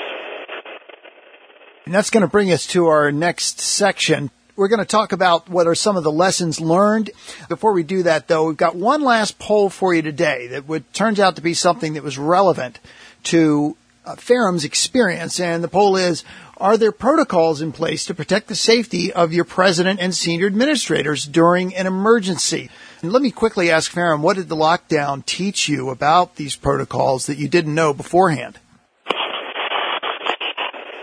And 1.86 1.94
that's 1.94 2.10
going 2.10 2.22
to 2.22 2.28
bring 2.28 2.52
us 2.52 2.66
to 2.68 2.86
our 2.86 3.10
next 3.10 3.60
section. 3.60 4.30
We're 4.54 4.68
going 4.68 4.78
to 4.78 4.84
talk 4.84 5.12
about 5.12 5.48
what 5.48 5.66
are 5.66 5.74
some 5.74 5.96
of 5.96 6.04
the 6.04 6.12
lessons 6.12 6.60
learned. 6.60 7.10
Before 7.48 7.72
we 7.72 7.82
do 7.82 8.04
that, 8.04 8.28
though, 8.28 8.46
we've 8.46 8.56
got 8.56 8.76
one 8.76 9.02
last 9.02 9.38
poll 9.38 9.70
for 9.70 9.92
you 9.92 10.02
today 10.02 10.48
that 10.48 10.68
would, 10.68 10.92
turns 10.92 11.18
out 11.18 11.36
to 11.36 11.42
be 11.42 11.54
something 11.54 11.94
that 11.94 12.04
was 12.04 12.16
relevant 12.16 12.78
to 13.24 13.76
uh, 14.10 14.16
Ferrum's 14.16 14.64
experience. 14.64 15.40
And 15.40 15.62
the 15.62 15.68
poll 15.68 15.96
is, 15.96 16.24
are 16.56 16.76
there 16.76 16.92
protocols 16.92 17.62
in 17.62 17.72
place 17.72 18.04
to 18.06 18.14
protect 18.14 18.48
the 18.48 18.54
safety 18.54 19.12
of 19.12 19.32
your 19.32 19.44
president 19.44 20.00
and 20.00 20.14
senior 20.14 20.46
administrators 20.46 21.24
during 21.24 21.74
an 21.74 21.86
emergency? 21.86 22.70
And 23.02 23.12
let 23.12 23.22
me 23.22 23.30
quickly 23.30 23.70
ask 23.70 23.90
Ferrum, 23.90 24.22
what 24.22 24.36
did 24.36 24.48
the 24.48 24.56
lockdown 24.56 25.24
teach 25.24 25.68
you 25.68 25.90
about 25.90 26.36
these 26.36 26.56
protocols 26.56 27.26
that 27.26 27.38
you 27.38 27.48
didn't 27.48 27.74
know 27.74 27.94
beforehand? 27.94 28.58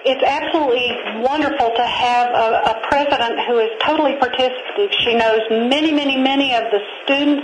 It's 0.05 0.23
absolutely 0.23 0.95
wonderful 1.19 1.73
to 1.75 1.85
have 1.85 2.27
a, 2.31 2.71
a 2.71 2.87
president 2.87 3.39
who 3.47 3.59
is 3.59 3.69
totally 3.85 4.13
participative. 4.13 4.87
She 5.03 5.15
knows 5.15 5.41
many, 5.49 5.91
many, 5.91 6.15
many 6.15 6.55
of 6.55 6.63
the 6.71 6.79
students. 7.03 7.43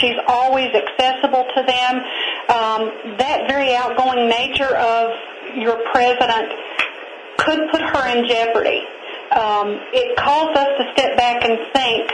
She's 0.00 0.16
always 0.26 0.68
accessible 0.74 1.44
to 1.54 1.62
them. 1.62 1.94
Um, 2.48 3.16
that 3.18 3.46
very 3.48 3.74
outgoing 3.74 4.28
nature 4.28 4.74
of 4.76 5.10
your 5.56 5.78
president 5.92 6.52
could 7.38 7.70
put 7.70 7.80
her 7.80 8.08
in 8.16 8.26
jeopardy. 8.28 8.82
Um, 9.32 9.80
it 9.92 10.16
calls 10.16 10.56
us 10.56 10.68
to 10.78 10.92
step 10.92 11.16
back 11.16 11.44
and 11.44 11.58
think, 11.72 12.10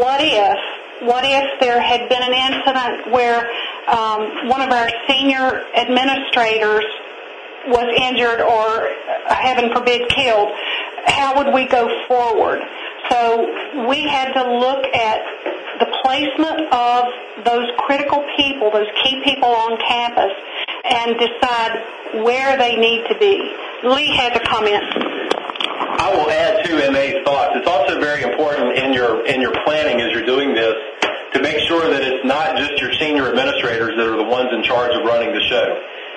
what 0.00 0.20
if? 0.20 0.58
What 1.00 1.24
if 1.24 1.60
there 1.60 1.80
had 1.80 2.08
been 2.08 2.22
an 2.22 2.34
incident 2.34 3.12
where 3.12 3.48
um, 3.86 4.48
one 4.48 4.60
of 4.60 4.70
our 4.70 4.90
senior 5.08 5.64
administrators 5.76 6.84
was 7.68 7.86
injured 8.02 8.40
or, 8.40 8.90
uh, 8.90 9.34
heaven 9.34 9.72
forbid, 9.72 10.08
killed? 10.08 10.48
How 11.06 11.36
would 11.36 11.54
we 11.54 11.66
go 11.66 11.88
forward? 12.08 12.60
So 13.10 13.86
we 13.88 14.06
had 14.08 14.32
to 14.34 14.44
look 14.58 14.84
at 14.94 15.20
the 15.78 15.86
placement 16.02 16.72
of 16.72 17.04
those 17.44 17.70
critical 17.78 18.24
people, 18.36 18.70
those 18.70 18.90
key 19.02 19.22
people 19.24 19.48
on 19.48 19.78
campus, 19.78 20.32
and 20.84 21.18
decide 21.18 22.24
where 22.24 22.56
they 22.58 22.76
need 22.76 23.06
to 23.08 23.18
be. 23.18 23.54
Lee 23.84 24.10
has 24.16 24.34
a 24.34 24.44
comment. 24.44 24.84
I 26.00 26.14
will 26.14 26.30
add 26.30 26.64
to 26.64 26.90
MA's 26.90 27.24
thoughts. 27.24 27.54
It's 27.56 27.68
also 27.68 28.00
very 28.00 28.22
important 28.22 28.78
in 28.78 28.92
your 28.92 29.26
in 29.26 29.40
your 29.40 29.52
planning 29.64 30.00
as 30.00 30.12
you're 30.12 30.26
doing 30.26 30.54
this 30.54 30.74
to 31.34 31.42
make 31.42 31.58
sure 31.68 31.90
that 31.90 32.02
it's 32.02 32.24
not 32.24 32.56
just 32.56 32.80
your 32.80 32.92
senior 32.94 33.28
administrators 33.28 33.94
that 33.96 34.06
are 34.06 34.16
the 34.16 34.24
ones 34.24 34.48
in 34.52 34.62
charge 34.62 34.94
of 34.94 35.04
running 35.04 35.32
the 35.32 35.44
show. 35.48 35.66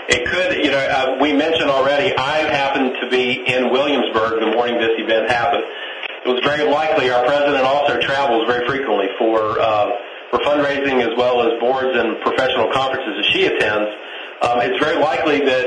It 0.10 0.28
could, 0.28 0.64
you 0.64 0.72
know, 0.72 0.80
uh, 0.80 1.18
we 1.22 1.34
mentioned 1.34 1.70
already. 1.70 2.16
I 2.16 2.50
happened 2.50 2.96
to 3.02 3.10
be 3.10 3.46
in 3.46 3.72
Williamsburg 3.72 4.40
the 4.40 4.52
morning 4.52 4.80
this 4.80 4.98
event 4.98 5.30
happened. 5.30 5.64
It 6.26 6.30
was 6.30 6.42
very 6.46 6.70
likely 6.70 7.10
our 7.10 7.26
president 7.26 7.66
also 7.66 8.00
travels 8.00 8.46
very 8.46 8.66
frequently 8.68 9.08
for 9.18 9.60
uh, 9.60 9.90
for 10.30 10.40
fundraising 10.46 11.02
as 11.02 11.12
well 11.18 11.42
as 11.42 11.60
boards 11.60 11.92
and 11.98 12.22
professional 12.22 12.72
conferences 12.72 13.14
that 13.18 13.28
she 13.34 13.46
attends. 13.46 13.90
Um, 14.42 14.62
it's 14.62 14.80
very 14.80 14.98
likely 15.02 15.44
that 15.44 15.66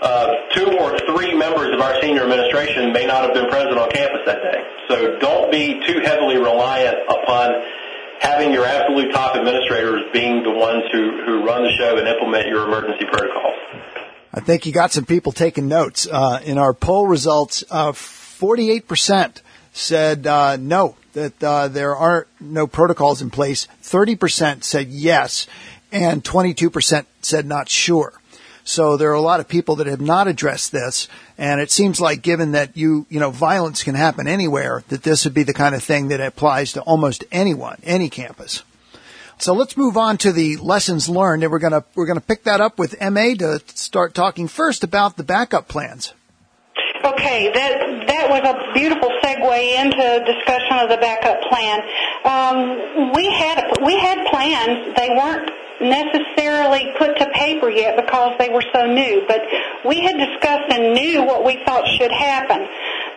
uh, 0.00 0.28
two 0.54 0.78
or 0.78 0.96
three 1.10 1.34
members 1.34 1.74
of 1.74 1.80
our 1.80 2.00
senior 2.00 2.22
administration 2.22 2.92
may 2.92 3.06
not 3.06 3.24
have 3.24 3.34
been 3.34 3.48
present 3.48 3.78
on 3.78 3.90
campus 3.90 4.20
that 4.26 4.42
day. 4.42 4.60
So 4.88 5.18
don't 5.18 5.50
be 5.50 5.80
too 5.86 6.00
heavily 6.04 6.36
reliant 6.36 6.96
upon 7.08 7.50
having 8.20 8.52
your 8.52 8.64
absolute 8.64 9.12
top 9.12 9.36
administrators 9.36 10.02
being 10.12 10.42
the 10.42 10.50
ones 10.50 10.84
who, 10.92 11.24
who 11.24 11.44
run 11.44 11.64
the 11.64 11.72
show 11.76 11.96
and 11.98 12.06
implement 12.06 12.46
your 12.48 12.66
emergency 12.66 13.04
protocols. 13.10 13.54
I 14.32 14.40
think 14.40 14.66
you 14.66 14.72
got 14.72 14.92
some 14.92 15.04
people 15.04 15.32
taking 15.32 15.68
notes. 15.68 16.06
Uh, 16.06 16.40
in 16.44 16.58
our 16.58 16.74
poll 16.74 17.06
results, 17.06 17.64
uh, 17.70 17.92
48% 17.92 19.40
said 19.76 20.26
uh, 20.26 20.56
no, 20.56 20.96
that 21.12 21.42
uh, 21.44 21.68
there 21.68 21.94
are 21.94 22.26
no 22.40 22.66
protocols 22.66 23.20
in 23.20 23.30
place. 23.30 23.68
30% 23.82 24.64
said 24.64 24.88
yes, 24.88 25.46
and 25.92 26.24
22% 26.24 27.04
said 27.20 27.46
not 27.46 27.68
sure. 27.68 28.14
So 28.64 28.96
there 28.96 29.10
are 29.10 29.14
a 29.14 29.20
lot 29.20 29.38
of 29.38 29.46
people 29.46 29.76
that 29.76 29.86
have 29.86 30.00
not 30.00 30.26
addressed 30.26 30.72
this. 30.72 31.06
And 31.38 31.60
it 31.60 31.70
seems 31.70 32.00
like 32.00 32.22
given 32.22 32.52
that 32.52 32.76
you, 32.76 33.06
you 33.08 33.20
know, 33.20 33.30
violence 33.30 33.84
can 33.84 33.94
happen 33.94 34.26
anywhere, 34.26 34.82
that 34.88 35.04
this 35.04 35.24
would 35.24 35.34
be 35.34 35.44
the 35.44 35.54
kind 35.54 35.74
of 35.74 35.84
thing 35.84 36.08
that 36.08 36.20
applies 36.20 36.72
to 36.72 36.80
almost 36.80 37.22
anyone, 37.30 37.78
any 37.84 38.10
campus. 38.10 38.64
So 39.38 39.52
let's 39.52 39.76
move 39.76 39.96
on 39.96 40.16
to 40.18 40.32
the 40.32 40.56
lessons 40.56 41.08
learned 41.08 41.44
and 41.44 41.52
we're 41.52 41.60
to, 41.60 41.84
we're 41.94 42.06
to 42.12 42.20
pick 42.20 42.44
that 42.44 42.60
up 42.60 42.78
with 42.78 43.00
MA 43.00 43.34
to 43.34 43.60
start 43.66 44.14
talking 44.14 44.48
first 44.48 44.82
about 44.82 45.16
the 45.16 45.22
backup 45.22 45.68
plans. 45.68 46.14
Okay, 47.04 47.50
that 47.52 48.06
that 48.08 48.26
was 48.30 48.42
a 48.42 48.72
beautiful 48.74 49.10
segue 49.22 49.60
into 49.78 50.24
discussion 50.24 50.78
of 50.78 50.88
the 50.88 50.96
backup 50.96 51.40
plan. 51.48 51.82
Um, 52.24 53.12
we 53.12 53.30
had 53.30 53.62
we 53.84 53.98
had 53.98 54.26
plans. 54.26 54.94
They 54.96 55.10
weren't 55.10 55.50
necessarily 55.80 56.92
put 56.98 57.16
to 57.18 57.28
paper 57.34 57.68
yet 57.70 57.96
because 57.96 58.32
they 58.38 58.48
were 58.48 58.64
so 58.72 58.86
new, 58.86 59.22
but 59.28 59.40
we 59.84 60.00
had 60.00 60.16
discussed 60.16 60.72
and 60.72 60.94
knew 60.94 61.22
what 61.22 61.44
we 61.44 61.62
thought 61.66 61.86
should 61.98 62.12
happen. 62.12 62.66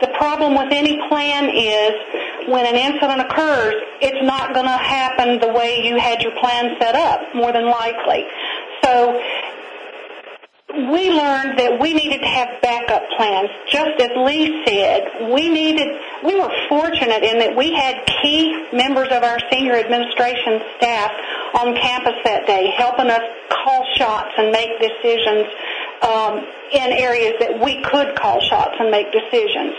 The 0.02 0.12
problem 0.18 0.56
with 0.56 0.72
any 0.72 1.00
plan 1.08 1.50
is 1.50 2.50
when 2.50 2.66
an 2.66 2.76
incident 2.76 3.22
occurs, 3.22 3.76
it's 4.02 4.24
not 4.26 4.54
going 4.54 4.66
to 4.66 4.78
happen 4.78 5.40
the 5.40 5.54
way 5.54 5.82
you 5.84 5.98
had 5.98 6.22
your 6.22 6.34
plan 6.40 6.76
set 6.80 6.96
up, 6.96 7.34
more 7.34 7.52
than 7.52 7.66
likely. 7.66 8.26
So 8.84 9.20
we 10.70 11.10
learned 11.10 11.58
that 11.58 11.80
we 11.82 11.94
needed 11.94 12.20
to 12.20 12.28
have 12.28 12.62
backup 12.62 13.02
plans. 13.18 13.50
Just 13.70 14.00
as 14.00 14.12
Lee 14.16 14.62
said, 14.66 15.34
we 15.34 15.50
needed, 15.50 15.98
we 16.24 16.40
were 16.40 16.52
fortunate 16.70 17.24
in 17.24 17.40
that 17.40 17.58
we 17.58 17.74
had 17.74 18.06
key 18.22 18.54
members 18.72 19.08
of 19.10 19.24
our 19.24 19.40
senior 19.52 19.74
administration 19.74 20.62
staff 20.78 21.12
on 21.58 21.74
campus 21.74 22.14
that 22.24 22.46
day 22.46 22.70
helping 22.78 23.10
us 23.10 23.22
call 23.50 23.84
shots 23.96 24.30
and 24.38 24.52
make 24.52 24.78
decisions 24.78 25.50
um, 26.06 26.46
in 26.72 26.94
areas 26.94 27.34
that 27.40 27.60
we 27.60 27.82
could 27.82 28.16
call 28.16 28.40
shots 28.40 28.76
and 28.80 28.92
make 28.92 29.12
decisions. 29.12 29.74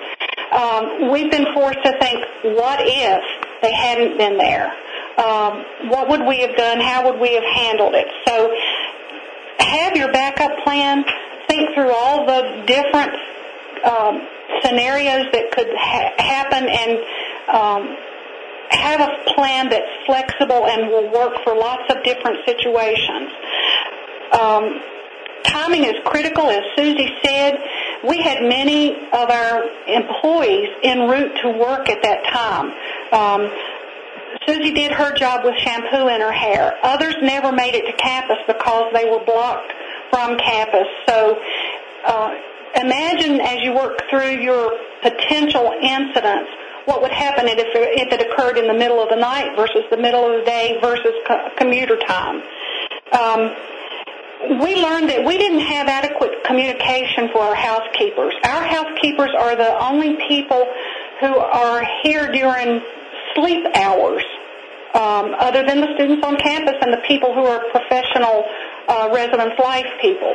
Um, 0.51 1.13
we've 1.13 1.31
been 1.31 1.47
forced 1.55 1.79
to 1.85 1.95
think, 2.01 2.19
what 2.59 2.81
if 2.83 3.23
they 3.63 3.73
hadn't 3.73 4.19
been 4.19 4.37
there? 4.39 4.75
Um, 5.19 5.65
what 5.91 6.09
would 6.09 6.27
we 6.27 6.41
have 6.41 6.57
done? 6.57 6.81
How 6.81 7.05
would 7.11 7.21
we 7.21 7.35
have 7.35 7.45
handled 7.45 7.95
it? 7.95 8.09
So 8.27 8.51
have 9.61 9.97
your 9.97 10.13
backup 10.13 10.65
plan. 10.65 11.05
Think 11.49 11.75
through 11.75 11.93
all 11.93 12.27
the 12.27 12.65
different 12.67 13.13
um, 13.85 14.27
scenarios 14.63 15.27
that 15.33 15.51
could 15.53 15.69
ha- 15.77 16.15
happen 16.19 16.69
and 16.69 16.93
um, 17.49 17.97
have 18.71 19.01
a 19.01 19.35
plan 19.35 19.69
that's 19.69 19.91
flexible 20.07 20.67
and 20.67 20.89
will 20.89 21.11
work 21.13 21.43
for 21.45 21.55
lots 21.55 21.83
of 21.91 22.03
different 22.05 22.39
situations. 22.47 23.31
Um, 24.33 24.81
timing 25.43 25.85
is 25.85 25.95
critical, 26.05 26.49
as 26.51 26.63
Susie 26.77 27.17
said. 27.25 27.59
We 28.07 28.23
had 28.23 28.43
many 28.43 29.09
of 29.13 29.29
our 29.29 29.65
employees 29.89 30.69
en 30.85 31.09
route 31.09 31.37
to 31.43 31.51
work 31.59 31.89
at 31.89 32.03
that 32.03 32.25
time. 32.27 32.71
Um, 33.13 33.51
Susie 34.47 34.73
did 34.73 34.93
her 34.93 35.13
job 35.15 35.45
with 35.45 35.57
shampoo 35.59 36.09
in 36.09 36.21
her 36.21 36.33
hair. 36.33 36.79
Others 36.83 37.17
never 37.23 37.53
made 37.53 37.75
it 37.75 37.87
to 37.87 37.93
campus 37.97 38.39
because 38.47 38.93
they 38.95 39.05
were 39.05 39.25
blocked 39.25 39.73
from 40.11 40.39
campus. 40.39 40.89
So 41.07 41.39
uh, 42.07 42.35
imagine 42.77 43.41
as 43.41 43.61
you 43.63 43.75
work 43.75 44.03
through 44.09 44.41
your 44.41 44.79
potential 45.03 45.73
incidents, 45.83 46.51
what 46.87 47.03
would 47.03 47.13
happen 47.13 47.47
if, 47.47 47.59
if 47.59 48.13
it 48.13 48.33
occurred 48.33 48.57
in 48.57 48.67
the 48.67 48.75
middle 48.75 49.03
of 49.03 49.11
the 49.11 49.17
night 49.17 49.55
versus 49.57 49.85
the 49.91 49.97
middle 49.97 50.25
of 50.25 50.41
the 50.41 50.45
day 50.45 50.79
versus 50.81 51.13
co- 51.27 51.49
commuter 51.57 51.97
time. 51.97 52.43
Um, 53.13 53.55
we 54.63 54.75
learned 54.75 55.11
that 55.11 55.23
we 55.25 55.37
didn't 55.37 55.61
have 55.61 55.87
adequate 55.87 56.43
communication 56.45 57.29
for 57.31 57.41
our 57.41 57.55
housekeepers. 57.55 58.35
Our 58.45 58.65
housekeepers 58.65 59.31
are 59.39 59.55
the 59.55 59.79
only 59.79 60.17
people 60.27 60.65
who 61.21 61.37
are 61.37 61.85
here 62.03 62.33
during 62.33 62.81
sleep 63.35 63.65
hours, 63.75 64.25
um, 64.95 65.35
other 65.39 65.65
than 65.65 65.81
the 65.81 65.95
students 65.95 66.25
on 66.27 66.37
campus 66.37 66.75
and 66.83 66.93
the 66.93 67.03
people 67.07 67.33
who 67.35 67.45
are 67.45 67.65
professional 67.71 68.45
uh, 68.89 69.11
residence 69.15 69.55
life 69.59 69.87
people. 70.01 70.35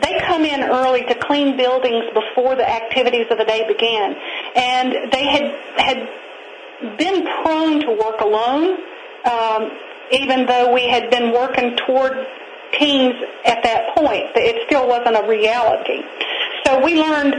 They 0.00 0.18
come 0.26 0.44
in 0.44 0.62
early 0.62 1.04
to 1.04 1.14
clean 1.14 1.56
buildings 1.56 2.04
before 2.12 2.56
the 2.56 2.68
activities 2.68 3.26
of 3.30 3.38
the 3.38 3.44
day 3.44 3.66
begin, 3.66 4.16
and 4.56 5.12
they 5.12 5.26
had 5.26 5.44
had 5.76 6.98
been 6.98 7.24
prone 7.42 7.80
to 7.80 7.92
work 7.92 8.20
alone, 8.20 8.78
um, 9.24 9.70
even 10.10 10.46
though 10.46 10.72
we 10.72 10.88
had 10.88 11.10
been 11.10 11.32
working 11.32 11.76
toward 11.86 12.26
teens 12.72 13.14
at 13.44 13.62
that 13.62 13.94
point. 13.94 14.30
It 14.34 14.66
still 14.66 14.88
wasn't 14.88 15.16
a 15.16 15.28
reality. 15.28 16.02
So 16.66 16.82
we 16.82 16.94
learned 16.94 17.34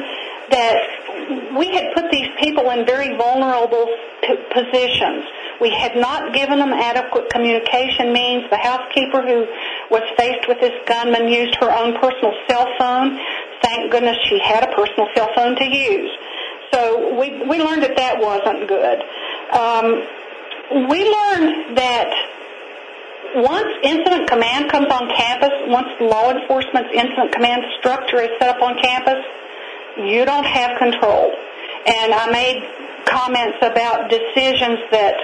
that 0.49 1.55
we 1.57 1.71
had 1.71 1.93
put 1.93 2.11
these 2.11 2.29
people 2.39 2.69
in 2.71 2.85
very 2.85 3.15
vulnerable 3.15 3.87
p- 4.21 4.35
positions. 4.51 5.25
We 5.61 5.69
had 5.69 5.95
not 5.95 6.33
given 6.33 6.59
them 6.59 6.73
adequate 6.73 7.29
communication 7.29 8.11
means. 8.11 8.49
The 8.49 8.57
housekeeper 8.57 9.21
who 9.21 9.47
was 9.89 10.03
faced 10.17 10.47
with 10.47 10.59
this 10.59 10.73
gunman 10.85 11.27
used 11.27 11.55
her 11.55 11.71
own 11.71 11.93
personal 11.99 12.33
cell 12.47 12.67
phone. 12.77 13.19
Thank 13.61 13.91
goodness 13.91 14.17
she 14.27 14.39
had 14.39 14.63
a 14.63 14.75
personal 14.75 15.07
cell 15.15 15.29
phone 15.35 15.55
to 15.55 15.65
use. 15.65 16.11
so 16.71 17.17
we, 17.17 17.29
we 17.47 17.61
learned 17.61 17.83
that 17.83 17.95
that 17.95 18.19
wasn't 18.19 18.67
good. 18.67 18.99
Um, 19.53 20.87
we 20.89 21.05
learned 21.05 21.77
that 21.77 22.11
once 23.35 23.69
incident 23.83 24.29
command 24.29 24.69
comes 24.69 24.87
on 24.91 25.09
campus, 25.15 25.51
once 25.67 25.89
law 25.99 26.31
enforcement's 26.31 26.89
incident 26.93 27.31
command 27.31 27.63
structure 27.79 28.21
is 28.21 28.29
set 28.39 28.49
up 28.49 28.61
on 28.61 28.77
campus, 28.81 29.23
you 29.97 30.25
don't 30.25 30.45
have 30.45 30.77
control. 30.77 31.31
And 31.85 32.13
I 32.13 32.31
made 32.31 32.63
comments 33.05 33.57
about 33.61 34.09
decisions 34.09 34.79
that 34.91 35.15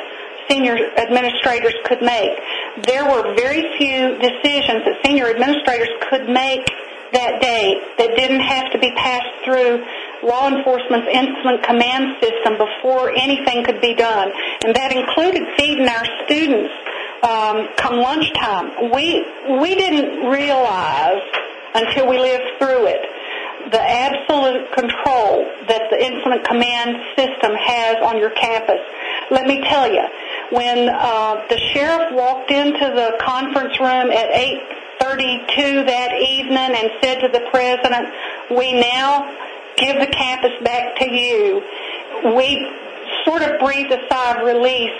senior 0.49 0.77
administrators 0.97 1.73
could 1.85 2.01
make. 2.01 2.37
There 2.83 3.05
were 3.05 3.35
very 3.35 3.63
few 3.77 4.17
decisions 4.17 4.83
that 4.85 4.99
senior 5.05 5.29
administrators 5.29 5.89
could 6.09 6.27
make 6.27 6.65
that 7.13 7.41
day 7.41 7.81
that 7.97 8.13
didn't 8.15 8.41
have 8.41 8.71
to 8.71 8.77
be 8.77 8.91
passed 8.93 9.45
through 9.45 9.81
law 10.21 10.49
enforcement's 10.49 11.07
incident 11.09 11.63
command 11.63 12.21
system 12.21 12.57
before 12.57 13.09
anything 13.09 13.63
could 13.65 13.81
be 13.81 13.95
done. 13.95 14.29
And 14.65 14.75
that 14.75 14.93
included 14.93 15.41
feeding 15.57 15.87
our 15.87 16.05
students 16.25 16.73
um, 17.23 17.69
come 17.77 17.97
lunchtime. 17.97 18.91
We, 18.93 19.25
we 19.61 19.73
didn't 19.75 20.29
realize 20.29 21.23
until 21.73 22.09
we 22.09 22.19
lived 22.19 22.59
through 22.59 22.85
it 22.87 23.01
the 23.71 23.81
absolute 23.81 24.71
control 24.71 25.45
that 25.67 25.89
the 25.91 25.99
incident 25.99 26.47
command 26.47 26.97
system 27.15 27.53
has 27.53 27.97
on 28.01 28.17
your 28.17 28.31
campus. 28.31 28.79
Let 29.31 29.45
me 29.45 29.61
tell 29.67 29.87
you, 29.91 30.03
when 30.51 30.89
uh, 30.89 31.45
the 31.49 31.57
sheriff 31.73 32.13
walked 32.13 32.51
into 32.51 32.87
the 32.95 33.17
conference 33.19 33.79
room 33.79 34.11
at 34.11 34.29
8:32 35.01 35.85
that 35.85 36.11
evening 36.13 36.71
and 36.79 36.89
said 37.01 37.19
to 37.21 37.27
the 37.27 37.45
president, 37.51 38.09
"We 38.49 38.73
now 38.73 39.29
give 39.77 39.99
the 39.99 40.07
campus 40.07 40.53
back 40.63 40.95
to 40.97 41.09
you," 41.09 41.61
we 42.35 42.71
sort 43.25 43.43
of 43.43 43.59
breathed 43.59 43.91
a 43.91 44.01
sigh 44.09 44.39
of 44.39 44.45
relief 44.45 44.91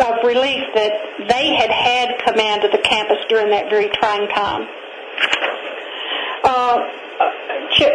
of 0.00 0.24
relief 0.24 0.64
that 0.74 0.92
they 1.28 1.54
had 1.54 1.70
had 1.70 2.18
command 2.26 2.64
of 2.64 2.72
the 2.72 2.78
campus 2.78 3.18
during 3.28 3.50
that 3.50 3.70
very 3.70 3.88
trying 3.90 4.28
time. 4.28 4.66
Uh, 6.44 6.76
Chip. 7.72 7.92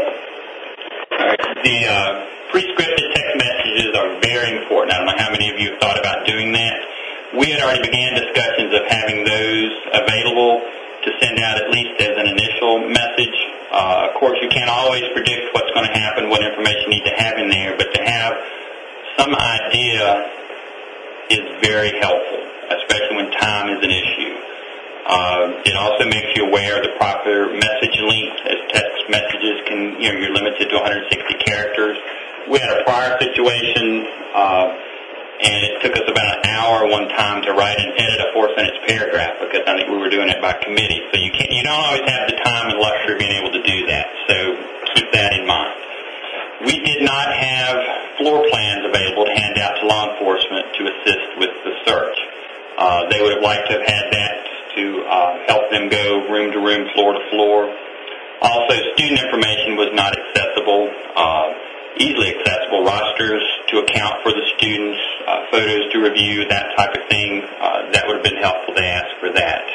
The 1.62 1.78
uh, 1.86 2.26
pre-scripted 2.50 3.08
text 3.14 3.34
messages 3.38 3.93
are 3.93 4.20
very 4.26 4.58
important. 4.58 4.93
I 4.93 4.97
don't 4.97 5.06
know 5.06 5.22
how 5.22 5.30
many 5.30 5.54
of 5.54 5.60
you 5.60 5.72
have 5.72 5.80
thought 5.80 6.00
about 6.00 6.26
doing 6.26 6.52
that. 6.54 6.82
We 7.38 7.52
had 7.54 7.62
already 7.62 7.86
began 7.86 8.18
discussions 8.18 8.74
of 8.74 8.89
having 8.89 9.24
those 9.24 9.70
available 9.93 10.66
to 10.66 11.10
send 11.22 11.38
out 11.38 11.62
at 11.62 11.70
least 11.70 12.02
as 12.02 12.18
an 12.18 12.26
initial 12.26 12.89
message. 12.89 13.38
Uh, 13.70 14.10
of 14.10 14.20
course, 14.20 14.39
you 14.41 14.50
can't 14.50 14.70
always 14.70 15.06
predict 15.14 15.54
what's 15.54 15.70
going 15.78 15.86
to 15.86 15.93
happen, 15.93 16.30
what 16.30 16.41
information 16.41 16.89
you 16.89 16.97
need 16.97 17.06
to 17.06 17.16
have 17.22 17.38
in 17.38 17.50
there, 17.50 17.78
but 17.78 17.93
to 17.93 18.02
have 18.02 18.34
some 19.16 19.36
idea 19.36 20.26
is 21.30 21.45
very 21.62 21.93
helpful, 22.02 22.41
especially 22.82 23.16
when 23.16 23.30
time 23.38 23.70
is 23.78 23.84
an 23.86 23.93
issue. 23.93 24.18
Uh, 25.10 25.57
it 25.66 25.74
also 25.74 26.05
makes 26.05 26.38
you 26.38 26.45
aware 26.45 26.78
of 26.78 26.86
the 26.86 26.93
proper 27.01 27.49
message 27.49 27.97
length, 27.97 28.45
as 28.45 28.62
text 28.70 29.01
messages 29.10 29.57
can, 29.66 29.97
you 29.97 30.14
know, 30.14 30.22
you're 30.22 30.38
limited 30.38 30.70
to 30.70 30.78
160 30.78 31.10
characters. 31.41 31.97
We 32.45 32.62
had 32.62 32.70
a 32.78 32.86
prior 32.86 33.18
situation, 33.18 34.05
uh, 34.38 34.70
and 35.41 35.60
it 35.66 35.82
took 35.82 35.97
us 35.97 36.05
about 36.05 36.30
an 36.30 36.41
hour 36.53 36.86
one 36.93 37.10
time 37.10 37.41
to 37.41 37.57
write 37.57 37.82
and 37.82 37.89
edit 37.97 38.22
a 38.22 38.30
four-sentence 38.38 38.86
paragraph 38.86 39.41
because 39.41 39.66
I 39.66 39.82
think 39.82 39.89
we 39.89 39.97
were 39.97 40.14
doing 40.14 40.30
it 40.30 40.38
by 40.45 40.53
committee. 40.62 41.01
So 41.10 41.18
you 41.18 41.34
can't, 41.34 41.57
you 41.57 41.66
don't 41.66 41.82
always 41.89 42.05
have 42.05 42.30
the 42.30 42.38
time 42.45 42.70
and 42.70 42.78
luxury 42.78 43.18
of 43.18 43.20
being 43.20 43.34
able 43.34 43.53
to 43.57 43.64
do 43.66 43.78
that. 43.89 44.14
So 44.30 44.36
keep 44.93 45.10
that 45.18 45.34
in 45.34 45.49
mind. 45.49 45.74
We 46.70 46.86
did 46.86 47.01
not 47.01 47.34
have 47.34 47.82
floor 48.22 48.45
plans 48.45 48.86
available 48.86 49.26
to 49.26 49.34
hand 49.34 49.57
out 49.57 49.74
to 49.82 49.89
law 49.89 50.14
enforcement 50.14 50.70
to 50.78 50.82
assist 50.86 51.28
with 51.41 51.53
the 51.66 51.74
search. 51.89 52.18
Uh, 52.78 53.10
they 53.10 53.26
would 53.26 53.34
have 53.34 53.43
liked 53.43 53.66
to 53.74 53.80
have 53.80 53.88
had 53.89 54.05
that 54.12 54.18
uh, 54.18 54.18
help 55.50 55.66
them 55.74 55.89
go 55.89 56.30
room 56.30 56.54
to 56.54 56.60
room, 56.62 56.86
floor 56.93 57.18
to 57.18 57.24
floor. 57.34 57.66
Also, 58.41 58.78
student 58.93 59.20
information 59.20 59.76
was 59.76 59.89
not 59.97 60.14
accessible, 60.14 60.93
uh, 61.18 61.50
easily 61.97 62.38
accessible. 62.38 62.86
Rosters 62.86 63.43
to 63.74 63.82
account 63.82 64.22
for 64.24 64.32
the 64.32 64.45
students, 64.56 65.02
uh, 65.28 65.50
photos 65.52 65.91
to 65.91 65.97
review, 66.00 66.47
that 66.47 66.78
type 66.78 66.93
of 66.95 67.04
thing. 67.10 67.43
Uh, 67.43 67.91
that 67.91 68.06
would 68.08 68.22
have 68.22 68.24
been 68.24 68.39
helpful 68.39 68.76
to 68.76 68.86
ask 68.86 69.10
for 69.20 69.34
that. 69.34 69.66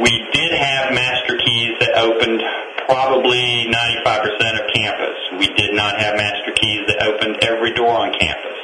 We 0.00 0.10
did 0.32 0.52
have 0.56 0.94
master 0.96 1.36
keys 1.36 1.76
that 1.84 1.94
opened 2.00 2.42
probably 2.88 3.68
95% 3.68 4.58
of 4.58 4.66
campus. 4.74 5.18
We 5.38 5.46
did 5.54 5.74
not 5.74 6.00
have 6.00 6.16
master 6.16 6.52
keys 6.56 6.88
that 6.88 7.04
opened 7.06 7.44
every 7.44 7.72
door 7.74 7.92
on 7.92 8.12
campus. 8.18 8.58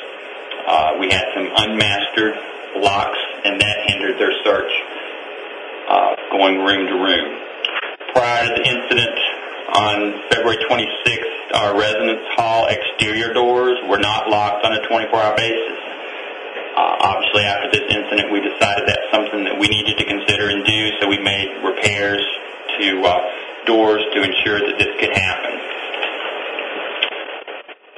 Uh, 0.66 0.96
we 0.98 1.10
had 1.10 1.26
some 1.34 1.46
unmastered 1.46 2.34
locks, 2.82 3.18
and 3.44 3.60
that 3.60 3.76
hindered 3.86 4.18
their 4.18 4.32
search 4.42 4.72
going 6.36 6.58
room 6.62 6.86
to 6.86 6.96
room. 7.00 7.28
Prior 8.12 8.44
to 8.46 8.52
the 8.54 8.64
incident 8.64 9.18
on 9.74 9.96
February 10.30 10.58
26th, 10.68 11.36
our 11.54 11.78
residence 11.78 12.22
hall 12.36 12.66
exterior 12.68 13.32
doors 13.32 13.76
were 13.88 13.98
not 13.98 14.28
locked 14.28 14.64
on 14.64 14.72
a 14.72 14.80
24-hour 14.84 15.36
basis. 15.36 15.78
Uh, 16.76 17.08
obviously, 17.08 17.42
after 17.42 17.72
this 17.72 17.86
incident, 17.88 18.32
we 18.32 18.40
decided 18.40 18.84
that's 18.86 19.08
something 19.10 19.44
that 19.44 19.58
we 19.58 19.68
needed 19.68 19.96
to 19.96 20.04
consider 20.04 20.50
and 20.52 20.64
do, 20.64 20.90
so 21.00 21.08
we 21.08 21.18
made 21.18 21.48
repairs 21.64 22.22
to 22.78 23.00
uh, 23.02 23.16
doors 23.64 24.04
to 24.12 24.22
ensure 24.22 24.60
that 24.60 24.76
this 24.78 24.92
could 25.00 25.10
happen. 25.10 25.52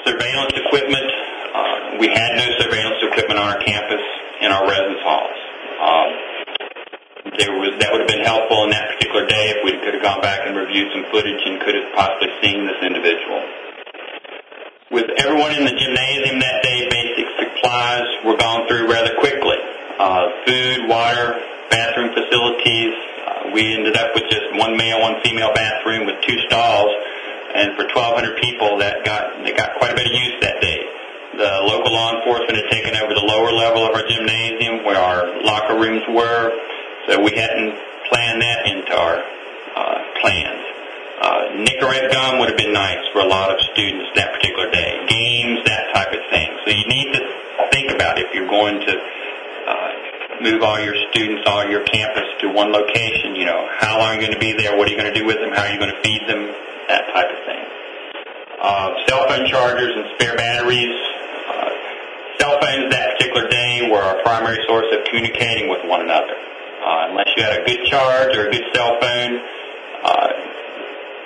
Surveillance 0.06 0.54
equipment. 0.54 1.10
Uh, 1.52 1.98
we 1.98 2.06
had 2.06 2.38
no 2.38 2.46
surveillance 2.62 3.02
equipment 3.02 3.38
on 3.38 3.50
our 3.50 3.60
campus 3.66 4.04
in 4.40 4.52
our 4.52 4.62
residence 4.62 5.02
halls. 5.02 5.38
There 7.38 7.54
was 7.54 7.78
that 7.78 7.94
would 7.94 8.02
have 8.02 8.10
been 8.10 8.26
helpful 8.26 8.66
in 8.66 8.74
that 8.74 8.98
particular 8.98 9.22
day 9.22 9.54
if 9.54 9.62
we 9.62 9.78
could 9.78 9.94
have 9.94 10.02
gone 10.02 10.18
back 10.18 10.42
and 10.42 10.58
reviewed 10.58 10.90
some 10.90 11.06
footage 11.14 11.38
and 11.38 11.62
could 11.62 11.78
have 11.78 11.94
possibly 11.94 12.34
seen 12.42 12.66
this 12.66 12.82
individual. 12.82 13.38
With 14.90 15.06
everyone 15.22 15.54
in 15.54 15.62
the 15.62 15.70
gymnasium 15.70 16.42
that 16.42 16.58
day, 16.66 16.90
basic 16.90 17.28
supplies 17.38 18.08
were 18.26 18.34
gone 18.34 18.66
through 18.66 18.90
rather 18.90 19.14
quickly. 19.22 19.54
Uh, 20.02 20.34
food, 20.50 20.90
water, 20.90 21.38
bathroom 21.70 22.10
facilities. 22.10 22.94
Uh, 23.22 23.54
we 23.54 23.70
ended 23.70 23.94
up 23.94 24.18
with 24.18 24.26
just 24.26 24.50
one 24.58 24.74
male, 24.74 24.98
one 24.98 25.22
female 25.22 25.54
bathroom 25.54 26.10
with 26.10 26.18
two 26.26 26.38
stalls, 26.50 26.90
and 27.54 27.78
for 27.78 27.86
1,200 27.86 28.34
people, 28.42 28.82
that 28.82 29.06
got 29.06 29.38
they 29.46 29.54
got 29.54 29.78
quite 29.78 29.92
a 29.92 29.96
bit 29.96 30.10
of 30.10 30.14
use 30.14 30.34
that 30.42 30.58
day. 30.58 30.82
The 31.38 31.70
local 31.70 31.94
law 31.94 32.18
enforcement 32.18 32.58
had 32.58 32.66
taken 32.66 32.98
over 32.98 33.14
the 33.14 33.22
lower 33.22 33.54
level 33.54 33.86
of 33.86 33.94
our 33.94 34.02
gymnasium 34.02 34.82
where 34.82 34.98
our 34.98 35.38
locker 35.46 35.78
rooms 35.78 36.02
were. 36.10 36.50
So 37.08 37.16
we 37.24 37.32
hadn't 37.32 37.72
planned 38.12 38.42
that 38.44 38.68
into 38.68 38.92
our 38.92 39.16
uh, 39.24 39.98
plans. 40.20 40.64
Uh, 41.16 41.64
Nicorette 41.64 42.12
gum 42.12 42.38
would 42.38 42.52
have 42.52 42.60
been 42.60 42.76
nice 42.76 43.00
for 43.16 43.24
a 43.24 43.26
lot 43.26 43.48
of 43.50 43.56
students 43.72 44.12
that 44.14 44.36
particular 44.36 44.70
day. 44.70 45.00
Games, 45.08 45.64
that 45.64 45.88
type 45.96 46.12
of 46.12 46.20
thing. 46.28 46.52
So 46.68 46.70
you 46.70 46.84
need 46.84 47.16
to 47.16 47.20
think 47.72 47.90
about 47.96 48.20
if 48.20 48.28
you're 48.36 48.46
going 48.46 48.84
to 48.84 48.92
uh, 48.92 49.90
move 50.44 50.62
all 50.62 50.78
your 50.78 50.94
students, 51.08 51.48
all 51.48 51.64
your 51.64 51.82
campus 51.88 52.28
to 52.44 52.52
one 52.52 52.76
location, 52.76 53.34
you 53.34 53.46
know, 53.48 53.66
how 53.80 53.98
long 53.98 54.12
are 54.12 54.14
you 54.14 54.28
going 54.28 54.36
to 54.36 54.38
be 54.38 54.52
there? 54.52 54.76
What 54.76 54.86
are 54.86 54.92
you 54.92 55.00
going 55.00 55.12
to 55.12 55.18
do 55.18 55.24
with 55.24 55.40
them? 55.40 55.50
How 55.50 55.64
are 55.64 55.72
you 55.72 55.80
going 55.80 55.94
to 55.94 56.00
feed 56.04 56.28
them? 56.28 56.52
That 56.92 57.08
type 57.08 57.32
of 57.32 57.40
thing. 57.48 57.64
Uh, 58.60 58.88
cell 59.08 59.24
phone 59.28 59.48
chargers 59.48 59.96
and 59.96 60.12
spare 60.20 60.36
batteries. 60.36 60.92
Uh, 61.48 61.72
cell 62.36 62.60
phones 62.60 62.92
that 62.92 63.16
particular 63.16 63.48
day 63.48 63.88
were 63.90 64.04
our 64.04 64.20
primary 64.22 64.60
source 64.68 64.92
of 64.92 65.04
communicating 65.08 65.72
with 65.72 65.88
one 65.88 66.04
another. 66.04 66.36
Uh, 66.78 67.10
unless 67.10 67.26
you 67.36 67.42
had 67.42 67.60
a 67.60 67.64
good 67.66 67.84
charge 67.86 68.36
or 68.36 68.48
a 68.48 68.50
good 68.50 68.64
cell 68.72 68.94
phone. 69.00 69.32
Uh, 70.04 70.30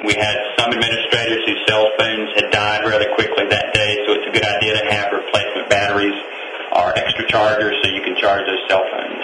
we 0.05 0.15
had 0.15 0.35
some 0.59 0.73
administrators 0.73 1.45
whose 1.47 1.61
cell 1.69 1.87
phones 1.99 2.31
had 2.35 2.51
died 2.51 2.83
rather 2.89 3.07
quickly 3.15 3.47
that 3.47 3.73
day, 3.75 4.03
so 4.07 4.19
it's 4.19 4.27
a 4.27 4.33
good 4.33 4.45
idea 4.45 4.75
to 4.75 4.85
have 4.91 5.13
replacement 5.13 5.69
batteries 5.71 6.17
or 6.75 6.97
extra 6.99 7.29
chargers 7.29 7.77
so 7.85 7.91
you 7.93 8.03
can 8.03 8.17
charge 8.17 8.43
those 8.49 8.63
cell 8.67 8.83
phones. 8.83 9.23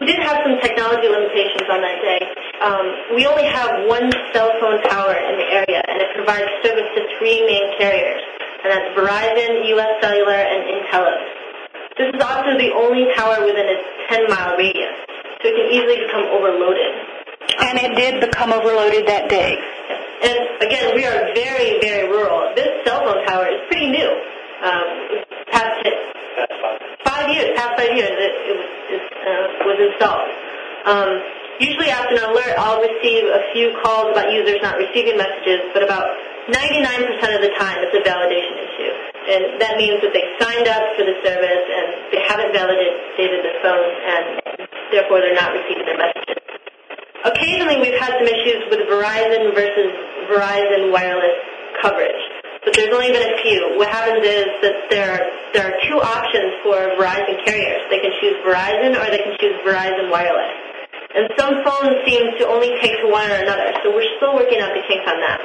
We 0.00 0.12
did 0.12 0.20
have 0.26 0.42
some 0.44 0.60
technology 0.60 1.08
limitations 1.08 1.64
on 1.70 1.80
that 1.80 1.98
day. 2.02 2.20
Um, 2.60 3.16
we 3.16 3.24
only 3.24 3.46
have 3.46 3.86
one 3.88 4.10
cell 4.34 4.52
phone 4.60 4.82
tower 4.90 5.14
in 5.14 5.34
the 5.38 5.48
area, 5.54 5.80
and 5.86 6.02
it 6.02 6.10
provides 6.18 6.50
service 6.66 6.90
to 6.98 7.02
three 7.16 7.46
main 7.46 7.78
carriers, 7.78 8.20
and 8.64 8.74
that's 8.74 8.90
Verizon, 8.98 9.64
U.S. 9.72 10.02
Cellular, 10.02 10.36
and 10.36 10.84
nTelos. 10.84 11.33
This 11.94 12.10
is 12.10 12.18
also 12.18 12.58
the 12.58 12.74
only 12.74 13.06
tower 13.14 13.38
within 13.46 13.70
a 13.70 13.78
10-mile 14.10 14.58
radius, 14.58 14.98
so 15.38 15.46
it 15.46 15.54
can 15.54 15.68
easily 15.70 16.02
become 16.02 16.26
overloaded. 16.26 16.90
And 17.62 17.78
it 17.78 17.94
did 17.94 18.18
become 18.18 18.50
overloaded 18.50 19.06
that 19.06 19.30
day. 19.30 19.54
And 19.54 20.38
again, 20.58 20.90
we 20.98 21.06
are 21.06 21.30
very, 21.38 21.78
very 21.78 22.10
rural. 22.10 22.50
This 22.58 22.82
cell 22.82 23.06
phone 23.06 23.22
tower 23.30 23.46
is 23.46 23.62
pretty 23.70 23.94
new. 23.94 24.10
Um, 24.10 25.22
past 25.54 25.86
it, 25.86 25.94
five 27.06 27.30
years, 27.30 27.54
past 27.54 27.78
five 27.78 27.94
years, 27.94 28.10
it, 28.10 28.32
it 28.42 28.54
was, 28.58 28.70
it, 28.90 29.02
uh, 29.22 29.46
was 29.62 29.78
installed. 29.78 30.30
Um, 30.90 31.10
usually 31.62 31.94
after 31.94 32.18
an 32.18 32.26
alert, 32.26 32.58
I'll 32.58 32.82
receive 32.82 33.22
a 33.30 33.54
few 33.54 33.70
calls 33.86 34.10
about 34.10 34.34
users 34.34 34.58
not 34.66 34.82
receiving 34.82 35.14
messages, 35.14 35.62
but 35.70 35.86
about 35.86 36.10
99% 36.50 37.38
of 37.38 37.40
the 37.40 37.54
time 37.54 37.86
it's 37.86 37.94
a 37.94 38.02
validation 38.02 38.58
issue. 38.66 39.13
And 39.24 39.56
that 39.56 39.80
means 39.80 40.04
that 40.04 40.12
they 40.12 40.24
signed 40.36 40.68
up 40.68 40.84
for 41.00 41.04
the 41.08 41.16
service 41.24 41.64
and 41.64 42.12
they 42.12 42.20
haven't 42.28 42.52
validated 42.52 43.40
their 43.40 43.58
phone 43.64 43.90
and 44.04 44.24
therefore 44.92 45.24
they're 45.24 45.38
not 45.38 45.56
receiving 45.56 45.88
their 45.88 45.96
messages. 45.96 46.44
Occasionally 47.24 47.80
we've 47.80 47.96
had 47.96 48.20
some 48.20 48.28
issues 48.28 48.68
with 48.68 48.84
Verizon 48.84 49.56
versus 49.56 49.90
Verizon 50.28 50.92
wireless 50.92 51.40
coverage. 51.80 52.20
But 52.68 52.76
there's 52.76 52.92
only 52.92 53.12
been 53.12 53.24
a 53.24 53.36
few. 53.40 53.80
What 53.80 53.88
happens 53.88 54.24
is 54.24 54.48
that 54.60 54.92
there, 54.92 55.20
there 55.52 55.72
are 55.72 55.76
two 55.88 56.00
options 56.00 56.60
for 56.64 56.76
Verizon 57.00 57.40
carriers. 57.44 57.80
They 57.88 58.00
can 58.00 58.12
choose 58.20 58.36
Verizon 58.44 58.92
or 58.96 59.08
they 59.08 59.24
can 59.24 59.36
choose 59.40 59.56
Verizon 59.64 60.12
wireless. 60.12 60.52
And 61.16 61.30
some 61.38 61.64
phones 61.64 61.96
seem 62.04 62.36
to 62.40 62.48
only 62.48 62.76
take 62.82 62.98
to 63.00 63.08
one 63.08 63.30
or 63.30 63.38
another, 63.40 63.72
so 63.84 63.94
we're 63.94 64.10
still 64.18 64.34
working 64.34 64.58
out 64.58 64.74
the 64.74 64.82
kinks 64.82 65.06
on 65.06 65.20
that. 65.20 65.38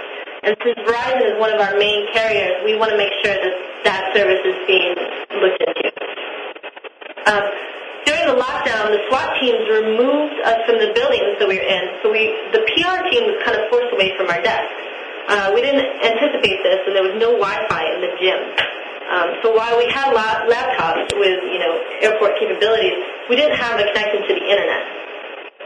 And 0.44 0.56
since 0.64 0.80
Verizon 0.88 1.36
is 1.36 1.40
one 1.40 1.52
of 1.52 1.60
our 1.60 1.76
main 1.78 2.08
carriers, 2.14 2.64
we 2.64 2.76
want 2.80 2.92
to 2.92 2.98
make 2.98 3.12
sure 3.24 3.36
that 3.36 3.54
that 3.84 4.16
service 4.16 4.40
is 4.48 4.56
being 4.68 4.96
looked 5.36 5.60
into. 5.60 5.88
Um, 7.28 7.44
during 8.08 8.26
the 8.26 8.40
lockdown, 8.40 8.96
the 8.96 9.04
SWAT 9.12 9.36
teams 9.44 9.68
removed 9.68 10.40
us 10.48 10.64
from 10.66 10.80
the 10.80 10.96
buildings 10.96 11.36
that 11.38 11.48
we 11.48 11.60
were 11.60 11.68
in, 11.68 11.84
so 12.02 12.10
we, 12.10 12.32
the 12.56 12.64
PR 12.72 13.04
team 13.12 13.28
was 13.28 13.38
kind 13.44 13.60
of 13.60 13.68
forced 13.68 13.92
away 13.92 14.16
from 14.16 14.32
our 14.32 14.40
desks. 14.42 14.72
Uh, 15.28 15.52
we 15.54 15.62
didn't 15.62 15.86
anticipate 16.02 16.64
this, 16.64 16.82
and 16.88 16.96
there 16.96 17.04
was 17.04 17.14
no 17.20 17.36
Wi-Fi 17.38 17.84
in 17.94 18.00
the 18.02 18.12
gym. 18.18 18.40
Um, 19.12 19.30
so 19.44 19.54
while 19.54 19.78
we 19.78 19.86
had 19.92 20.14
la- 20.16 20.48
laptops 20.48 21.12
with, 21.20 21.38
you 21.52 21.60
know, 21.60 21.74
airport 22.02 22.40
capabilities, 22.40 22.98
we 23.30 23.36
didn't 23.36 23.58
have 23.58 23.78
a 23.78 23.86
connection 23.92 24.22
to 24.24 24.34
the 24.40 24.46
internet. 24.48 25.09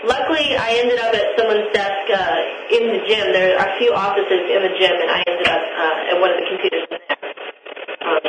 Luckily, 0.03 0.51
I 0.59 0.83
ended 0.83 0.99
up 0.99 1.15
at 1.15 1.31
someone's 1.39 1.71
desk 1.71 2.11
uh, 2.11 2.75
in 2.75 2.91
the 2.91 3.07
gym. 3.07 3.31
There 3.31 3.55
are 3.55 3.71
a 3.71 3.77
few 3.79 3.95
offices 3.95 4.51
in 4.51 4.59
the 4.59 4.75
gym, 4.75 4.91
and 4.99 5.09
I 5.09 5.23
ended 5.23 5.47
up 5.47 5.63
uh, 5.63 6.11
at 6.11 6.15
one 6.19 6.29
of 6.31 6.37
the 6.43 6.47
computers. 6.51 6.87
Um, 8.03 8.19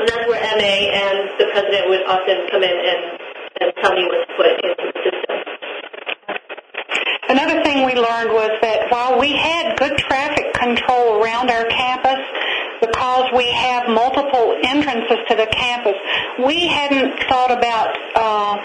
and 0.00 0.04
that's 0.04 0.28
where 0.28 0.36
MA 0.36 0.76
and 0.92 1.32
the 1.40 1.48
president 1.52 1.88
would 1.88 2.04
often 2.04 2.44
come 2.52 2.62
in 2.62 2.76
and, 2.76 3.02
and 3.60 3.72
tell 3.80 3.96
me 3.96 4.04
what 4.04 4.20
to 4.20 4.28
put 4.36 4.52
into 4.52 4.84
the 4.84 4.92
system. 5.00 5.36
Another 7.32 7.64
thing 7.64 7.86
we 7.86 7.94
learned 7.96 8.32
was 8.36 8.52
that 8.60 8.92
while 8.92 9.18
we 9.18 9.32
had 9.32 9.78
good 9.78 9.96
traffic 9.96 10.52
control 10.52 11.22
around 11.22 11.48
our 11.48 11.64
campus, 11.72 12.20
because 12.80 13.32
we 13.32 13.48
have 13.52 13.88
multiple 13.88 14.60
entrances 14.64 15.24
to 15.28 15.36
the 15.36 15.46
campus, 15.52 15.96
we 16.44 16.66
hadn't 16.66 17.16
thought 17.28 17.50
about 17.50 17.96
uh, 18.14 18.56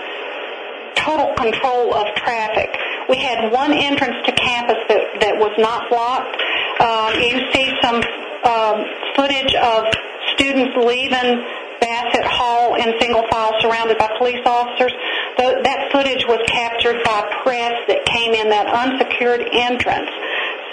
total 0.96 1.34
control 1.36 1.94
of 1.94 2.08
traffic. 2.16 2.72
We 3.10 3.18
had 3.18 3.52
one 3.52 3.74
entrance 3.74 4.18
to 4.26 4.32
campus 4.32 4.78
that, 4.90 5.20
that 5.22 5.36
was 5.38 5.54
not 5.58 5.90
blocked. 5.90 6.42
Uh, 6.80 7.14
you 7.22 7.40
see 7.54 7.72
some 7.82 8.02
um, 8.44 8.86
footage 9.16 9.54
of 9.56 9.86
students 10.34 10.74
leaving 10.78 11.46
Bassett 11.80 12.26
Hall 12.26 12.76
in 12.76 12.94
single 13.00 13.24
file 13.30 13.54
surrounded 13.62 13.98
by 13.98 14.10
police 14.18 14.42
officers. 14.46 14.94
The, 15.38 15.62
that 15.64 15.92
footage 15.92 16.26
was 16.28 16.40
captured 16.48 17.04
by 17.04 17.22
press 17.44 17.74
that 17.88 18.06
came 18.06 18.34
in 18.34 18.50
that 18.50 18.68
unsecured 18.68 19.42
entrance. 19.52 20.10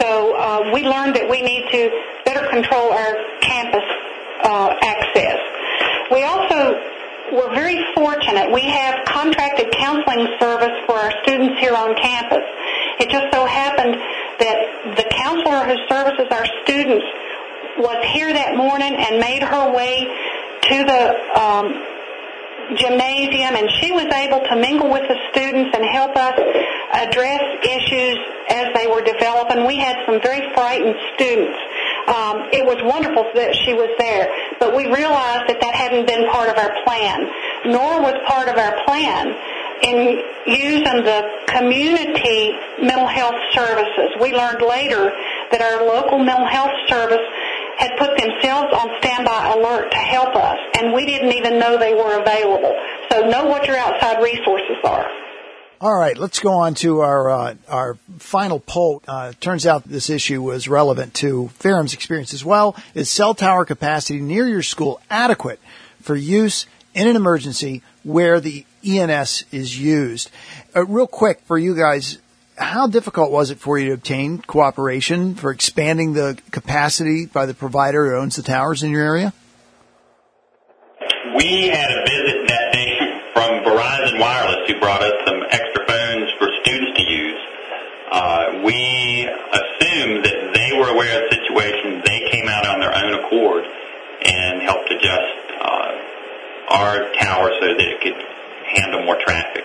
So 0.01 0.35
uh, 0.37 0.71
we 0.73 0.83
learned 0.83 1.15
that 1.17 1.29
we 1.29 1.43
need 1.43 1.69
to 1.71 1.91
better 2.25 2.49
control 2.49 2.93
our 2.93 3.15
campus 3.41 3.85
uh, 4.43 4.75
access. 4.83 5.32
We're 7.33 7.55
very 7.55 7.81
fortunate. 7.97 8.53
We 8.53 8.61
have 8.69 9.07
contracted 9.07 9.73
counseling 9.73 10.29
service 10.39 10.77
for 10.85 10.97
our 11.01 11.13
students 11.25 11.59
here 11.59 11.75
on 11.75 11.97
campus. 11.97 12.45
It 13.01 13.09
just 13.09 13.33
so 13.33 13.47
happened 13.47 13.97
that 14.37 15.01
the 15.01 15.09
counselor 15.17 15.65
who 15.65 15.81
services 15.89 16.29
our 16.29 16.45
students 16.63 17.07
was 17.81 18.05
here 18.13 18.35
that 18.35 18.55
morning 18.55 18.93
and 19.01 19.17
made 19.17 19.43
her 19.43 19.73
way 19.73 20.13
to 20.69 20.77
the 20.85 21.03
um, 21.41 21.73
gymnasium 22.77 23.57
and 23.57 23.65
she 23.81 23.93
was 23.93 24.13
able 24.13 24.45
to 24.45 24.55
mingle 24.57 24.93
with 24.93 25.09
the 25.09 25.17
students 25.33 25.73
and 25.73 25.89
help 25.89 26.13
us 26.13 26.37
address 26.93 27.41
issues 27.65 28.17
as 28.53 28.69
they 28.77 28.87
were 28.87 29.01
developing. 29.01 29.65
We 29.65 29.81
had 29.81 30.05
some 30.05 30.21
very 30.21 30.53
frightened 30.53 30.97
students. 31.17 31.57
Um, 32.09 32.51
it 32.51 32.67
was 32.67 32.83
wonderful 32.83 33.31
that 33.35 33.55
she 33.55 33.75
was 33.75 33.91
there, 33.99 34.27
but 34.59 34.75
we 34.75 34.91
realized 34.91 35.47
that 35.47 35.61
that 35.63 35.75
hadn't 35.75 36.07
been 36.07 36.27
part 36.31 36.51
of 36.51 36.59
our 36.59 36.75
plan, 36.83 37.31
nor 37.71 38.03
was 38.03 38.19
part 38.27 38.49
of 38.49 38.59
our 38.59 38.75
plan 38.85 39.31
in 39.83 40.23
using 40.47 41.03
the 41.07 41.23
community 41.47 42.59
mental 42.83 43.07
health 43.07 43.39
services. 43.55 44.15
We 44.21 44.35
learned 44.35 44.63
later 44.63 45.15
that 45.51 45.63
our 45.63 45.87
local 45.87 46.19
mental 46.19 46.47
health 46.47 46.75
service 46.89 47.23
had 47.79 47.99
put 47.99 48.19
themselves 48.19 48.75
on 48.75 48.91
standby 48.99 49.55
alert 49.55 49.91
to 49.91 49.99
help 49.99 50.35
us, 50.35 50.59
and 50.79 50.93
we 50.93 51.07
didn't 51.07 51.33
even 51.33 51.59
know 51.59 51.79
they 51.79 51.95
were 51.95 52.19
available. 52.19 52.75
So 53.11 53.29
know 53.29 53.47
what 53.47 53.67
your 53.67 53.77
outside 53.77 54.23
resources 54.23 54.79
are. 54.85 55.07
All 55.83 55.97
right, 55.97 56.17
let's 56.17 56.39
go 56.39 56.53
on 56.53 56.75
to 56.75 57.01
our 57.01 57.29
uh, 57.29 57.55
our 57.67 57.95
final 58.21 58.61
poll. 58.61 59.03
Uh, 59.09 59.33
turns 59.41 59.67
out 59.67 59.83
this 59.83 60.11
issue 60.11 60.41
was 60.41 60.69
relevant 60.69 61.13
to 61.15 61.49
Ferrum's 61.55 61.93
experience 61.93 62.33
as 62.33 62.45
well. 62.45 62.77
Is 62.95 63.11
cell 63.11 63.35
tower 63.35 63.65
capacity 63.65 64.21
near 64.21 64.47
your 64.47 64.63
school 64.63 65.01
adequate 65.11 65.59
for 66.01 66.15
use 66.15 66.67
in 66.95 67.09
an 67.09 67.17
emergency 67.17 67.83
where 68.05 68.39
the 68.39 68.65
ENS 68.87 69.45
is 69.51 69.77
used? 69.77 70.31
Uh, 70.77 70.87
real 70.87 71.09
quick 71.09 71.41
for 71.47 71.59
you 71.59 71.75
guys, 71.75 72.19
how 72.57 72.87
difficult 72.87 73.33
was 73.33 73.51
it 73.51 73.59
for 73.59 73.77
you 73.77 73.87
to 73.87 73.95
obtain 73.95 74.39
cooperation 74.39 75.35
for 75.35 75.51
expanding 75.51 76.13
the 76.13 76.39
capacity 76.53 77.27
by 77.27 77.45
the 77.45 77.55
provider 77.55 78.09
who 78.09 78.19
owns 78.19 78.37
the 78.37 78.43
towers 78.45 78.85
in 78.85 78.93
your 78.93 79.03
area? 79.03 79.33
We 81.37 81.67
had 81.67 81.91
a 81.91 82.05
visit 82.07 82.47
that 82.47 82.73
day 82.73 83.21
from 83.35 83.65
Verizon 83.65 84.21
Wireless 84.21 84.69
who 84.69 84.79
brought 84.79 85.03
us 85.03 85.22
aware 90.93 91.25
of 91.25 91.31
the 91.31 91.37
situation. 91.37 92.03
They 92.05 92.31
came 92.31 92.49
out 92.49 92.67
on 92.67 92.81
their 92.81 92.95
own 92.95 93.25
accord 93.25 93.65
and 94.23 94.63
helped 94.63 94.91
adjust 94.91 95.35
uh, 95.61 95.93
our 96.69 97.13
tower 97.21 97.51
so 97.61 97.67
that 97.67 97.81
it 97.81 98.01
could 98.01 98.19
handle 98.77 99.05
more 99.05 99.19
traffic. 99.25 99.65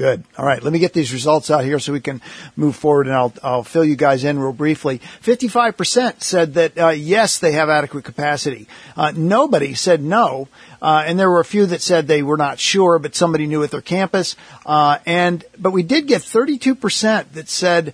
Good. 0.00 0.24
All 0.38 0.46
right. 0.46 0.62
Let 0.62 0.72
me 0.72 0.78
get 0.78 0.94
these 0.94 1.12
results 1.12 1.50
out 1.50 1.62
here 1.62 1.78
so 1.78 1.92
we 1.92 2.00
can 2.00 2.22
move 2.56 2.74
forward 2.74 3.06
and 3.06 3.14
I'll, 3.14 3.34
I'll 3.42 3.64
fill 3.64 3.84
you 3.84 3.96
guys 3.96 4.24
in 4.24 4.38
real 4.38 4.54
briefly. 4.54 5.00
55% 5.22 6.22
said 6.22 6.54
that, 6.54 6.78
uh, 6.78 6.88
yes, 6.88 7.38
they 7.38 7.52
have 7.52 7.68
adequate 7.68 8.04
capacity. 8.04 8.66
Uh, 8.96 9.12
nobody 9.14 9.74
said 9.74 10.02
no. 10.02 10.48
Uh, 10.80 11.04
and 11.04 11.18
there 11.18 11.28
were 11.28 11.40
a 11.40 11.44
few 11.44 11.66
that 11.66 11.82
said 11.82 12.06
they 12.06 12.22
were 12.22 12.38
not 12.38 12.58
sure, 12.58 12.98
but 12.98 13.14
somebody 13.14 13.46
knew 13.46 13.62
at 13.62 13.72
their 13.72 13.82
campus. 13.82 14.36
Uh, 14.64 14.98
and, 15.04 15.44
but 15.58 15.72
we 15.72 15.82
did 15.82 16.06
get 16.06 16.22
32% 16.22 17.32
that 17.32 17.50
said, 17.50 17.92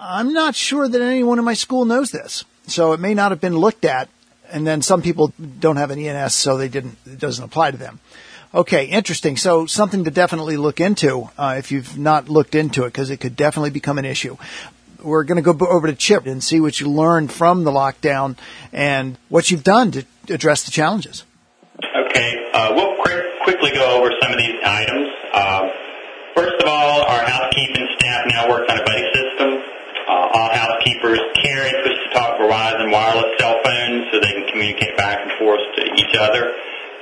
I'm 0.00 0.32
not 0.32 0.54
sure 0.54 0.88
that 0.88 1.00
anyone 1.00 1.38
in 1.38 1.44
my 1.44 1.54
school 1.54 1.84
knows 1.84 2.10
this. 2.10 2.44
So 2.66 2.92
it 2.92 3.00
may 3.00 3.14
not 3.14 3.32
have 3.32 3.40
been 3.40 3.56
looked 3.56 3.84
at. 3.84 4.08
And 4.50 4.66
then 4.66 4.80
some 4.80 5.02
people 5.02 5.32
don't 5.60 5.76
have 5.76 5.90
an 5.90 5.98
ENS, 5.98 6.34
so 6.34 6.56
they 6.56 6.68
didn't, 6.68 6.96
it 7.04 7.18
doesn't 7.18 7.44
apply 7.44 7.70
to 7.72 7.76
them. 7.76 8.00
Okay, 8.54 8.86
interesting. 8.86 9.36
So 9.36 9.66
something 9.66 10.04
to 10.04 10.10
definitely 10.10 10.56
look 10.56 10.80
into 10.80 11.28
uh, 11.36 11.56
if 11.58 11.70
you've 11.70 11.98
not 11.98 12.30
looked 12.30 12.54
into 12.54 12.84
it, 12.84 12.88
because 12.88 13.10
it 13.10 13.18
could 13.18 13.36
definitely 13.36 13.70
become 13.70 13.98
an 13.98 14.06
issue. 14.06 14.38
We're 15.02 15.24
going 15.24 15.42
to 15.42 15.52
go 15.52 15.66
over 15.66 15.86
to 15.86 15.94
Chip 15.94 16.26
and 16.26 16.42
see 16.42 16.60
what 16.60 16.80
you 16.80 16.88
learned 16.88 17.30
from 17.30 17.64
the 17.64 17.70
lockdown 17.70 18.38
and 18.72 19.18
what 19.28 19.50
you've 19.50 19.64
done 19.64 19.90
to 19.90 20.04
address 20.30 20.64
the 20.64 20.70
challenges. 20.70 21.24
Okay, 21.76 22.50
uh, 22.54 22.72
we'll 22.74 22.96
quick, 23.02 23.22
quickly 23.44 23.70
go 23.72 23.98
over 23.98 24.10
some 24.22 24.32
of 24.32 24.38
these 24.38 24.56
items. 24.64 25.08
Uh, 25.30 25.68
first 26.34 26.62
of 26.62 26.66
all, 26.66 27.02
our 27.02 27.22
housekeeping 27.22 27.86
staff 27.98 28.24
now 28.28 28.48
works 28.48 28.72
on 28.72 28.78
a. 28.78 28.82
Uh, 28.82 28.97
all 30.96 31.32
carry 31.42 31.70
push-to-talk 31.70 32.40
Verizon 32.40 32.92
wireless 32.92 33.36
cell 33.38 33.60
phones 33.64 34.08
so 34.10 34.20
they 34.20 34.32
can 34.32 34.48
communicate 34.48 34.96
back 34.96 35.20
and 35.20 35.32
forth 35.38 35.60
to 35.76 35.82
each 35.84 36.14
other. 36.16 36.52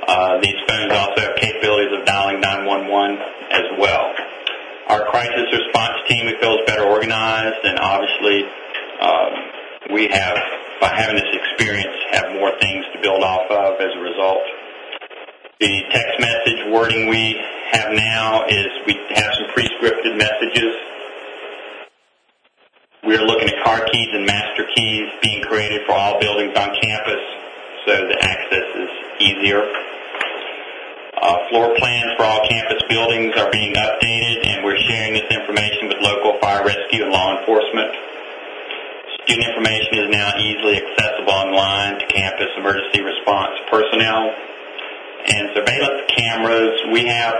Uh, 0.07 0.41
these 0.41 0.57
phones 0.67 0.93
also 0.93 1.21
have 1.23 1.37
capabilities 1.37 1.93
of 1.99 2.05
dialing 2.07 2.41
911 2.41 3.19
as 3.51 3.67
well. 3.79 4.15
Our 4.89 5.07
crisis 5.11 5.47
response 5.51 5.99
team, 6.09 6.27
we 6.27 6.39
feel, 6.41 6.55
is 6.59 6.67
better 6.67 6.85
organized, 6.87 7.59
and 7.65 7.79
obviously 7.79 8.47
um, 9.01 9.31
we 9.93 10.09
have, 10.09 10.39
by 10.81 10.95
having 10.95 11.17
this 11.17 11.31
experience, 11.33 11.97
have 12.13 12.33
more 12.35 12.53
things 12.61 12.85
to 12.95 13.03
build 13.03 13.23
off 13.23 13.51
of 13.51 13.81
as 13.81 13.93
a 13.95 14.03
result. 14.03 14.43
The 15.59 15.83
text 15.91 16.21
message 16.21 16.61
wording 16.71 17.09
we 17.09 17.35
have 17.73 17.91
now 17.93 18.47
is 18.47 18.67
we 18.87 18.95
have 19.15 19.33
some 19.35 19.49
pre-scripted 19.55 20.17
messages. 20.19 20.75
We 23.07 23.15
are 23.15 23.23
looking 23.23 23.47
at 23.47 23.63
car 23.63 23.87
keys 23.87 24.11
and 24.19 24.27
master 24.27 24.67
keys 24.75 25.07
being 25.23 25.41
created 25.47 25.87
for 25.87 25.95
all 25.95 26.19
buildings 26.19 26.59
on 26.59 26.75
campus 26.75 27.23
so 27.87 28.03
the 28.03 28.19
access 28.19 28.67
is 28.83 28.91
easier. 29.23 29.63
Uh, 29.63 31.39
floor 31.49 31.71
plans 31.79 32.11
for 32.19 32.27
all 32.27 32.43
campus 32.51 32.83
buildings 32.91 33.31
are 33.39 33.49
being 33.55 33.75
updated, 33.79 34.43
and 34.51 34.65
we're 34.67 34.77
sharing 34.91 35.15
this 35.15 35.31
information 35.31 35.87
with 35.87 36.03
local 36.03 36.35
fire 36.43 36.67
rescue 36.67 37.07
and 37.07 37.13
law 37.15 37.39
enforcement. 37.39 37.95
Student 39.23 39.55
information 39.55 40.03
is 40.03 40.09
now 40.11 40.35
easily 40.43 40.83
accessible 40.83 41.31
online 41.31 42.03
to 42.03 42.07
campus 42.11 42.51
emergency 42.59 43.07
response 43.07 43.55
personnel. 43.71 44.35
And 45.31 45.55
surveillance 45.55 46.11
cameras, 46.11 46.75
we 46.91 47.07
have 47.07 47.35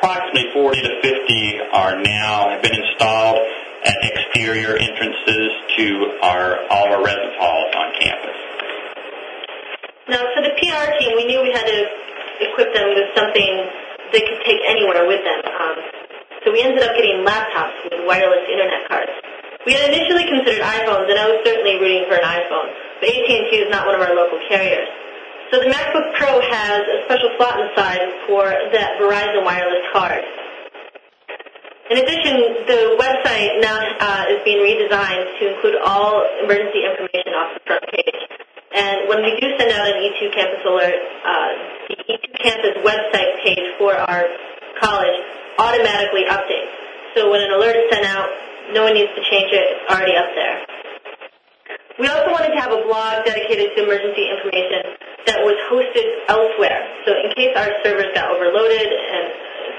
approximately 0.00 0.48
40 0.56 0.80
to 0.80 0.92
50 1.04 1.60
are 1.76 2.00
now 2.00 2.48
have 2.48 2.62
been 2.64 2.72
installed 2.72 3.36
at 3.84 3.96
exterior 4.00 4.72
entrances 4.76 5.52
to 5.76 6.16
our 6.24 6.56
all 6.72 6.88
of 6.88 6.92
our 6.96 7.04
residence 7.04 7.36
halls 7.36 7.68
on 7.76 7.88
campus. 8.00 8.38
Now, 10.08 10.24
for 10.32 10.40
the 10.40 10.56
PR 10.56 10.96
team, 10.96 11.20
we 11.20 11.28
knew 11.28 11.44
we 11.44 11.52
had 11.52 11.68
to 11.68 11.78
equip 12.48 12.72
them 12.72 12.96
with 12.96 13.12
something 13.12 13.68
they 14.12 14.24
could 14.24 14.40
take 14.48 14.64
anywhere 14.64 15.04
with 15.04 15.20
them. 15.20 15.40
Um, 15.44 15.76
so 16.44 16.52
we 16.52 16.64
ended 16.64 16.82
up 16.82 16.96
getting 16.96 17.20
laptops 17.20 17.84
with 17.84 18.00
wireless 18.08 18.48
internet 18.48 18.88
cards. 18.88 19.12
We 19.68 19.76
had 19.76 19.92
initially 19.92 20.24
considered 20.24 20.64
iPhones, 20.64 21.12
and 21.12 21.20
I 21.20 21.28
was 21.28 21.44
certainly 21.44 21.76
rooting 21.76 22.08
for 22.08 22.16
an 22.16 22.24
iPhone, 22.24 22.72
but 23.04 23.06
AT&T 23.12 23.52
is 23.52 23.68
not 23.68 23.84
one 23.84 23.94
of 23.94 24.00
our 24.00 24.16
local 24.16 24.40
carriers. 24.48 24.88
So 25.50 25.58
the 25.58 25.66
MacBook 25.66 26.14
Pro 26.14 26.38
has 26.38 26.80
a 26.86 27.02
special 27.10 27.34
slot 27.34 27.58
inside 27.58 28.06
for 28.30 28.46
that 28.46 29.02
Verizon 29.02 29.42
wireless 29.42 29.82
card. 29.92 30.22
In 31.90 31.98
addition, 31.98 32.70
the 32.70 32.94
website 32.94 33.58
now 33.58 33.82
uh, 33.98 34.30
is 34.30 34.38
being 34.46 34.62
redesigned 34.62 35.26
to 35.42 35.54
include 35.54 35.74
all 35.82 36.22
emergency 36.38 36.86
information 36.86 37.34
off 37.34 37.58
the 37.58 37.62
front 37.66 37.82
page. 37.90 38.20
And 38.70 39.08
when 39.10 39.26
we 39.26 39.34
do 39.42 39.50
send 39.58 39.74
out 39.74 39.90
an 39.90 39.98
E2 39.98 40.30
Campus 40.30 40.62
alert, 40.62 41.02
uh, 41.26 41.50
the 41.90 41.96
E2 41.98 42.26
Campus 42.38 42.74
website 42.86 43.42
page 43.42 43.74
for 43.76 43.90
our 43.90 44.30
college 44.78 45.18
automatically 45.58 46.30
updates. 46.30 46.70
So 47.16 47.28
when 47.28 47.42
an 47.42 47.50
alert 47.50 47.74
is 47.74 47.90
sent 47.90 48.06
out, 48.06 48.30
no 48.70 48.84
one 48.84 48.94
needs 48.94 49.10
to 49.18 49.22
change 49.26 49.50
it. 49.50 49.66
It's 49.66 49.90
already 49.90 50.14
up 50.14 50.30
there. 50.38 50.79
We 52.00 52.08
also 52.08 52.32
wanted 52.32 52.56
to 52.56 52.60
have 52.64 52.72
a 52.72 52.80
blog 52.88 53.28
dedicated 53.28 53.76
to 53.76 53.84
emergency 53.84 54.24
information 54.32 54.96
that 55.28 55.44
was 55.44 55.52
hosted 55.68 56.08
elsewhere. 56.32 56.80
So 57.04 57.12
in 57.12 57.28
case 57.36 57.52
our 57.52 57.76
servers 57.84 58.08
got 58.16 58.32
overloaded 58.32 58.88
and 58.88 59.24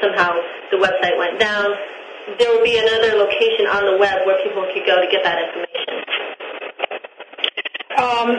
somehow 0.05 0.37
the 0.69 0.77
website 0.77 1.17
went 1.17 1.39
down, 1.41 1.73
there 2.37 2.53
would 2.53 2.63
be 2.63 2.77
another 2.77 3.17
location 3.17 3.65
on 3.65 3.89
the 3.89 3.97
web 3.97 4.21
where 4.29 4.37
people 4.45 4.69
could 4.69 4.85
go 4.85 5.01
to 5.01 5.07
get 5.09 5.25
that 5.25 5.41
information. 5.49 5.95
Um, 7.97 8.29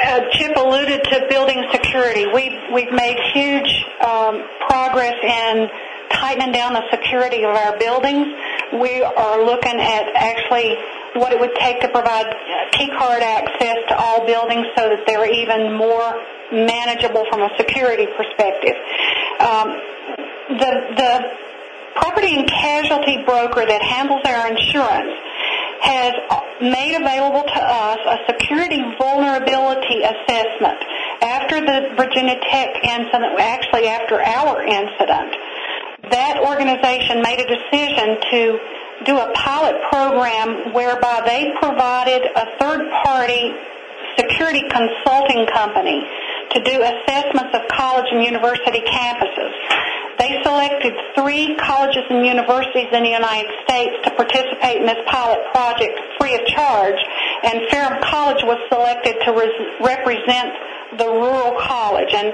uh, 0.00 0.20
Chip 0.32 0.56
alluded 0.56 1.04
to 1.04 1.26
building 1.28 1.60
security. 1.72 2.24
We've, 2.32 2.56
we've 2.72 2.92
made 2.92 3.20
huge 3.34 3.84
um, 4.00 4.48
progress 4.66 5.14
in 5.22 5.68
tightening 6.08 6.52
down 6.52 6.72
the 6.72 6.82
security 6.90 7.44
of 7.44 7.54
our 7.54 7.78
buildings. 7.78 8.32
We 8.80 9.02
are 9.02 9.44
looking 9.44 9.76
at 9.76 10.08
actually 10.16 10.76
what 11.14 11.32
it 11.32 11.40
would 11.40 11.54
take 11.56 11.80
to 11.80 11.88
provide 11.88 12.26
key 12.72 12.90
card 12.98 13.22
access 13.22 13.76
to 13.88 13.94
all 13.96 14.26
buildings 14.26 14.66
so 14.76 14.88
that 14.88 15.04
they're 15.06 15.30
even 15.30 15.76
more 15.76 16.20
manageable 16.52 17.24
from 17.30 17.42
a 17.42 17.50
security 17.56 18.06
perspective. 18.16 18.74
Um, 19.40 19.68
the, 20.58 20.70
the 20.98 21.12
property 21.94 22.34
and 22.34 22.48
casualty 22.48 23.22
broker 23.24 23.64
that 23.64 23.82
handles 23.82 24.22
our 24.26 24.50
insurance 24.50 25.14
has 25.80 26.14
made 26.60 26.96
available 26.96 27.44
to 27.44 27.60
us 27.60 28.00
a 28.06 28.18
security 28.26 28.82
vulnerability 28.98 30.02
assessment 30.02 30.80
after 31.22 31.60
the 31.60 31.94
Virginia 31.96 32.40
Tech 32.50 32.74
incident, 32.82 33.38
actually 33.38 33.86
after 33.86 34.20
our 34.20 34.62
incident. 34.62 35.36
That 36.10 36.40
organization 36.40 37.22
made 37.22 37.40
a 37.40 37.48
decision 37.48 38.20
to 38.30 38.58
do 39.04 39.18
a 39.18 39.32
pilot 39.34 39.74
program 39.90 40.72
whereby 40.72 41.22
they 41.26 41.52
provided 41.60 42.22
a 42.36 42.46
third 42.58 42.90
party 43.04 43.52
security 44.16 44.62
consulting 44.70 45.46
company 45.52 46.06
to 46.50 46.62
do 46.62 46.82
assessments 46.82 47.50
of 47.54 47.66
college 47.68 48.06
and 48.12 48.22
university 48.22 48.80
campuses. 48.86 49.52
They 50.18 50.40
selected 50.44 50.94
three 51.16 51.56
colleges 51.56 52.04
and 52.08 52.24
universities 52.24 52.86
in 52.92 53.02
the 53.02 53.10
United 53.10 53.50
States 53.66 53.94
to 54.04 54.10
participate 54.14 54.78
in 54.78 54.86
this 54.86 55.02
pilot 55.06 55.40
project 55.52 55.98
free 56.18 56.34
of 56.34 56.46
charge, 56.46 57.00
and 57.42 57.66
Ferrum 57.70 58.00
College 58.02 58.42
was 58.44 58.58
selected 58.70 59.18
to 59.26 59.32
res- 59.32 59.66
represent 59.80 60.54
the 60.98 61.10
rural 61.10 61.58
college. 61.58 62.14
And 62.14 62.32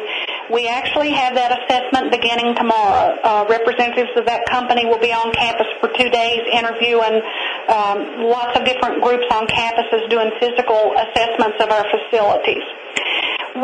we 0.53 0.69
actually 0.69 1.11
have 1.11 1.35
that 1.35 1.55
assessment 1.55 2.11
beginning 2.11 2.55
tomorrow. 2.55 3.17
Uh, 3.23 3.47
representatives 3.49 4.11
of 4.17 4.27
that 4.27 4.47
company 4.51 4.85
will 4.85 5.01
be 5.01 5.13
on 5.13 5.33
campus 5.33 5.67
for 5.81 5.89
two 5.95 6.11
days 6.11 6.43
interviewing 6.53 7.23
um, 7.71 8.27
lots 8.27 8.59
of 8.59 8.67
different 8.67 9.03
groups 9.03 9.25
on 9.31 9.47
campuses 9.47 10.11
doing 10.11 10.31
physical 10.43 10.93
assessments 10.99 11.57
of 11.63 11.71
our 11.71 11.87
facilities 11.89 12.67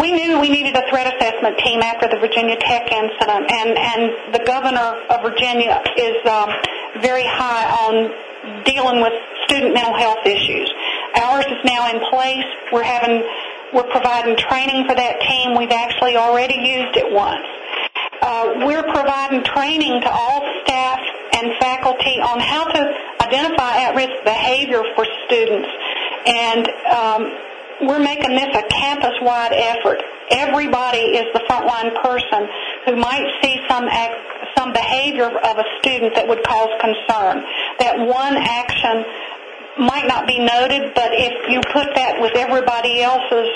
we 0.00 0.12
knew 0.12 0.40
we 0.40 0.50
needed 0.50 0.74
a 0.76 0.82
threat 0.90 1.06
assessment 1.06 1.58
team 1.58 1.80
after 1.80 2.08
the 2.08 2.18
Virginia 2.18 2.56
Tech 2.58 2.90
incident, 2.90 3.50
and, 3.50 3.70
and 3.78 4.34
the 4.34 4.42
governor 4.44 4.98
of 5.10 5.22
Virginia 5.22 5.82
is 5.96 6.16
um, 6.26 6.50
very 7.00 7.24
high 7.24 7.64
on 7.86 8.64
dealing 8.64 9.00
with 9.00 9.12
student 9.46 9.74
mental 9.74 9.94
health 9.94 10.26
issues. 10.26 10.70
Ours 11.22 11.46
is 11.46 11.62
now 11.64 11.88
in 11.90 12.00
place. 12.10 12.46
We're 12.72 12.82
having, 12.82 13.22
we're 13.76 13.92
providing 13.92 14.40
training 14.40 14.88
for 14.88 14.96
that 14.96 15.20
team. 15.20 15.52
We've 15.52 15.70
actually 15.70 16.16
already 16.16 16.56
used 16.56 16.96
it 16.96 17.12
once. 17.12 17.44
Uh, 18.24 18.64
we're 18.64 18.88
providing 18.88 19.44
training 19.44 20.00
to 20.00 20.10
all 20.10 20.40
staff 20.64 20.98
and 21.36 21.52
faculty 21.60 22.16
on 22.24 22.40
how 22.40 22.64
to 22.64 22.80
identify 23.20 23.84
at-risk 23.84 24.24
behavior 24.24 24.80
for 24.96 25.04
students 25.28 25.68
and 26.26 26.64
um, 26.90 27.22
we're 27.82 28.00
making 28.00 28.30
this 28.30 28.48
a 28.56 28.62
campus-wide 28.68 29.52
effort. 29.52 30.02
Everybody 30.30 31.20
is 31.20 31.28
the 31.32 31.40
frontline 31.48 31.94
person 32.02 32.48
who 32.86 32.96
might 32.96 33.28
see 33.42 33.60
some 33.68 33.84
act, 33.84 34.16
some 34.56 34.72
behavior 34.72 35.28
of 35.28 35.58
a 35.58 35.64
student 35.78 36.14
that 36.14 36.26
would 36.26 36.42
cause 36.42 36.70
concern. 36.80 37.44
That 37.78 38.00
one 38.00 38.36
action 38.36 39.04
might 39.78 40.06
not 40.08 40.26
be 40.26 40.38
noted, 40.38 40.94
but 40.94 41.12
if 41.12 41.50
you 41.50 41.60
put 41.72 41.88
that 41.94 42.20
with 42.20 42.32
everybody 42.36 43.02
else's 43.02 43.50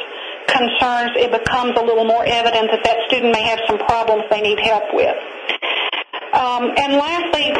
concerns, 0.47 1.13
it 1.17 1.31
becomes 1.33 1.77
a 1.79 1.83
little 1.83 2.05
more 2.05 2.25
evident 2.27 2.71
that 2.71 2.85
that 2.85 2.99
student 3.09 3.33
may 3.33 3.43
have 3.43 3.61
some 3.67 3.79
problems 3.79 4.25
they 4.31 4.41
need 4.41 4.59
help 4.61 4.85
with. 4.93 5.17
Um, 6.35 6.71
and 6.77 6.95
lastly, 6.95 7.51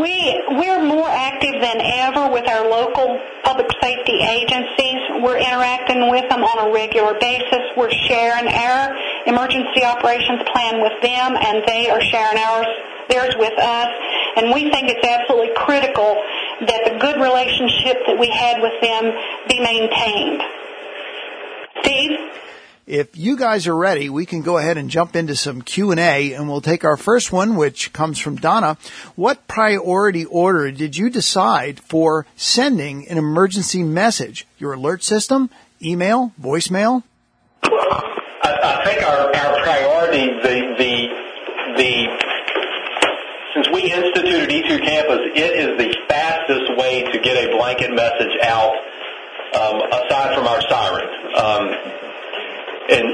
we 0.00 0.14
we're 0.56 0.82
more 0.84 1.10
active 1.10 1.60
than 1.60 1.82
ever 1.82 2.30
with 2.30 2.46
our 2.48 2.70
local 2.70 3.18
public 3.42 3.66
safety 3.82 4.22
agencies. 4.22 5.00
We're 5.20 5.42
interacting 5.42 6.10
with 6.10 6.28
them 6.30 6.44
on 6.44 6.70
a 6.70 6.72
regular 6.72 7.18
basis. 7.18 7.66
We're 7.76 7.90
sharing 8.06 8.46
our 8.46 8.94
emergency 9.26 9.82
operations 9.84 10.46
plan 10.54 10.80
with 10.80 10.94
them, 11.02 11.34
and 11.34 11.64
they 11.66 11.90
are 11.90 12.00
sharing 12.00 12.38
ours 12.38 12.70
theirs 13.08 13.34
with 13.38 13.58
us. 13.58 13.90
And 14.36 14.52
we 14.52 14.70
think 14.70 14.90
it's 14.90 15.06
absolutely 15.06 15.54
critical 15.56 16.20
that 16.60 16.84
the 16.84 16.98
good 16.98 17.20
relationship 17.20 18.06
that 18.06 18.18
we 18.18 18.28
had 18.28 18.62
with 18.62 18.80
them 18.80 19.12
be 19.48 19.60
maintained. 19.60 20.42
Steve. 21.82 22.18
If 22.86 23.16
you 23.16 23.36
guys 23.36 23.66
are 23.66 23.74
ready, 23.74 24.08
we 24.08 24.26
can 24.26 24.42
go 24.42 24.58
ahead 24.58 24.78
and 24.78 24.88
jump 24.88 25.16
into 25.16 25.34
some 25.34 25.60
Q&A 25.60 26.34
and 26.34 26.48
we'll 26.48 26.60
take 26.60 26.84
our 26.84 26.96
first 26.96 27.32
one 27.32 27.56
which 27.56 27.92
comes 27.92 28.20
from 28.20 28.36
Donna. 28.36 28.78
What 29.16 29.48
priority 29.48 30.24
order 30.24 30.70
did 30.70 30.96
you 30.96 31.10
decide 31.10 31.80
for 31.80 32.26
sending 32.36 33.08
an 33.08 33.18
emergency 33.18 33.82
message? 33.82 34.46
Your 34.58 34.74
alert 34.74 35.02
system, 35.02 35.50
email, 35.82 36.32
voicemail? 36.40 37.02
I, 37.64 38.58
I 38.62 38.84
think 38.84 39.02
our, 39.02 39.34
our 39.34 39.62
priority, 39.64 40.26
the, 40.40 40.74
the, 40.78 41.08
the, 41.76 42.15
since 42.15 42.15
we 43.76 43.92
instituted 43.92 44.48
E2 44.48 44.80
Campus, 44.80 45.20
it 45.36 45.52
is 45.52 45.76
the 45.76 45.92
fastest 46.08 46.78
way 46.80 47.04
to 47.12 47.18
get 47.20 47.36
a 47.36 47.54
blanket 47.54 47.92
message 47.92 48.32
out 48.42 48.72
um, 49.52 49.84
aside 49.92 50.34
from 50.34 50.48
our 50.48 50.62
siren. 50.64 51.08
Um, 51.36 51.64
and 52.88 53.06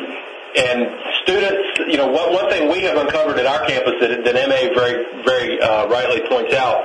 and 0.54 0.78
students, 1.24 1.90
you 1.90 1.96
know, 1.96 2.06
one, 2.06 2.32
one 2.32 2.48
thing 2.50 2.70
we 2.70 2.82
have 2.82 2.96
uncovered 2.96 3.38
at 3.38 3.46
our 3.46 3.66
campus 3.66 3.94
that, 4.00 4.22
that 4.22 4.34
MA 4.34 4.70
very 4.78 5.24
very 5.24 5.60
uh, 5.60 5.88
rightly 5.88 6.22
points 6.28 6.54
out, 6.54 6.84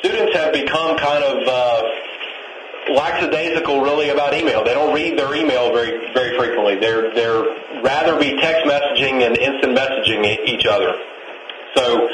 students 0.00 0.34
have 0.34 0.52
become 0.52 0.98
kind 0.98 1.22
of 1.22 1.46
uh, 1.46 1.82
lackadaisical 2.90 3.82
really 3.82 4.08
about 4.08 4.34
email. 4.34 4.64
They 4.64 4.74
don't 4.74 4.92
read 4.92 5.16
their 5.16 5.32
email 5.36 5.72
very 5.72 6.12
very 6.12 6.36
frequently. 6.36 6.74
They're 6.80 7.14
they're 7.14 7.82
rather 7.82 8.18
be 8.18 8.34
text 8.40 8.66
messaging 8.66 9.22
and 9.22 9.38
instant 9.38 9.78
messaging 9.78 10.26
each 10.48 10.66
other. 10.66 10.98
So. 11.76 12.08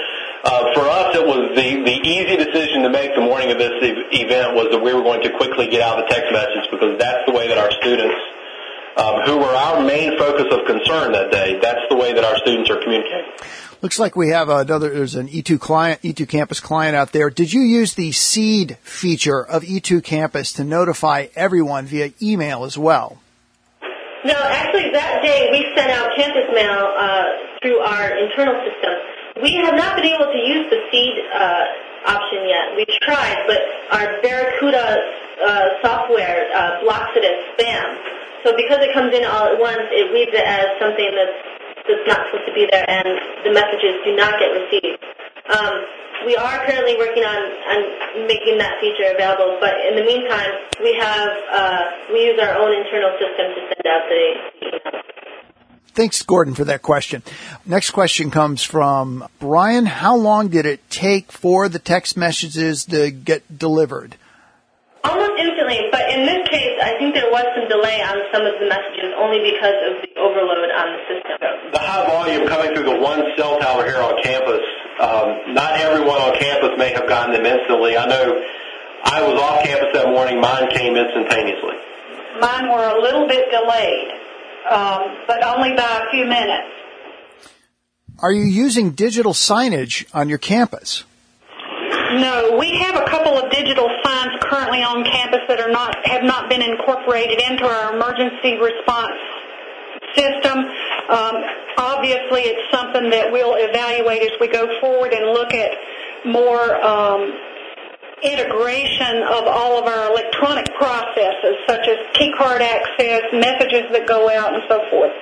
Uh, 0.45 0.75
for 0.75 0.89
us, 0.91 1.15
it 1.15 1.25
was 1.25 1.55
the, 1.55 1.87
the 1.87 1.99
easy 2.03 2.37
decision 2.37 2.83
to 2.83 2.91
make 2.91 3.15
the 3.15 3.21
morning 3.21 3.53
of 3.53 3.59
this 3.59 3.79
event 4.11 4.55
was 4.55 4.69
that 4.73 4.83
we 4.83 4.93
were 4.93 5.03
going 5.03 5.23
to 5.23 5.31
quickly 5.39 5.69
get 5.69 5.81
out 5.81 6.03
the 6.03 6.09
text 6.11 6.33
message 6.33 6.67
because 6.71 6.99
that's 6.99 7.23
the 7.27 7.33
way 7.33 7.47
that 7.47 7.59
our 7.59 7.71
students 7.79 8.19
um, 8.97 9.23
who 9.25 9.39
were 9.39 9.55
our 9.55 9.83
main 9.85 10.19
focus 10.19 10.47
of 10.51 10.67
concern 10.67 11.13
that 11.13 11.31
day, 11.31 11.59
that's 11.63 11.81
the 11.89 11.97
way 11.97 12.13
that 12.13 12.25
our 12.25 12.37
students 12.39 12.69
are 12.71 12.83
communicating. 12.83 13.31
Looks 13.81 13.99
like 13.99 14.15
we 14.15 14.29
have 14.29 14.49
another, 14.49 14.91
there's 14.91 15.15
an 15.15 15.29
E2 15.29 15.59
client, 15.59 16.03
E2 16.03 16.29
campus 16.29 16.61
client 16.61 16.95
out 16.95 17.13
there. 17.13 17.31
Did 17.31 17.53
you 17.53 17.63
use 17.63 17.95
the 17.95 18.13
seed 18.13 18.79
feature 18.83 19.45
of 19.45 19.63
E2 19.63 20.05
campus 20.05 20.53
to 20.55 20.65
notify 20.65 21.29
everyone 21.35 21.87
via 21.87 22.13
email 22.21 22.65
as 22.65 22.77
well? 22.77 23.19
No, 24.25 24.35
actually 24.35 24.91
that 24.93 25.23
day 25.23 25.49
we 25.51 25.67
sent 25.75 25.91
out 25.91 26.11
campus 26.17 26.47
mail 26.55 26.95
uh, 26.97 27.25
through 27.61 27.79
our 27.79 28.17
internal 28.19 28.55
system. 28.63 29.12
We 29.41 29.57
have 29.65 29.75
not 29.75 29.97
been 29.97 30.05
able 30.05 30.29
to 30.29 30.39
use 30.39 30.69
the 30.69 30.81
seed 30.93 31.17
uh, 31.33 31.65
option 32.05 32.45
yet. 32.45 32.77
We've 32.77 32.97
tried, 33.01 33.49
but 33.49 33.61
our 33.89 34.21
Barracuda 34.21 34.85
uh, 35.41 35.69
software 35.81 36.53
uh, 36.53 36.85
blocks 36.85 37.17
it 37.17 37.25
as 37.25 37.41
spam. 37.57 37.89
So 38.45 38.53
because 38.57 38.85
it 38.85 38.93
comes 38.93 39.15
in 39.15 39.25
all 39.25 39.49
at 39.49 39.59
once, 39.59 39.89
it 39.89 40.13
reads 40.13 40.35
it 40.35 40.45
as 40.45 40.77
something 40.79 41.09
that's 41.17 41.39
that's 41.89 42.07
not 42.07 42.31
supposed 42.31 42.47
to 42.47 42.55
be 42.55 42.69
there, 42.71 42.87
and 42.87 43.09
the 43.43 43.51
messages 43.51 43.99
do 44.05 44.15
not 44.15 44.39
get 44.39 44.55
received. 44.55 45.03
Um, 45.51 45.75
we 46.27 46.37
are 46.37 46.63
currently 46.67 46.95
working 46.95 47.25
on, 47.25 47.41
on 47.43 48.27
making 48.31 48.59
that 48.59 48.79
feature 48.79 49.11
available, 49.11 49.59
but 49.59 49.75
in 49.83 49.97
the 49.99 50.07
meantime, 50.07 50.53
we 50.79 50.95
have 50.95 51.31
uh, 51.51 51.83
we 52.13 52.31
use 52.31 52.39
our 52.39 52.55
own 52.55 52.71
internal 52.71 53.11
system 53.19 53.51
to 53.57 53.61
send 53.67 53.87
out 53.89 54.05
the 54.07 54.23
emails. 54.63 55.03
Thanks, 55.95 56.23
Gordon, 56.23 56.55
for 56.55 56.65
that 56.65 56.81
question. 56.81 57.23
Next 57.67 57.91
question 57.91 58.31
comes 58.31 58.63
from 58.63 59.29
Brian. 59.39 59.85
How 59.85 60.17
long 60.17 60.49
did 60.49 60.65
it 60.65 60.89
take 60.89 61.31
for 61.31 61.69
the 61.69 61.79
text 61.79 62.17
messages 62.17 62.87
to 62.87 63.11
get 63.11 63.45
delivered? 63.59 64.17
Almost 65.05 65.33
instantly, 65.37 65.91
but 65.91 66.09
in 66.15 66.25
this 66.25 66.49
case, 66.49 66.79
I 66.81 66.97
think 66.97 67.13
there 67.15 67.29
was 67.29 67.45
some 67.59 67.69
delay 67.69 68.01
on 68.01 68.17
some 68.33 68.47
of 68.47 68.55
the 68.57 68.71
messages 68.71 69.11
only 69.19 69.43
because 69.43 69.77
of 69.91 70.01
the 70.01 70.15
overload 70.17 70.71
on 70.71 70.87
the 70.97 71.01
system. 71.11 71.73
The 71.75 71.83
high 71.83 72.07
volume 72.07 72.49
coming 72.49 72.73
through 72.73 72.87
the 72.87 73.01
one 73.03 73.21
cell 73.37 73.59
tower 73.59 73.85
here 73.85 74.01
on 74.01 74.23
campus, 74.23 74.63
um, 75.03 75.53
not 75.53 75.77
everyone 75.77 76.23
on 76.23 76.39
campus 76.39 76.71
may 76.79 76.95
have 76.95 77.09
gotten 77.09 77.35
them 77.35 77.45
instantly. 77.45 77.99
I 77.99 78.07
know 78.07 78.41
I 79.05 79.21
was 79.27 79.37
off 79.43 79.65
campus 79.67 79.91
that 79.93 80.09
morning. 80.09 80.41
Mine 80.41 80.71
came 80.71 80.95
instantaneously. 80.95 81.77
Mine 82.41 82.71
were 82.71 82.87
a 82.87 83.03
little 83.03 83.27
bit 83.27 83.51
delayed, 83.51 84.22
um, 84.71 85.25
but 85.27 85.43
only 85.45 85.75
by 85.77 86.07
a 86.07 86.11
few 86.11 86.27
minutes. 86.27 86.69
Are 88.19 88.33
you 88.33 88.45
using 88.45 88.93
digital 88.93 89.33
signage 89.33 90.07
on 90.15 90.29
your 90.29 90.39
campus? 90.39 91.05
No, 92.13 92.57
we 92.59 92.77
have 92.79 92.97
a 92.97 93.09
couple 93.09 93.39
of 93.39 93.51
digital 93.51 93.89
signs 94.05 94.33
currently 94.43 94.83
on 94.83 95.03
campus 95.05 95.41
that 95.49 95.61
are 95.61 95.71
not 95.73 95.97
have 96.07 96.23
not 96.23 96.51
been 96.51 96.61
incorporated 96.61 97.41
into 97.41 97.65
our 97.65 97.95
emergency 97.97 98.61
response 98.61 99.17
system. 100.15 100.59
Um, 101.09 101.37
obviously, 101.79 102.53
it's 102.53 102.71
something 102.71 103.09
that 103.11 103.33
we'll 103.33 103.57
evaluate 103.57 104.23
as 104.23 104.39
we 104.41 104.49
go 104.49 104.69
forward 104.81 105.13
and 105.15 105.33
look 105.33 105.55
at 105.55 105.73
more 106.25 106.85
um, 106.85 107.33
integration 108.23 109.23
of 109.23 109.45
all 109.47 109.79
of 109.79 109.85
our 109.85 110.11
electronic 110.11 110.67
processes, 110.75 111.57
such 111.67 111.87
as 111.89 111.97
key 112.15 112.33
card 112.39 112.63
access, 112.63 113.23
messages 113.33 113.91
that 113.93 114.07
go 114.07 114.31
out, 114.31 114.55
and 114.55 114.63
so 114.69 114.81
forth. 114.91 115.13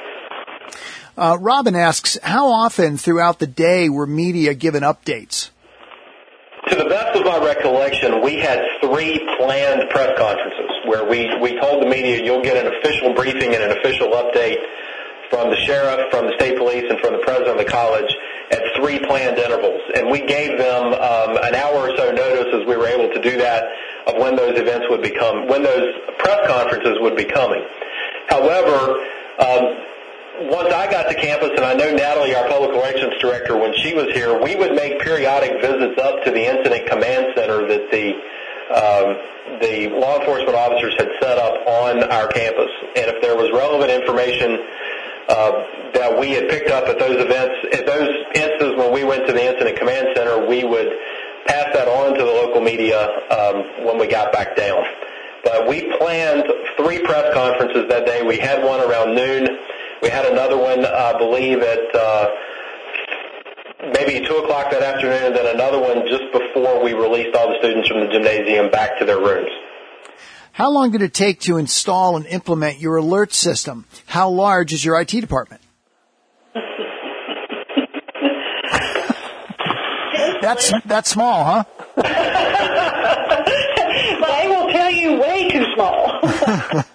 Uh, 1.16 1.36
Robin 1.40 1.74
asks, 1.74 2.18
how 2.22 2.48
often 2.48 2.96
throughout 2.96 3.38
the 3.38 3.46
day 3.46 3.88
were 3.88 4.06
media 4.06 4.54
given 4.54 4.82
updates? 4.82 5.50
To 6.68 6.76
the 6.76 6.84
best 6.84 7.18
of 7.18 7.24
my 7.24 7.38
recollection, 7.44 8.22
we 8.22 8.36
had 8.36 8.60
three 8.80 9.18
planned 9.38 9.88
press 9.90 10.16
conferences 10.18 10.70
where 10.86 11.08
we, 11.08 11.28
we 11.40 11.58
told 11.58 11.82
the 11.82 11.88
media 11.88 12.22
you'll 12.22 12.42
get 12.42 12.56
an 12.56 12.72
official 12.72 13.14
briefing 13.14 13.54
and 13.54 13.62
an 13.62 13.78
official 13.78 14.08
update 14.08 14.58
from 15.30 15.50
the 15.50 15.56
sheriff, 15.56 16.10
from 16.10 16.26
the 16.26 16.34
state 16.36 16.58
police, 16.58 16.84
and 16.88 16.98
from 17.00 17.12
the 17.12 17.22
president 17.24 17.58
of 17.58 17.58
the 17.58 17.70
college 17.70 18.14
at 18.50 18.62
three 18.76 18.98
planned 18.98 19.38
intervals. 19.38 19.80
And 19.94 20.10
we 20.10 20.26
gave 20.26 20.58
them 20.58 20.92
um, 20.92 21.36
an 21.42 21.54
hour 21.54 21.90
or 21.90 21.96
so 21.96 22.10
notice 22.10 22.52
as 22.54 22.66
we 22.66 22.76
were 22.76 22.86
able 22.86 23.12
to 23.14 23.20
do 23.22 23.38
that 23.38 23.70
of 24.06 24.16
when 24.16 24.36
those 24.36 24.58
events 24.58 24.86
would 24.90 25.02
become, 25.02 25.46
when 25.46 25.62
those 25.62 25.94
press 26.18 26.46
conferences 26.48 26.98
would 27.00 27.16
be 27.16 27.24
coming. 27.24 27.64
However, 28.28 29.06
um, 29.38 29.76
once 30.48 30.72
I 30.72 30.90
got 30.90 31.08
to 31.08 31.14
campus, 31.14 31.50
and 31.56 31.64
I 31.64 31.74
know 31.74 31.92
Natalie, 31.92 32.34
our 32.34 32.48
public 32.48 32.70
relations 32.70 33.14
director, 33.20 33.56
when 33.56 33.74
she 33.74 33.94
was 33.94 34.10
here, 34.12 34.40
we 34.40 34.56
would 34.56 34.74
make 34.74 34.98
periodic 35.00 35.60
visits 35.60 36.00
up 36.00 36.24
to 36.24 36.30
the 36.30 36.40
incident 36.40 36.88
command 36.88 37.32
center 37.36 37.66
that 37.68 37.90
the 37.90 38.14
um, 38.70 39.18
the 39.58 39.90
law 39.98 40.20
enforcement 40.20 40.54
officers 40.54 40.94
had 40.96 41.10
set 41.20 41.38
up 41.38 41.66
on 41.66 42.04
our 42.04 42.28
campus. 42.28 42.70
And 42.94 43.10
if 43.10 43.20
there 43.20 43.36
was 43.36 43.50
relevant 43.50 43.90
information 43.90 44.62
that 45.28 46.18
we 46.18 46.30
had 46.30 46.48
picked 46.48 46.70
up 46.70 46.88
at 46.88 46.98
those 46.98 47.20
events, 47.20 47.54
at 47.72 47.86
those 47.86 48.08
instances 48.34 48.76
when 48.76 48.92
we 48.92 49.04
went 49.04 49.26
to 49.26 49.32
the 49.32 49.44
incident 49.44 49.78
command 49.78 50.08
center, 50.14 50.46
we 50.46 50.64
would 50.64 50.92
pass 51.46 51.74
that 51.74 51.88
on 51.88 52.14
to 52.14 52.24
the 52.24 52.30
local 52.30 52.60
media 52.60 52.98
um, 53.30 53.86
when 53.86 53.98
we 53.98 54.06
got 54.06 54.32
back 54.32 54.56
down. 54.56 54.84
But 55.44 55.68
we 55.68 55.90
planned 55.98 56.44
three 56.76 57.00
press 57.02 57.32
conferences 57.34 57.88
that 57.88 58.06
day. 58.06 58.22
We 58.22 58.38
had 58.38 58.62
one 58.62 58.80
around 58.80 59.14
noon. 59.14 59.58
We 60.02 60.08
had 60.08 60.26
another 60.26 60.56
one, 60.56 60.84
I 60.84 61.16
believe, 61.16 61.62
at 61.62 61.94
uh, 61.94 62.30
maybe 63.94 64.26
2 64.26 64.36
o'clock 64.36 64.70
that 64.70 64.82
afternoon, 64.82 65.24
and 65.24 65.34
then 65.34 65.54
another 65.54 65.78
one 65.78 66.06
just 66.06 66.30
before 66.32 66.82
we 66.82 66.92
released 66.92 67.34
all 67.36 67.48
the 67.48 67.58
students 67.58 67.88
from 67.88 68.00
the 68.00 68.08
gymnasium 68.08 68.70
back 68.70 68.98
to 68.98 69.04
their 69.04 69.18
rooms. 69.18 69.50
How 70.60 70.68
long 70.68 70.90
did 70.90 71.00
it 71.00 71.14
take 71.14 71.40
to 71.48 71.56
install 71.56 72.18
and 72.18 72.26
implement 72.26 72.80
your 72.80 72.96
alert 72.96 73.32
system? 73.32 73.86
How 74.04 74.28
large 74.28 74.74
is 74.74 74.84
your 74.84 75.00
IT 75.00 75.08
department? 75.08 75.62
that's 80.42 80.70
that's 80.84 81.08
small, 81.08 81.44
huh? 81.44 81.64
they 81.96 82.02
will 84.48 84.68
tell 84.70 84.90
you 84.90 85.18
way 85.18 85.48
too 85.50 85.64
small. 85.74 86.20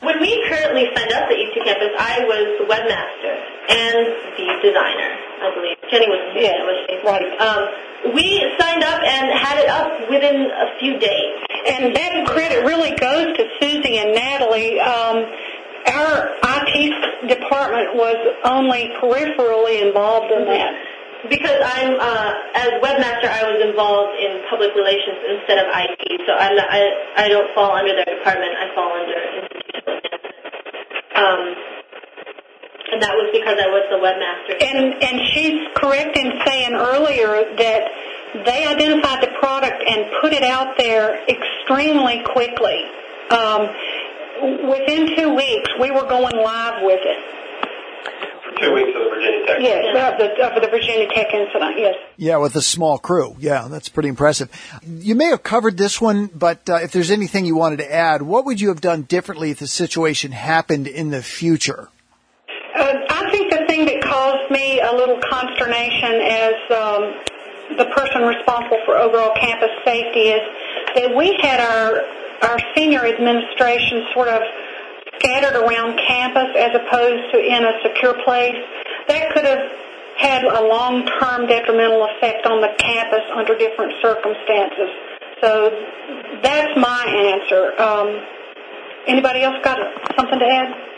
when 0.01 0.19
we 0.21 0.45
currently 0.47 0.85
signed 0.95 1.11
up 1.13 1.23
at 1.23 1.35
E2 1.35 1.63
Campus, 1.65 1.89
I 1.97 2.19
was 2.19 2.59
the 2.59 2.65
webmaster 2.71 3.54
and 3.69 4.05
the 4.37 4.47
designer, 4.61 5.09
I 5.41 5.47
believe. 5.53 5.77
Jenny 5.89 6.07
was 6.09 6.21
yeah, 6.35 6.61
was 6.65 6.77
she? 6.89 6.95
right. 7.05 7.29
Um, 7.41 7.61
we 8.13 8.45
signed 8.59 8.83
up 8.83 9.01
and 9.01 9.33
had 9.33 9.57
it 9.57 9.69
up 9.69 10.09
within 10.09 10.51
a 10.51 10.77
few 10.79 10.99
days. 10.99 11.35
And 11.65 11.95
that 11.95 12.27
credit 12.27 12.65
really 12.65 12.93
goes 12.97 13.35
to 13.37 13.43
Susie 13.59 13.97
and 13.97 14.13
Natalie. 14.13 14.79
Um, 14.79 15.25
our 15.87 16.33
IT 16.33 17.29
department 17.29 17.95
was 17.95 18.17
only 18.43 18.93
peripherally 19.01 19.81
involved 19.81 20.31
in 20.31 20.45
that. 20.45 20.73
Because 21.29 21.57
I'm, 21.57 21.97
uh, 21.97 22.33
as 22.53 22.69
webmaster, 22.85 23.25
I 23.25 23.49
was 23.49 23.57
involved 23.65 24.13
in 24.21 24.45
public 24.49 24.75
relations 24.77 25.41
instead 25.41 25.57
of 25.57 25.73
IT, 25.73 26.21
so 26.27 26.37
I'm 26.37 26.53
not, 26.53 26.69
I, 26.69 27.25
I 27.25 27.29
don't 27.29 27.49
fall 27.55 27.73
under 27.73 27.97
their 27.97 28.05
department. 28.05 28.53
I 28.53 28.69
fall 28.77 28.93
under 28.93 29.17
institutional 29.41 30.05
management. 30.05 30.21
Um, 31.17 31.41
and 32.95 33.03
that 33.03 33.11
was 33.11 33.27
because 33.35 33.59
I 33.59 33.67
was 33.67 33.83
the 33.91 33.99
webmaster. 33.99 34.55
And 34.55 35.03
and 35.03 35.19
she's 35.35 35.67
correct 35.75 36.15
in 36.15 36.31
saying 36.47 36.73
earlier 36.73 37.43
that 37.59 37.83
they 38.47 38.65
identified 38.65 39.21
the 39.21 39.35
product 39.37 39.83
and 39.83 40.07
put 40.21 40.31
it 40.31 40.43
out 40.43 40.77
there 40.77 41.19
extremely 41.27 42.23
quickly. 42.23 42.87
Um, 43.31 43.67
within 44.71 45.15
two 45.15 45.35
weeks, 45.35 45.69
we 45.79 45.91
were 45.91 46.07
going 46.07 46.35
live 46.39 46.83
with 46.83 47.01
it. 47.03 47.19
Two 48.61 48.73
weeks 48.73 48.95
of 48.95 49.03
the 49.03 49.09
Virginia 49.09 49.45
Tech. 49.45 49.57
Yes, 49.59 50.13
of 50.13 50.17
the, 50.17 50.55
of 50.55 50.61
the 50.61 50.69
Virginia 50.69 51.07
Tech 51.09 51.33
incident, 51.33 51.77
yes. 51.77 51.95
Yeah, 52.15 52.37
with 52.37 52.55
a 52.55 52.61
small 52.61 52.97
crew. 52.97 53.35
Yeah, 53.39 53.67
that's 53.69 53.89
pretty 53.89 54.07
impressive. 54.07 54.49
You 54.85 55.15
may 55.15 55.25
have 55.25 55.43
covered 55.43 55.75
this 55.77 55.99
one, 55.99 56.27
but 56.27 56.69
uh, 56.69 56.75
if 56.75 56.93
there's 56.93 57.11
anything 57.11 57.45
you 57.45 57.57
wanted 57.57 57.79
to 57.79 57.93
add, 57.93 58.21
what 58.21 58.45
would 58.45 58.61
you 58.61 58.69
have 58.69 58.79
done 58.79 59.01
differently 59.01 59.51
if 59.51 59.59
the 59.59 59.67
situation 59.67 60.31
happened 60.31 60.87
in 60.87 61.09
the 61.09 61.21
future? 61.21 61.89
Uh, 62.75 62.93
I 63.09 63.31
think 63.31 63.51
the 63.51 63.65
thing 63.67 63.85
that 63.85 64.01
caused 64.03 64.51
me 64.51 64.79
a 64.79 64.84
little 64.95 65.19
consternation 65.29 66.13
as 66.23 66.55
um, 66.71 67.03
the 67.77 67.85
person 67.95 68.23
responsible 68.23 68.79
for 68.85 68.97
overall 68.97 69.33
campus 69.35 69.71
safety 69.83 70.31
is 70.31 70.43
that 70.95 71.15
we 71.15 71.37
had 71.41 71.59
our 71.59 72.03
our 72.43 72.59
senior 72.75 73.05
administration 73.05 74.05
sort 74.13 74.27
of 74.27 74.41
scattered 75.17 75.55
around 75.55 75.97
campus 75.97 76.51
as 76.57 76.75
opposed 76.75 77.31
to 77.31 77.39
in 77.39 77.63
a 77.63 77.73
secure 77.81 78.13
place. 78.23 78.59
That 79.07 79.33
could 79.33 79.45
have 79.45 79.63
had 80.17 80.43
a 80.43 80.61
long-term 80.67 81.47
detrimental 81.47 82.05
effect 82.15 82.45
on 82.45 82.61
the 82.61 82.69
campus 82.77 83.23
under 83.33 83.57
different 83.57 83.93
circumstances. 84.01 84.89
So 85.41 85.71
that's 86.43 86.71
my 86.77 87.03
answer. 87.07 87.81
Um, 87.81 88.21
anybody 89.07 89.41
else 89.41 89.55
got 89.63 89.79
something 90.15 90.39
to 90.39 90.45
add? 90.45 90.94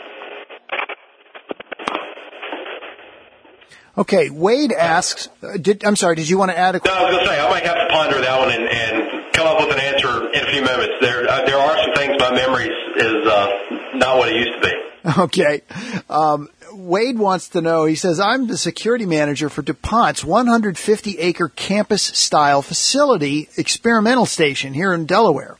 Okay, 3.98 4.30
Wade 4.30 4.72
asks, 4.72 5.28
uh, 5.42 5.56
did, 5.56 5.84
I'm 5.84 5.96
sorry, 5.96 6.14
did 6.14 6.28
you 6.28 6.38
want 6.38 6.52
to 6.52 6.56
add 6.56 6.76
a 6.76 6.80
No, 6.84 6.92
I 6.92 7.02
was 7.02 7.14
going 7.16 7.24
to 7.24 7.30
say, 7.30 7.40
I 7.40 7.50
might 7.50 7.64
have 7.64 7.74
to 7.74 7.92
ponder 7.92 8.20
that 8.20 8.38
one 8.38 8.52
and, 8.52 8.68
and 8.68 9.32
come 9.32 9.48
up 9.48 9.58
with 9.58 9.76
an 9.76 9.80
answer 9.80 10.32
in 10.32 10.46
a 10.46 10.52
few 10.52 10.62
moments. 10.62 10.94
There, 11.00 11.28
uh, 11.28 11.44
there 11.44 11.58
are 11.58 11.76
some 11.82 11.94
things 11.94 12.14
my 12.20 12.30
memory 12.30 12.68
is 12.68 13.26
uh, 13.26 13.48
not 13.94 14.18
what 14.18 14.28
it 14.28 14.36
used 14.36 14.54
to 14.54 14.68
be. 14.68 14.74
Okay. 15.18 15.62
Um, 16.10 16.48
Wade 16.72 17.18
wants 17.18 17.48
to 17.50 17.62
know, 17.62 17.86
he 17.86 17.94
says, 17.94 18.20
I'm 18.20 18.46
the 18.46 18.58
security 18.58 19.06
manager 19.06 19.48
for 19.48 19.62
DuPont's 19.62 20.22
150 20.22 21.18
acre 21.18 21.48
campus 21.48 22.02
style 22.02 22.60
facility 22.62 23.48
experimental 23.56 24.26
station 24.26 24.74
here 24.74 24.92
in 24.92 25.06
Delaware. 25.06 25.56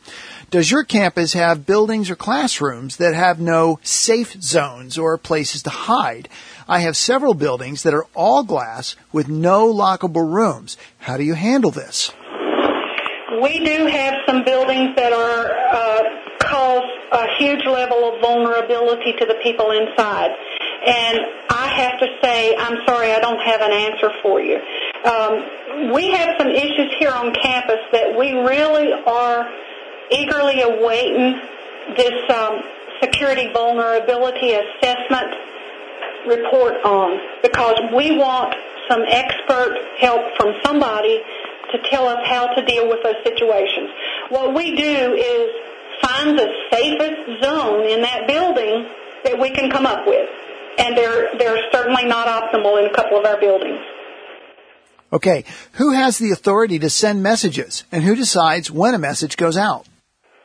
Does 0.51 0.71
your 0.71 0.85
campus 0.85 1.35
have 1.35 1.67
buildings 1.67 2.09
or 2.09 2.17
classrooms 2.17 2.97
that 2.97 3.15
have 3.15 3.39
no 3.39 3.81
safe 3.83 4.41
zones 4.41 4.97
or 4.97 5.19
places 5.19 5.63
to 5.65 5.71
hide? 5.71 6.29
I 6.69 6.81
have 6.81 6.99
several 6.99 7.33
buildings 7.33 7.83
that 7.85 7.95
are 7.95 8.07
all 8.15 8.45
glass 8.45 8.95
with 9.11 9.27
no 9.27 9.73
lockable 9.73 10.31
rooms. 10.31 10.77
How 10.99 11.17
do 11.17 11.25
you 11.25 11.33
handle 11.33 11.71
this? 11.71 12.13
We 13.43 13.65
do 13.65 13.87
have 13.87 14.15
some 14.27 14.45
buildings 14.45 14.95
that 14.97 15.13
are 15.13 15.51
uh, 15.73 16.03
cause 16.41 16.83
a 17.13 17.27
huge 17.39 17.65
level 17.65 18.13
of 18.13 18.21
vulnerability 18.21 19.15
to 19.15 19.25
the 19.25 19.37
people 19.43 19.71
inside. 19.71 20.31
And 20.87 21.19
I 21.49 21.69
have 21.69 21.99
to 22.01 22.07
say, 22.23 22.55
I'm 22.57 22.85
sorry, 22.87 23.13
I 23.13 23.21
don't 23.21 23.41
have 23.41 23.63
an 23.63 23.73
answer 23.73 24.11
for 24.23 24.41
you. 24.41 24.59
Um, 25.05 25.93
we 25.95 26.11
have 26.13 26.35
some 26.39 26.49
issues 26.49 26.93
here 26.99 27.13
on 27.13 27.33
campus 27.33 27.81
that 27.93 28.17
we 28.17 28.33
really 28.33 28.93
are 28.93 29.49
eagerly 30.11 30.61
awaiting 30.61 31.41
this 31.97 32.31
um, 32.31 32.61
security 33.01 33.51
vulnerability 33.53 34.53
assessment 34.53 35.35
report 36.27 36.75
on 36.85 37.19
because 37.43 37.79
we 37.95 38.17
want 38.17 38.55
some 38.89 39.03
expert 39.09 39.77
help 40.01 40.23
from 40.37 40.55
somebody 40.65 41.21
to 41.73 41.79
tell 41.91 42.09
us 42.09 42.27
how 42.27 42.47
to 42.55 42.65
deal 42.65 42.89
with 42.89 43.03
those 43.03 43.21
situations. 43.25 43.91
What 44.31 44.55
we 44.55 44.75
do 44.75 45.15
is 45.15 45.51
find 46.01 46.39
the 46.39 46.49
safest 46.73 47.43
zone 47.43 47.87
in 47.87 48.03
that 48.03 48.27
building 48.27 48.89
that 49.25 49.39
we 49.39 49.51
can 49.51 49.71
come 49.71 49.87
up 49.87 50.07
with. 50.07 50.29
And 50.79 50.97
they're, 50.97 51.37
they're 51.39 51.59
certainly 51.73 52.05
not 52.05 52.29
optimal 52.29 52.79
in 52.79 52.91
a 52.91 52.95
couple 52.95 53.19
of 53.19 53.27
our 53.27 53.39
buildings. 53.39 53.81
Okay, 55.13 55.45
who 55.73 55.93
has 55.93 56.19
the 56.19 56.31
authority 56.31 56.79
to 56.79 56.91
send 56.91 57.23
messages 57.23 57.85
and 57.91 58.03
who 58.03 58.15
decides 58.15 58.71
when 58.71 58.95
a 58.95 58.99
message 58.99 59.37
goes 59.37 59.57
out? 59.57 59.87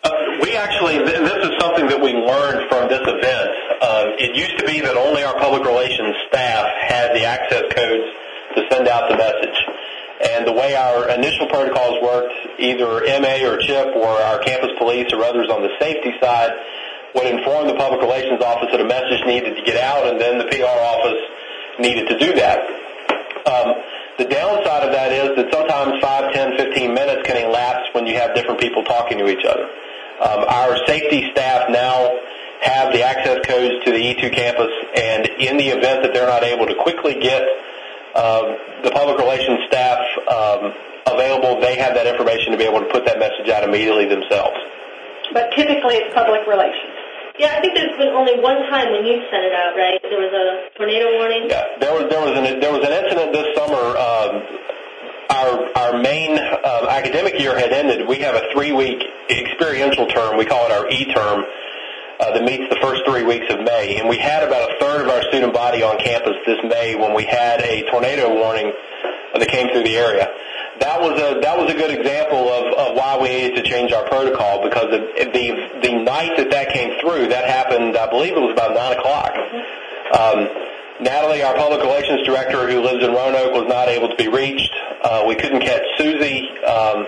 Uh, 0.03 0.11
we 0.41 0.55
actually, 0.55 0.97
th- 0.99 1.19
this 1.19 1.45
is 1.45 1.51
something 1.59 1.87
that 1.87 2.01
we 2.01 2.13
learned 2.13 2.69
from 2.69 2.87
this 2.87 3.01
event. 3.03 3.49
Uh, 3.83 4.15
it 4.15 4.31
used 4.31 4.55
to 4.55 4.63
be 4.63 4.79
that 4.79 4.95
only 4.95 5.27
our 5.27 5.35
public 5.35 5.67
relations 5.67 6.15
staff 6.31 6.71
had 6.87 7.11
the 7.11 7.27
access 7.27 7.67
codes 7.75 8.07
to 8.55 8.63
send 8.71 8.87
out 8.87 9.11
the 9.11 9.17
message. 9.19 9.59
And 10.23 10.47
the 10.47 10.55
way 10.55 10.71
our 10.71 11.11
initial 11.11 11.51
protocols 11.51 11.99
worked, 11.99 12.31
either 12.63 13.03
MA 13.19 13.43
or 13.43 13.59
CHIP 13.59 13.91
or 13.99 14.07
our 14.07 14.39
campus 14.39 14.71
police 14.79 15.11
or 15.11 15.27
others 15.27 15.51
on 15.51 15.59
the 15.59 15.75
safety 15.83 16.15
side 16.23 16.55
would 17.11 17.27
inform 17.27 17.67
the 17.67 17.75
public 17.75 17.99
relations 17.99 18.39
office 18.39 18.71
that 18.71 18.79
a 18.79 18.87
message 18.87 19.19
needed 19.27 19.59
to 19.59 19.63
get 19.67 19.75
out, 19.75 20.07
and 20.07 20.15
then 20.15 20.39
the 20.39 20.47
PR 20.47 20.79
office 20.79 21.19
needed 21.75 22.07
to 22.07 22.17
do 22.17 22.31
that. 22.39 22.63
Um, 23.43 23.83
the 24.15 24.31
downside 24.31 24.87
of 24.87 24.95
that 24.95 25.11
is 25.11 25.35
that 25.35 25.51
sometimes 25.51 25.99
5, 25.99 26.31
10, 26.31 26.55
15 26.55 26.93
minutes 26.93 27.27
can 27.27 27.35
elapse 27.35 27.91
when 27.91 28.07
you 28.07 28.15
have 28.15 28.33
different 28.33 28.61
people 28.61 28.83
talking 28.85 29.17
to 29.19 29.27
each 29.27 29.43
other. 29.43 29.67
Um, 30.23 30.47
our 30.47 30.79
safety 30.87 31.27
staff 31.35 31.67
now 31.67 32.15
have 32.63 32.93
the 32.93 33.03
access 33.03 33.43
codes 33.45 33.83
to 33.85 33.91
the 33.91 33.99
E2 33.99 34.33
campus, 34.33 34.71
and 34.95 35.27
in 35.37 35.57
the 35.57 35.67
event 35.69 36.03
that 36.03 36.13
they're 36.13 36.27
not 36.27 36.43
able 36.43 36.65
to 36.65 36.75
quickly 36.75 37.19
get 37.19 37.43
uh, 38.15 38.55
the 38.83 38.91
public 38.91 39.19
relations 39.19 39.59
staff 39.67 39.99
um, 40.31 40.71
available, 41.07 41.59
they 41.59 41.75
have 41.77 41.93
that 41.95 42.07
information 42.07 42.51
to 42.51 42.57
be 42.57 42.63
able 42.63 42.79
to 42.79 42.89
put 42.91 43.05
that 43.05 43.19
message 43.19 43.49
out 43.49 43.63
immediately 43.63 44.07
themselves. 44.07 44.55
But 45.33 45.51
typically 45.55 45.99
it's 45.99 46.13
public 46.13 46.47
relations. 46.47 46.93
Yeah, 47.39 47.57
I 47.57 47.61
think 47.61 47.73
there's 47.73 47.97
been 47.97 48.13
only 48.13 48.39
one 48.39 48.61
time 48.69 48.93
when 48.93 49.05
you 49.05 49.17
sent 49.33 49.43
it 49.43 49.53
out, 49.53 49.73
right? 49.75 49.97
There 50.03 50.21
was 50.21 50.31
a 50.31 50.69
tornado 50.77 51.17
warning. 51.17 51.49
Yeah, 51.49 51.65
there 51.79 51.91
was 51.91 52.05
there 52.13 52.21
was 52.21 52.37
an 52.37 52.59
there 52.61 52.71
was 52.71 52.85
an 52.85 52.93
incident 52.93 53.33
this 53.33 53.49
summer. 53.57 53.97
Um, 53.97 54.31
our 55.33 55.53
our 55.75 55.93
main 55.97 56.37
um, 56.37 56.85
academic 56.85 57.39
year 57.39 57.57
had 57.57 57.73
ended. 57.73 58.07
We 58.07 58.19
have 58.19 58.35
a 58.35 58.53
three 58.53 58.71
week 58.71 59.01
experiential 59.31 60.05
term. 60.07 60.37
We 60.37 60.45
call 60.45 60.65
it 60.67 60.71
our 60.71 60.87
E 60.89 61.11
term. 61.11 61.43
Uh, 62.19 62.31
that 62.31 62.43
meets 62.43 62.69
the 62.69 62.79
first 62.79 63.01
three 63.05 63.23
weeks 63.23 63.45
of 63.49 63.59
May, 63.65 63.97
and 63.97 64.07
we 64.07 64.17
had 64.17 64.43
about 64.43 64.69
a 64.69 64.79
third 64.79 65.01
of 65.01 65.09
our 65.09 65.21
student 65.23 65.53
body 65.53 65.81
on 65.81 65.97
campus 65.97 66.37
this 66.45 66.59
May 66.63 66.95
when 66.95 67.13
we 67.13 67.25
had 67.25 67.59
a 67.61 67.89
tornado 67.89 68.33
warning 68.33 68.71
that 69.33 69.47
came 69.47 69.69
through 69.69 69.83
the 69.83 69.97
area 69.97 70.29
that 70.79 70.99
was 70.99 71.13
a 71.21 71.39
that 71.41 71.57
was 71.57 71.69
a 71.71 71.77
good 71.77 71.91
example 71.91 72.49
of, 72.49 72.73
of 72.73 72.97
why 72.97 73.17
we 73.17 73.29
needed 73.29 73.55
to 73.55 73.63
change 73.63 73.91
our 73.91 74.05
protocol 74.07 74.63
because 74.63 74.89
the 74.89 75.05
the 75.31 75.79
the 75.81 75.93
night 76.03 76.35
that 76.37 76.49
that 76.49 76.69
came 76.73 76.99
through, 76.99 77.27
that 77.29 77.45
happened. 77.45 77.95
I 77.97 78.09
believe 78.09 78.33
it 78.33 78.41
was 78.41 78.53
about 78.53 78.73
nine 78.73 78.97
o'clock. 78.97 79.33
Um, 80.17 80.49
Natalie, 81.01 81.41
our 81.41 81.55
public 81.55 81.81
relations 81.81 82.25
director, 82.25 82.69
who 82.69 82.81
lives 82.81 83.03
in 83.03 83.11
Roanoke, 83.11 83.53
was 83.53 83.67
not 83.67 83.89
able 83.89 84.09
to 84.09 84.15
be 84.15 84.27
reached. 84.27 84.71
Uh, 85.01 85.25
we 85.27 85.35
couldn't 85.35 85.61
catch 85.61 85.83
Susie 85.97 86.49
um, 86.63 87.07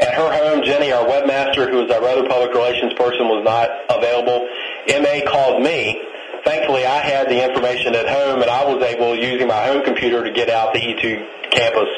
at 0.00 0.14
her 0.14 0.30
home. 0.32 0.64
Jenny, 0.64 0.92
our 0.92 1.04
webmaster, 1.04 1.70
who 1.70 1.84
was 1.84 1.90
our 1.90 2.02
other 2.04 2.28
public 2.28 2.52
relations 2.52 2.92
person, 2.94 3.28
was 3.28 3.44
not 3.44 3.70
available. 3.88 4.48
Ma 4.88 5.30
called 5.30 5.62
me. 5.62 6.02
Thankfully, 6.44 6.86
I 6.86 6.98
had 6.98 7.28
the 7.28 7.42
information 7.42 7.94
at 7.94 8.06
home, 8.06 8.40
and 8.40 8.50
I 8.50 8.64
was 8.64 8.82
able, 8.84 9.16
using 9.16 9.48
my 9.48 9.66
home 9.66 9.82
computer, 9.82 10.22
to 10.22 10.30
get 10.30 10.48
out 10.48 10.72
the 10.72 10.80
E2 10.80 11.50
campus 11.50 11.88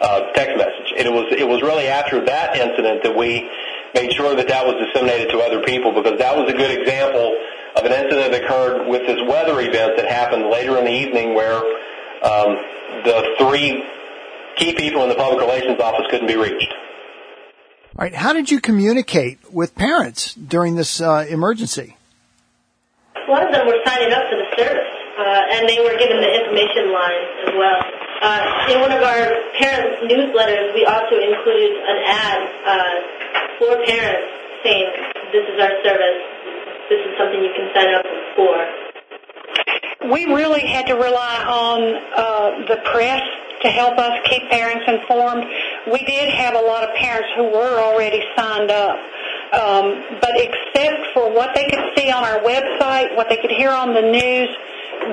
uh, 0.00 0.32
text 0.32 0.56
message. 0.56 0.92
And 0.98 1.06
it 1.06 1.12
was 1.12 1.32
it 1.32 1.48
was 1.48 1.62
really 1.62 1.88
after 1.88 2.24
that 2.24 2.56
incident 2.56 3.02
that 3.02 3.16
we 3.16 3.48
made 3.94 4.12
sure 4.12 4.36
that 4.36 4.48
that 4.48 4.66
was 4.66 4.76
disseminated 4.76 5.30
to 5.30 5.40
other 5.40 5.62
people 5.62 5.92
because 5.92 6.18
that 6.18 6.36
was 6.36 6.52
a 6.52 6.56
good 6.56 6.70
example 6.70 7.32
of 7.76 7.84
an 7.84 7.92
incident 7.92 8.32
that 8.32 8.44
occurred 8.44 8.88
with 8.88 9.06
this 9.06 9.20
weather 9.28 9.60
event 9.60 9.96
that 9.96 10.06
happened 10.08 10.48
later 10.48 10.76
in 10.78 10.84
the 10.84 10.92
evening 10.92 11.34
where 11.34 11.56
um, 12.20 12.60
the 13.04 13.36
three 13.38 13.84
key 14.56 14.74
people 14.74 15.02
in 15.02 15.08
the 15.08 15.14
public 15.14 15.40
relations 15.40 15.80
office 15.80 16.06
couldn't 16.10 16.26
be 16.26 16.36
reached. 16.36 16.72
All 17.96 18.04
right, 18.04 18.14
how 18.14 18.34
did 18.34 18.50
you 18.50 18.60
communicate 18.60 19.40
with 19.50 19.74
parents 19.74 20.34
during 20.34 20.76
this 20.76 21.00
uh, 21.00 21.24
emergency? 21.30 21.96
A 23.16 23.24
lot 23.24 23.48
of 23.48 23.54
them 23.56 23.66
were 23.66 23.80
signing 23.86 24.12
up 24.12 24.28
for 24.28 24.36
the 24.36 24.52
service, 24.52 24.92
uh, 25.16 25.56
and 25.56 25.64
they 25.64 25.80
were 25.80 25.96
given 25.96 26.20
the 26.20 26.28
information 26.28 26.92
line 26.92 27.24
as 27.48 27.56
well. 27.56 27.80
Uh, 28.20 28.68
in 28.68 28.84
one 28.84 28.92
of 28.92 29.00
our 29.00 29.32
parents' 29.56 30.04
newsletters, 30.12 30.76
we 30.76 30.84
also 30.84 31.16
included 31.16 31.72
an 31.72 31.98
ad 32.04 32.40
uh, 32.68 33.00
for 33.64 33.80
parents 33.88 34.28
saying, 34.60 34.92
this 35.32 35.48
is 35.48 35.56
our 35.56 35.72
service, 35.80 36.20
this 36.92 37.00
is 37.00 37.16
something 37.16 37.40
you 37.40 37.56
can 37.56 37.72
sign 37.72 37.96
up 37.96 38.04
for. 38.36 40.12
We 40.12 40.26
really 40.36 40.68
had 40.68 40.84
to 40.88 40.96
rely 41.00 41.36
on 41.48 41.80
uh, 42.12 42.68
the 42.68 42.76
press 42.92 43.24
to 43.62 43.68
help 43.68 43.96
us 43.98 44.20
keep 44.28 44.50
parents 44.50 44.84
informed. 44.86 45.44
We 45.90 46.04
did 46.04 46.28
have 46.34 46.54
a 46.54 46.60
lot 46.60 46.82
of 46.82 46.94
parents 46.96 47.28
who 47.36 47.44
were 47.44 47.78
already 47.78 48.22
signed 48.36 48.70
up. 48.70 48.98
Um, 49.52 50.18
but 50.20 50.34
except 50.34 51.14
for 51.14 51.32
what 51.32 51.54
they 51.54 51.64
could 51.70 51.94
see 51.96 52.10
on 52.10 52.24
our 52.24 52.40
website, 52.40 53.14
what 53.16 53.28
they 53.28 53.36
could 53.36 53.52
hear 53.52 53.70
on 53.70 53.94
the 53.94 54.02
news, 54.02 54.48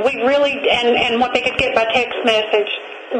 we 0.03 0.15
really, 0.26 0.57
and, 0.57 0.97
and 0.97 1.21
what 1.21 1.34
they 1.34 1.41
could 1.41 1.57
get 1.57 1.76
by 1.76 1.86
text 1.93 2.17
message, 2.26 2.69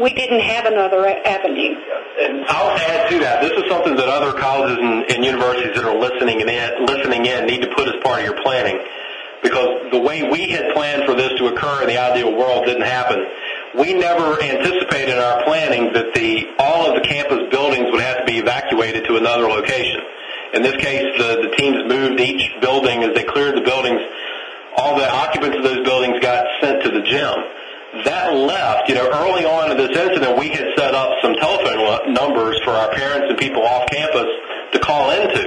we 0.02 0.12
didn't 0.12 0.40
have 0.40 0.66
another 0.66 1.06
avenue. 1.06 1.78
And 2.18 2.44
I'll 2.48 2.76
add 2.76 3.10
to 3.10 3.18
that. 3.20 3.42
This 3.42 3.52
is 3.52 3.70
something 3.70 3.94
that 3.94 4.08
other 4.08 4.36
colleges 4.36 4.78
and, 4.78 5.08
and 5.10 5.24
universities 5.24 5.76
that 5.76 5.84
are 5.84 5.96
listening 5.96 6.40
in, 6.40 6.48
listening 6.86 7.26
in 7.26 7.46
need 7.46 7.62
to 7.62 7.70
put 7.74 7.86
as 7.86 7.94
part 8.02 8.18
of 8.18 8.24
your 8.24 8.42
planning. 8.42 8.82
Because 9.42 9.92
the 9.92 10.00
way 10.00 10.28
we 10.28 10.50
had 10.50 10.72
planned 10.74 11.04
for 11.04 11.14
this 11.14 11.30
to 11.38 11.46
occur 11.46 11.82
in 11.82 11.88
the 11.88 11.98
ideal 11.98 12.34
world 12.34 12.64
didn't 12.64 12.86
happen. 12.88 13.24
We 13.76 13.94
never 13.94 14.40
anticipated 14.40 15.14
in 15.14 15.18
our 15.18 15.42
planning 15.44 15.92
that 15.92 16.14
all 16.58 16.86
of 16.86 16.94
the 16.94 17.06
campus 17.06 17.50
buildings 17.50 17.90
would 17.90 18.00
have 18.00 18.18
to 18.18 18.24
be 18.24 18.38
evacuated 18.38 19.04
to 19.06 19.16
another 19.16 19.48
location. 19.48 20.00
In 20.54 20.62
this 20.62 20.76
case, 20.76 21.04
the, 21.18 21.48
the 21.48 21.56
teams 21.56 21.82
moved 21.86 22.20
each 22.20 22.54
building 22.60 23.02
as 23.02 23.14
they 23.14 23.24
cleared 23.24 23.56
the 23.56 23.62
buildings. 23.62 24.00
All 24.76 24.96
the 24.96 25.10
occupants 25.10 25.56
of 25.56 25.64
those 25.64 25.84
buildings 25.84 26.20
got 26.20 26.46
sent 26.60 26.82
to 26.84 26.90
the 26.90 27.02
gym 27.02 27.34
that 28.02 28.34
left, 28.34 28.88
you 28.88 28.96
know, 28.96 29.06
early 29.06 29.44
on 29.44 29.70
in 29.70 29.76
this 29.76 29.94
incident, 29.96 30.36
we 30.36 30.48
had 30.48 30.66
set 30.76 30.94
up 30.94 31.14
some 31.22 31.34
telephone 31.34 32.12
numbers 32.12 32.58
for 32.64 32.70
our 32.70 32.90
parents 32.90 33.26
and 33.30 33.38
people 33.38 33.62
off 33.62 33.88
campus 33.88 34.26
to 34.72 34.78
call 34.80 35.10
into. 35.10 35.46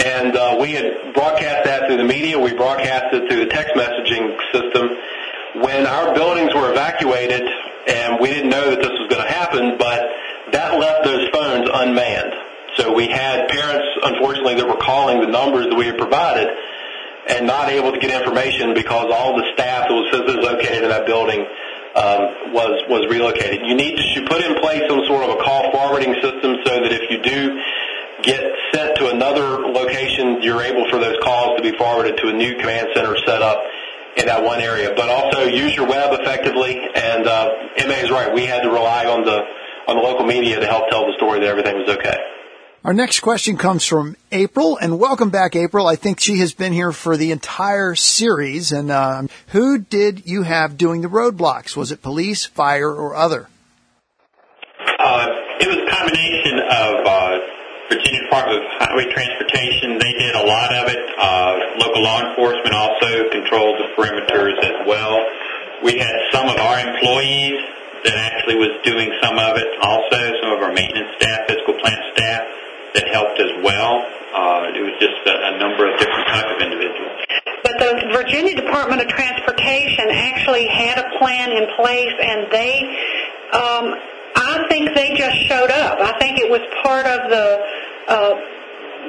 And 0.00 0.34
uh, 0.34 0.56
we 0.58 0.72
had 0.72 1.12
broadcast 1.12 1.64
that 1.68 1.86
through 1.86 1.98
the 1.98 2.08
media. 2.08 2.38
We 2.40 2.54
broadcast 2.54 3.12
it 3.12 3.28
through 3.28 3.44
the 3.44 3.50
text 3.52 3.74
messaging 3.76 4.32
system. 4.50 4.96
When 5.54 5.86
our 5.86 6.14
buildings 6.14 6.54
were 6.54 6.70
evacuated, 6.72 7.42
and 7.86 8.20
we 8.20 8.28
didn't 8.30 8.50
know 8.50 8.70
that 8.70 8.80
this 8.80 8.94
was 8.96 9.08
going 9.10 9.20
to 9.20 9.32
happen, 9.32 9.76
but 9.76 10.00
that 10.52 10.78
left 10.78 11.04
those 11.04 11.28
phones 11.28 11.68
unmanned. 11.72 12.32
So 12.76 12.94
we 12.94 13.08
had 13.08 13.48
parents, 13.48 13.86
unfortunately, 14.02 14.54
that 14.54 14.66
were 14.66 14.80
calling 14.80 15.20
the 15.20 15.26
numbers 15.26 15.66
that 15.68 15.76
we 15.76 15.86
had 15.86 15.98
provided 15.98 16.48
and 17.28 17.46
not 17.46 17.68
able 17.68 17.92
to 17.92 17.98
get 17.98 18.10
information 18.10 18.74
because 18.74 19.12
all 19.12 19.36
the 19.36 19.44
staff 19.52 19.88
that 19.88 19.94
was 19.94 20.08
physically 20.10 20.42
located 20.42 20.82
in 20.84 20.88
that 20.88 21.06
building 21.06 21.46
um, 21.94 22.52
was 22.56 22.80
was 22.88 23.04
relocated. 23.12 23.60
You 23.66 23.76
need 23.76 24.00
to 24.00 24.24
put 24.24 24.40
in 24.40 24.56
place 24.58 24.82
some 24.88 25.04
sort 25.04 25.28
of 25.28 25.36
a 25.36 25.38
call 25.44 25.70
forwarding 25.70 26.14
system 26.24 26.56
so 26.64 26.80
that 26.80 26.90
if 26.90 27.10
you 27.12 27.20
do 27.20 27.60
get 28.22 28.40
sent 28.72 28.96
to 28.96 29.10
another 29.10 29.60
location, 29.68 30.40
you're 30.40 30.62
able 30.62 30.88
for 30.88 30.98
those 30.98 31.16
calls 31.22 31.60
to 31.60 31.62
be 31.62 31.76
forwarded 31.76 32.16
to 32.24 32.28
a 32.28 32.32
new 32.32 32.56
command 32.56 32.88
center 32.94 33.16
set 33.26 33.42
up 33.42 33.60
in 34.16 34.26
that 34.26 34.42
one 34.42 34.60
area. 34.60 34.92
But 34.96 35.08
also 35.08 35.44
use 35.44 35.74
your 35.74 35.86
web 35.86 36.18
effectively. 36.20 36.78
And 36.94 37.26
uh, 37.26 37.48
Ma 37.86 37.94
is 37.94 38.10
right. 38.10 38.32
We 38.32 38.46
had 38.46 38.62
to 38.62 38.70
rely 38.70 39.06
on 39.06 39.24
the 39.24 39.40
on 39.88 39.96
the 39.96 40.02
local 40.02 40.24
media 40.24 40.60
to 40.60 40.66
help 40.66 40.88
tell 40.90 41.06
the 41.06 41.14
story 41.16 41.40
that 41.40 41.48
everything 41.48 41.76
was 41.76 41.88
okay. 41.96 42.16
Our 42.84 42.92
next 42.92 43.20
question 43.20 43.56
comes 43.56 43.84
from 43.86 44.16
April, 44.32 44.76
and 44.76 44.98
welcome 44.98 45.30
back, 45.30 45.54
April. 45.54 45.86
I 45.86 45.94
think 45.94 46.18
she 46.18 46.38
has 46.38 46.52
been 46.52 46.72
here 46.72 46.90
for 46.90 47.16
the 47.16 47.30
entire 47.30 47.94
series. 47.94 48.72
And 48.72 48.90
uh, 48.90 49.22
who 49.48 49.78
did 49.78 50.26
you 50.26 50.42
have 50.42 50.76
doing 50.76 51.00
the 51.00 51.08
roadblocks? 51.08 51.76
Was 51.76 51.92
it 51.92 52.02
police, 52.02 52.44
fire, 52.44 52.90
or 52.90 53.14
other? 53.14 53.48
Uh, 54.98 55.26
it 55.60 55.68
was 55.68 55.76
a 55.76 55.90
combination 55.94 56.58
of 56.58 57.06
uh, 57.06 57.21
Virginia 57.92 58.24
Department 58.24 58.56
of 58.56 58.64
Highway 58.80 59.04
Transportation. 59.12 60.00
They 60.00 60.16
did 60.16 60.32
a 60.32 60.46
lot 60.48 60.72
of 60.72 60.88
it. 60.88 61.02
Uh, 61.12 61.76
local 61.76 62.00
law 62.00 62.24
enforcement 62.24 62.72
also 62.72 63.28
controlled 63.28 63.76
the 63.76 63.92
perimeters 63.92 64.56
as 64.64 64.88
well. 64.88 65.20
We 65.84 66.00
had 66.00 66.16
some 66.32 66.48
of 66.48 66.56
our 66.56 66.80
employees 66.80 67.60
that 68.08 68.16
actually 68.16 68.56
was 68.56 68.72
doing 68.80 69.12
some 69.20 69.36
of 69.36 69.60
it 69.60 69.68
also, 69.84 70.20
some 70.40 70.56
of 70.56 70.64
our 70.64 70.72
maintenance 70.72 71.12
staff, 71.20 71.44
physical 71.44 71.76
plant 71.84 72.00
staff 72.16 72.42
that 72.96 73.12
helped 73.12 73.36
as 73.36 73.52
well. 73.60 74.00
Uh, 74.32 74.72
it 74.72 74.80
was 74.80 74.96
just 74.96 75.20
a, 75.28 75.34
a 75.52 75.58
number 75.60 75.84
of 75.84 75.92
different 76.00 76.26
type 76.32 76.48
of 76.48 76.64
individuals. 76.64 77.12
But 77.60 77.76
the 77.76 78.08
Virginia 78.16 78.56
Department 78.56 79.04
of 79.04 79.08
Transportation 79.12 80.08
actually 80.08 80.64
had 80.64 80.96
a 80.96 81.12
plan 81.20 81.52
in 81.52 81.68
place, 81.76 82.16
and 82.16 82.48
they, 82.48 82.88
um, 83.52 83.84
I 84.34 84.66
think 84.68 84.94
they 84.94 85.14
just 85.14 85.36
showed 85.48 85.70
up. 85.70 86.00
I 86.00 86.18
think 86.18 86.38
it 86.38 86.50
was 86.50 86.60
part 86.82 87.06
of 87.06 87.30
the 87.30 87.46
uh, 88.08 88.34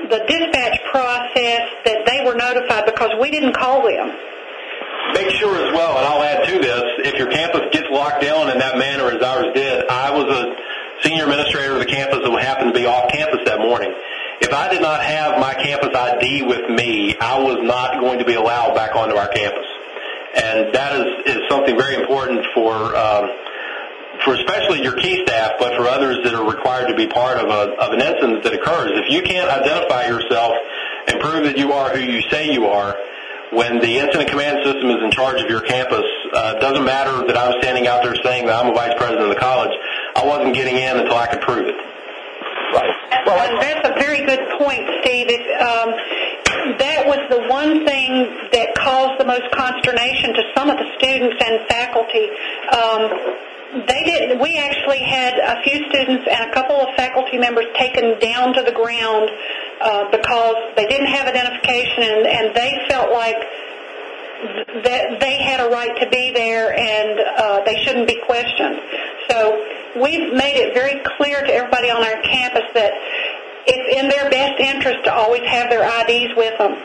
the 0.10 0.20
dispatch 0.28 0.80
process 0.92 1.64
that 1.86 2.04
they 2.06 2.26
were 2.26 2.36
notified 2.36 2.86
because 2.86 3.12
we 3.20 3.32
didn't 3.32 3.56
call 3.56 3.84
them. 3.88 4.12
Make 5.14 5.30
sure 5.38 5.56
as 5.56 5.72
well, 5.72 5.98
and 5.98 6.06
I'll 6.08 6.24
add 6.24 6.48
to 6.48 6.60
this, 6.60 6.84
if 7.06 7.16
your 7.16 7.30
campus 7.30 7.62
gets 7.72 7.88
locked 7.92 8.22
down 8.22 8.50
in 8.50 8.58
that 8.60 8.78
manner 8.78 9.12
as 9.12 9.22
ours 9.22 9.48
did, 9.54 9.88
I 9.88 10.12
was 10.12 10.26
a 10.26 10.56
senior 11.04 11.24
administrator 11.24 11.74
of 11.74 11.80
the 11.80 11.86
campus 11.86 12.20
that 12.24 12.32
happened 12.42 12.74
to 12.74 12.80
be 12.80 12.86
off 12.86 13.12
campus 13.12 13.42
that 13.46 13.60
morning. 13.60 13.94
If 14.42 14.52
I 14.52 14.72
did 14.72 14.82
not 14.82 15.04
have 15.04 15.40
my 15.40 15.54
campus 15.54 15.94
ID 15.94 16.44
with 16.44 16.70
me, 16.70 17.16
I 17.20 17.40
was 17.40 17.60
not 17.62 18.00
going 18.00 18.20
to 18.20 18.26
be 18.26 18.34
allowed 18.34 18.76
back 18.76 18.96
onto 18.96 19.16
our 19.16 19.28
campus. 19.28 19.68
And 20.36 20.74
that 20.74 20.96
is, 20.96 21.38
is 21.38 21.40
something 21.50 21.78
very 21.78 21.96
important 21.96 22.46
for, 22.56 22.96
um, 22.96 23.30
for 24.22 24.36
especially 24.36 24.82
your 24.82 24.96
key 24.96 25.24
staff, 25.26 25.54
but 25.60 25.76
for 25.76 25.88
others 25.88 26.20
that 26.24 26.34
are 26.34 26.46
required 26.46 26.88
to 26.88 26.96
be 26.96 27.08
part 27.08 27.38
of, 27.38 27.50
a, 27.50 27.74
of 27.82 27.94
an 27.94 28.02
incident 28.02 28.44
that 28.44 28.54
occurs. 28.54 28.92
If 28.94 29.10
you 29.10 29.22
can't 29.22 29.50
identify 29.50 30.06
yourself 30.08 30.54
and 31.08 31.20
prove 31.20 31.44
that 31.44 31.58
you 31.58 31.74
are 31.74 31.90
who 31.96 32.00
you 32.00 32.22
say 32.30 32.52
you 32.52 32.68
are, 32.68 32.96
when 33.52 33.80
the 33.80 34.00
incident 34.00 34.30
command 34.30 34.64
system 34.64 34.90
is 34.90 35.04
in 35.04 35.12
charge 35.12 35.42
of 35.42 35.50
your 35.50 35.62
campus, 35.62 36.06
uh, 36.34 36.58
doesn't 36.60 36.86
matter 36.86 37.26
that 37.28 37.38
I'm 37.38 37.62
standing 37.62 37.88
out 37.88 38.02
there 38.02 38.16
saying 38.24 38.48
that 38.48 38.56
I'm 38.58 38.72
a 38.72 38.74
vice 38.74 38.94
president 38.98 39.30
of 39.30 39.30
the 39.30 39.40
college. 39.40 39.74
I 40.16 40.26
wasn't 40.26 40.56
getting 40.56 40.78
in 40.78 40.98
until 40.98 41.18
I 41.18 41.28
could 41.28 41.42
prove 41.42 41.68
it. 41.68 41.78
Right. 42.74 42.90
Well, 43.26 43.38
and 43.38 43.62
that's 43.62 43.86
a 43.88 43.94
very 44.02 44.26
good 44.26 44.42
point, 44.58 44.82
Steve. 45.02 45.30
It, 45.30 45.46
um, 45.62 45.94
that 46.82 47.06
was 47.06 47.22
the 47.30 47.46
one 47.46 47.86
thing 47.86 48.50
that 48.52 48.74
caused 48.74 49.22
the 49.22 49.26
most 49.26 49.46
consternation 49.54 50.34
to 50.34 50.44
some 50.58 50.70
of 50.72 50.78
the 50.78 50.90
students 50.98 51.38
and 51.38 51.68
faculty. 51.70 52.34
Um, 52.74 53.53
they 53.74 54.04
did. 54.04 54.40
We 54.40 54.58
actually 54.58 55.02
had 55.02 55.34
a 55.40 55.62
few 55.64 55.90
students 55.90 56.28
and 56.30 56.52
a 56.52 56.54
couple 56.54 56.78
of 56.78 56.94
faculty 56.96 57.38
members 57.38 57.66
taken 57.76 58.20
down 58.20 58.54
to 58.54 58.62
the 58.62 58.72
ground 58.72 59.30
uh, 59.82 60.12
because 60.12 60.56
they 60.76 60.86
didn't 60.86 61.08
have 61.08 61.28
identification, 61.28 62.04
and, 62.04 62.28
and 62.28 62.56
they 62.56 62.86
felt 62.88 63.12
like 63.12 63.42
that 64.84 65.20
they 65.20 65.42
had 65.42 65.60
a 65.62 65.70
right 65.70 65.96
to 66.02 66.10
be 66.10 66.32
there 66.32 66.76
and 66.76 67.20
uh, 67.20 67.64
they 67.66 67.82
shouldn't 67.84 68.08
be 68.08 68.20
questioned. 68.26 68.80
So 69.30 69.64
we've 69.96 70.34
made 70.34 70.60
it 70.60 70.74
very 70.74 71.02
clear 71.18 71.42
to 71.42 71.54
everybody 71.54 71.90
on 71.90 72.04
our 72.04 72.22
campus 72.22 72.68
that 72.74 72.92
it's 73.66 73.88
in 73.96 74.10
their 74.10 74.30
best 74.30 74.60
interest 74.60 75.06
to 75.06 75.14
always 75.14 75.44
have 75.48 75.70
their 75.70 75.88
IDs 75.88 76.36
with 76.36 76.58
them. 76.58 76.76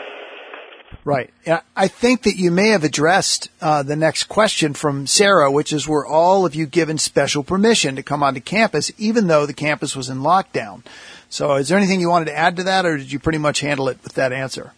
Right. 1.05 1.31
I 1.75 1.87
think 1.87 2.23
that 2.23 2.35
you 2.35 2.51
may 2.51 2.69
have 2.69 2.83
addressed 2.83 3.49
uh, 3.61 3.83
the 3.83 3.95
next 3.95 4.25
question 4.25 4.73
from 4.73 5.07
Sarah, 5.07 5.51
which 5.51 5.71
is 5.71 5.87
were 5.87 6.05
all 6.05 6.45
of 6.45 6.55
you 6.55 6.65
given 6.65 6.97
special 6.97 7.43
permission 7.43 7.95
to 7.95 8.03
come 8.03 8.21
onto 8.21 8.41
campus, 8.41 8.91
even 8.97 9.27
though 9.27 9.45
the 9.45 9.53
campus 9.53 9.95
was 9.95 10.09
in 10.09 10.19
lockdown? 10.19 10.83
So, 11.29 11.55
is 11.55 11.69
there 11.69 11.77
anything 11.77 12.01
you 12.01 12.09
wanted 12.09 12.25
to 12.25 12.37
add 12.37 12.57
to 12.57 12.63
that, 12.63 12.85
or 12.85 12.97
did 12.97 13.11
you 13.11 13.19
pretty 13.19 13.37
much 13.37 13.61
handle 13.61 13.87
it 13.87 13.99
with 14.03 14.13
that 14.13 14.33
answer? 14.33 14.73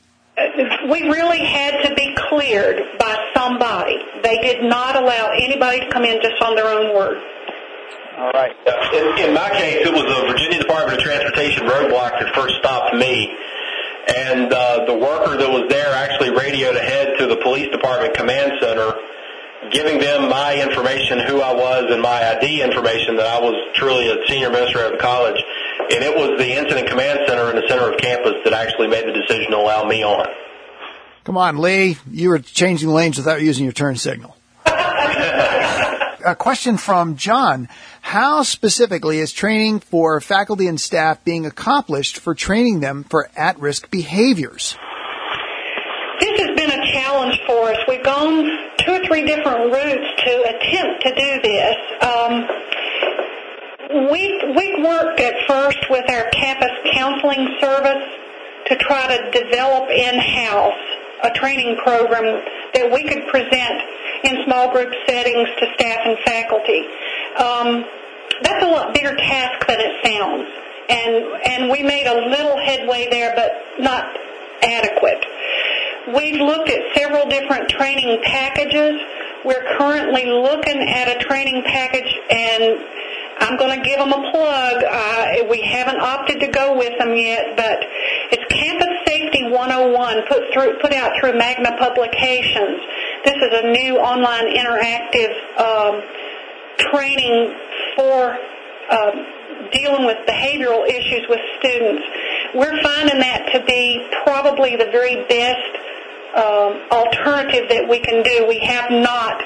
we 0.90 1.04
really 1.04 1.40
had 1.40 1.82
to 1.84 1.96
be 1.96 2.16
cleared 2.30 2.82
by 3.00 3.18
somebody. 3.36 3.98
They 4.24 4.42
did 4.42 4.64
not 4.64 4.96
allow 4.96 5.32
anybody 5.32 5.80
to 5.82 5.90
come 5.90 6.04
in 6.04 6.22
just 6.22 6.42
on 6.42 6.56
their 6.56 6.68
own 6.68 6.96
word. 6.96 7.18
All 8.18 8.32
right. 8.32 8.52
In, 8.94 9.30
in 9.30 9.34
my 9.34 9.50
case, 9.50 9.88
it 9.88 9.94
was 9.94 10.04
the 10.04 10.28
Virginia 10.28 10.60
Department 10.60 11.00
of 11.00 11.04
Transportation 11.04 11.64
roadblock 11.66 12.20
that 12.20 12.34
first 12.36 12.56
stopped 12.60 12.96
me. 12.96 13.34
And 14.08 14.52
uh, 14.52 14.86
the 14.86 14.98
worker 14.98 15.38
that 15.38 15.50
was 15.50 15.70
there 15.70 15.94
actually 15.94 16.32
radioed 16.32 16.76
ahead 16.76 17.18
to 17.20 17.28
the 17.28 17.38
police 17.38 17.70
department 17.72 18.16
command 18.16 18.54
center, 18.60 18.94
giving 19.72 20.00
them 20.00 20.30
my 20.30 20.62
information, 20.62 21.20
who 21.20 21.42
I 21.42 21.54
was, 21.54 21.92
and 21.92 22.02
my 22.02 22.38
ID 22.38 22.62
information 22.62 23.16
that 23.18 23.28
I 23.28 23.40
was 23.40 23.54
truly 23.76 24.10
a 24.10 24.18
senior 24.28 24.48
administrator 24.48 24.88
of 24.88 24.94
the 24.94 24.98
college. 24.98 25.38
And 25.94 26.04
it 26.04 26.16
was 26.16 26.40
the 26.40 26.58
incident 26.58 26.90
command 26.90 27.20
center 27.28 27.50
in 27.50 27.56
the 27.56 27.68
center 27.68 27.92
of 27.92 28.00
campus 28.00 28.34
that 28.44 28.54
actually 28.54 28.88
made 28.88 29.06
the 29.06 29.14
decision 29.14 29.52
to 29.52 29.58
allow 29.58 29.86
me 29.86 30.04
on. 30.04 30.28
Come 31.24 31.38
on, 31.38 31.58
Lee. 31.58 31.98
You 32.10 32.30
were 32.30 32.40
changing 32.40 32.90
lanes 32.90 33.18
without 33.18 33.42
using 33.42 33.66
your 33.66 33.74
turn 33.74 33.96
signal. 33.96 34.36
a 36.26 36.36
question 36.36 36.78
from 36.78 37.16
John. 37.16 37.68
How 38.02 38.44
specifically 38.44 39.20
is 39.20 39.32
training 39.32 39.80
for 39.80 40.20
faculty 40.22 40.68
and 40.68 40.80
staff 40.80 41.24
being 41.24 41.46
accomplished 41.46 42.20
for 42.20 42.36
training 42.36 42.80
them 42.80 43.04
for 43.04 43.30
at-risk 43.36 43.90
behaviors? 43.92 44.76
This 46.20 46.40
has 46.40 46.56
been 46.56 46.72
a 46.72 46.92
challenge 46.94 47.40
for 47.48 47.70
us. 47.70 47.78
We've 47.88 48.04
gone 48.04 48.46
two 48.78 48.92
or 48.92 49.06
three 49.08 49.26
different 49.26 49.72
routes 49.72 50.08
to 50.26 50.42
attempt 50.50 51.04
to 51.04 51.16
do 51.16 51.42
this. 51.42 51.76
Um, 52.02 52.48
we, 54.12 54.54
we 54.56 54.84
worked 54.84 55.20
at 55.20 55.36
first 55.48 55.80
with 55.90 56.10
our 56.10 56.30
campus 56.30 56.72
counseling 56.94 57.58
service 57.60 58.04
to 58.68 58.76
try 58.78 59.18
to 59.18 59.32
develop 59.32 59.90
in-house 59.90 61.01
a 61.24 61.32
training 61.32 61.78
program 61.84 62.44
that 62.74 62.92
we 62.92 63.04
could 63.04 63.28
present 63.28 63.82
in 64.24 64.44
small 64.46 64.72
group 64.72 64.94
settings 65.08 65.50
to 65.60 65.66
staff 65.76 66.00
and 66.06 66.18
faculty. 66.26 66.86
Um, 67.38 67.86
that's 68.42 68.64
a 68.64 68.68
lot 68.68 68.94
bigger 68.94 69.16
task 69.16 69.68
than 69.68 69.80
it 69.80 69.94
sounds, 70.06 70.50
and 70.90 71.14
and 71.46 71.70
we 71.70 71.84
made 71.84 72.08
a 72.08 72.30
little 72.30 72.58
headway 72.58 73.08
there, 73.10 73.34
but 73.36 73.52
not 73.80 74.18
adequate. 74.64 75.26
We've 76.16 76.42
looked 76.42 76.70
at 76.70 76.82
several 76.98 77.30
different 77.30 77.70
training 77.70 78.22
packages. 78.24 79.00
We're 79.46 79.78
currently 79.78 80.26
looking 80.26 80.82
at 80.90 81.16
a 81.16 81.20
training 81.20 81.64
package 81.66 82.10
and 82.30 82.82
I'm 83.42 83.58
going 83.58 83.74
to 83.74 83.84
give 83.84 83.98
them 83.98 84.14
a 84.14 84.32
plug. 84.32 84.84
Uh, 84.86 85.50
we 85.50 85.62
haven't 85.62 86.00
opted 86.00 86.40
to 86.42 86.48
go 86.48 86.78
with 86.78 86.98
them 87.00 87.16
yet, 87.16 87.58
but 87.58 87.82
it's 88.32 88.46
Campus 88.54 88.94
Safety 89.08 89.50
101 89.50 90.28
put 90.30 90.44
through 90.54 90.78
put 90.80 90.94
out 90.94 91.12
through 91.20 91.38
Magna 91.38 91.76
Publications. 91.78 92.80
This 93.26 93.36
is 93.36 93.52
a 93.52 93.72
new 93.74 93.98
online 93.98 94.46
interactive 94.54 95.34
um, 95.58 96.02
training 96.78 97.58
for 97.98 98.38
uh, 98.90 99.12
dealing 99.74 100.06
with 100.06 100.18
behavioral 100.30 100.88
issues 100.88 101.26
with 101.28 101.42
students. 101.60 102.04
We're 102.54 102.82
finding 102.84 103.20
that 103.20 103.50
to 103.54 103.66
be 103.66 104.08
probably 104.24 104.76
the 104.76 104.92
very 104.92 105.26
best 105.26 105.72
um, 106.38 106.86
alternative 106.92 107.70
that 107.70 107.88
we 107.90 108.00
can 108.00 108.22
do. 108.22 108.46
We 108.48 108.60
have 108.70 108.92
not 108.92 109.42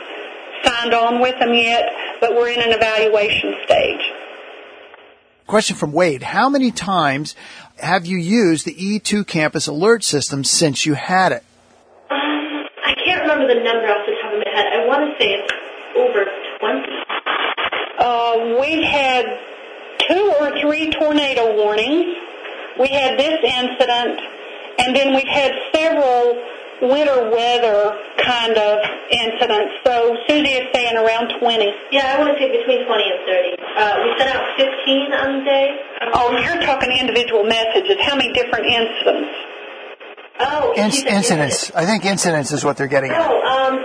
signed 0.65 0.93
on 0.93 1.21
with 1.21 1.37
them 1.39 1.53
yet, 1.53 1.85
but 2.25 2.35
we're 2.35 2.49
in 2.49 2.59
an 2.59 2.71
evaluation 2.71 3.53
stage. 3.65 4.01
Question 5.45 5.75
from 5.75 5.91
Wade. 5.91 6.23
How 6.23 6.49
many 6.49 6.71
times 6.71 7.35
have 7.77 8.07
you 8.07 8.17
used 8.17 8.65
the 8.65 8.73
E2 8.73 9.27
campus 9.27 9.67
alert 9.67 10.03
system 10.03 10.43
since 10.43 10.87
you 10.87 10.95
had 10.95 11.33
it? 11.33 11.43
Um, 12.09 12.65
I 12.83 12.95
can't 13.05 13.21
remember 13.21 13.47
the 13.47 13.61
number 13.61 13.85
off 13.85 14.07
the 14.07 14.15
top 14.23 14.33
of 14.33 14.39
my 14.39 14.51
head. 14.55 14.65
I 14.73 14.87
want 14.87 15.05
to 15.05 15.23
say 15.23 15.37
it's 15.37 15.53
over 15.95 16.25
20. 16.59 17.05
Uh, 17.99 18.59
we 18.59 18.83
had 18.83 19.25
two 20.09 20.33
or 20.39 20.59
three 20.61 20.89
tornado 20.93 21.55
warnings. 21.55 22.15
We 22.79 22.87
had 22.87 23.19
this 23.19 23.37
incident, 23.43 24.19
and 24.79 24.95
then 24.95 25.13
we've 25.13 25.27
had 25.27 25.51
several 25.75 26.41
winter 26.81 27.29
weather 27.31 27.95
kind 28.23 28.57
of 28.57 28.79
incidents. 29.11 29.79
So 29.85 30.17
Susie 30.27 30.59
is 30.59 30.67
saying 30.73 30.97
around 30.97 31.31
20. 31.39 31.71
Yeah, 31.91 32.15
I 32.15 32.19
want 32.19 32.35
to 32.35 32.37
say 32.41 32.51
between 32.51 32.85
20 32.85 33.03
and 33.03 33.19
30. 33.25 33.55
Uh, 33.77 33.93
we 34.03 34.07
sent 34.19 34.29
out 34.35 34.43
15 34.57 35.13
on 35.13 35.39
the 35.39 35.43
day. 35.45 35.67
Oh, 36.13 36.31
you're 36.37 36.61
talking 36.65 36.91
individual 36.91 37.43
messages. 37.43 37.97
How 38.01 38.15
many 38.15 38.33
different 38.33 38.65
incidents? 38.65 39.31
Oh, 40.39 40.73
In- 40.75 41.07
incidents. 41.07 41.71
I 41.73 41.85
think 41.85 42.03
incidents 42.05 42.51
is 42.51 42.63
what 42.65 42.77
they're 42.77 42.87
getting 42.91 43.11
at. 43.11 43.21
Oh, 43.21 43.39
um, 43.41 43.79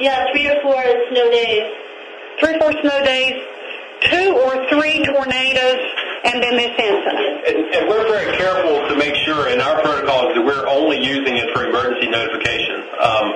yeah, 0.00 0.26
three 0.32 0.48
or 0.48 0.60
four 0.62 0.82
snow 1.10 1.30
days. 1.30 1.64
Three 2.40 2.54
or 2.54 2.60
four 2.60 2.72
snow 2.82 3.04
days, 3.04 3.34
two 4.00 4.28
or 4.38 4.52
three 4.70 5.04
tornadoes, 5.06 5.82
and 6.24 6.42
then 6.42 6.54
this 6.56 6.74
incident. 6.78 7.46
And, 7.46 7.58
and 7.74 7.82
we're 7.88 8.06
very 8.06 8.36
careful 8.36 8.88
to 8.88 8.94
make 8.96 9.14
sure 9.24 9.48
in 9.48 9.60
our 9.60 9.80
protocols 9.82 10.34
that 10.34 10.44
we're 10.44 10.66
only 10.68 10.98
using 11.02 11.36
it 11.36 11.50
for 11.54 11.64
emergency 11.64 12.08
notification. 12.08 12.82
Um, 13.00 13.26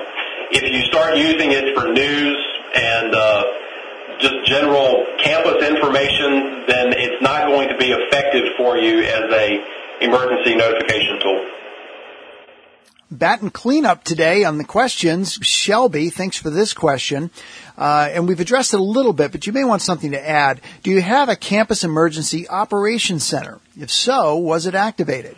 if 0.51 0.63
you 0.69 0.81
start 0.85 1.17
using 1.17 1.51
it 1.51 1.73
for 1.75 1.91
news 1.91 2.37
and 2.75 3.15
uh, 3.15 3.43
just 4.19 4.45
general 4.45 5.05
campus 5.17 5.65
information, 5.65 6.65
then 6.67 6.93
it's 6.93 7.21
not 7.21 7.47
going 7.47 7.69
to 7.69 7.77
be 7.77 7.91
effective 7.91 8.53
for 8.57 8.77
you 8.77 9.01
as 9.03 9.25
a 9.31 9.47
emergency 10.01 10.55
notification 10.55 11.19
tool. 11.19 11.62
Batten 13.13 13.49
cleanup 13.49 14.03
today 14.03 14.43
on 14.43 14.57
the 14.57 14.63
questions. 14.63 15.39
Shelby, 15.41 16.09
thanks 16.09 16.37
for 16.37 16.49
this 16.49 16.73
question. 16.73 17.31
Uh, 17.77 18.09
and 18.11 18.27
we've 18.27 18.39
addressed 18.39 18.73
it 18.73 18.79
a 18.79 18.83
little 18.83 19.13
bit, 19.13 19.31
but 19.31 19.47
you 19.47 19.53
may 19.53 19.63
want 19.63 19.81
something 19.81 20.11
to 20.11 20.29
add. 20.29 20.61
Do 20.83 20.91
you 20.91 21.01
have 21.01 21.29
a 21.29 21.35
campus 21.35 21.83
emergency 21.83 22.47
operations 22.47 23.23
center? 23.23 23.59
If 23.79 23.91
so, 23.91 24.37
was 24.37 24.65
it 24.65 24.75
activated? 24.75 25.35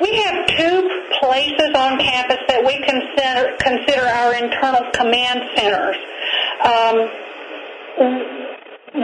We 0.00 0.16
have 0.16 0.46
two 0.46 1.02
places 1.20 1.70
on 1.74 1.98
campus 1.98 2.38
that 2.48 2.64
we 2.64 2.78
consider, 2.84 3.56
consider 3.60 4.06
our 4.06 4.34
internal 4.34 4.90
command 4.92 5.40
centers. 5.56 5.96
Um, 6.64 7.10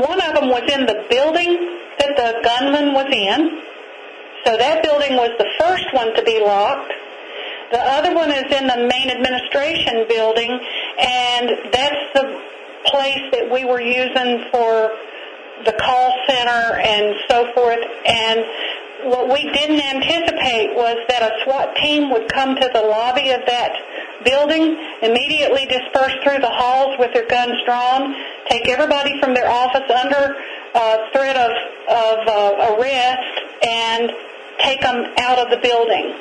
one 0.00 0.20
of 0.20 0.34
them 0.34 0.48
was 0.48 0.62
in 0.72 0.86
the 0.86 1.04
building 1.08 1.80
that 1.98 2.16
the 2.16 2.40
gunman 2.42 2.92
was 2.92 3.06
in. 3.12 3.62
So 4.46 4.56
that 4.56 4.82
building 4.84 5.16
was 5.16 5.30
the 5.38 5.50
first 5.58 5.90
one 5.92 6.14
to 6.14 6.22
be 6.22 6.38
locked. 6.38 6.92
The 7.72 7.82
other 7.82 8.14
one 8.14 8.30
is 8.30 8.46
in 8.46 8.70
the 8.70 8.86
main 8.86 9.10
administration 9.10 10.06
building, 10.08 10.54
and 11.02 11.74
that's 11.74 12.02
the 12.14 12.40
place 12.86 13.26
that 13.34 13.50
we 13.50 13.64
were 13.64 13.80
using 13.82 14.46
for 14.54 14.94
the 15.66 15.74
call 15.82 16.14
center 16.30 16.78
and 16.78 17.16
so 17.26 17.50
forth. 17.58 17.82
And 18.06 19.10
what 19.10 19.26
we 19.26 19.50
didn't 19.50 19.82
anticipate 19.82 20.78
was 20.78 20.94
that 21.08 21.26
a 21.26 21.42
SWAT 21.42 21.74
team 21.82 22.10
would 22.10 22.30
come 22.30 22.54
to 22.54 22.70
the 22.72 22.82
lobby 22.86 23.30
of 23.30 23.42
that 23.50 23.74
building, 24.24 24.78
immediately 25.02 25.66
disperse 25.66 26.14
through 26.22 26.38
the 26.38 26.54
halls 26.54 26.94
with 26.98 27.12
their 27.12 27.26
guns 27.26 27.58
drawn, 27.66 28.14
take 28.46 28.68
everybody 28.68 29.18
from 29.18 29.34
their 29.34 29.50
office 29.50 29.90
under 29.90 30.38
uh, 30.74 31.10
threat 31.10 31.34
of, 31.34 31.50
of 31.90 32.18
uh, 32.30 32.76
arrest, 32.78 33.42
and 33.66 34.12
take 34.60 34.80
them 34.80 35.06
out 35.18 35.38
of 35.38 35.50
the 35.50 35.58
building. 35.58 36.14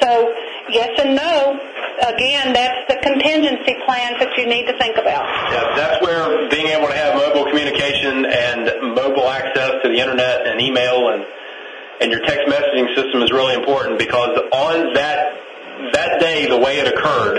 So, 0.00 0.32
yes 0.70 0.90
and 0.98 1.14
no. 1.14 1.60
Again, 2.00 2.54
that's 2.54 2.88
the 2.88 2.96
contingency 3.02 3.76
plans 3.84 4.16
that 4.20 4.32
you 4.38 4.46
need 4.48 4.64
to 4.66 4.78
think 4.78 4.96
about. 4.96 5.28
Yeah, 5.52 5.76
that's 5.76 6.00
where 6.00 6.48
being 6.48 6.68
able 6.72 6.88
to 6.88 6.96
have 6.96 7.14
mobile 7.14 7.44
communication 7.44 8.24
and 8.24 8.94
mobile 8.96 9.28
access 9.28 9.82
to 9.82 9.88
the 9.88 10.00
internet 10.00 10.46
and 10.46 10.60
email 10.60 11.12
and 11.12 11.26
and 12.00 12.10
your 12.10 12.24
text 12.24 12.48
messaging 12.48 12.88
system 12.96 13.20
is 13.20 13.30
really 13.30 13.52
important 13.52 13.98
because 13.98 14.32
on 14.52 14.94
that 14.94 15.36
that 15.92 16.20
day, 16.20 16.46
the 16.46 16.58
way 16.58 16.78
it 16.78 16.86
occurred, 16.86 17.38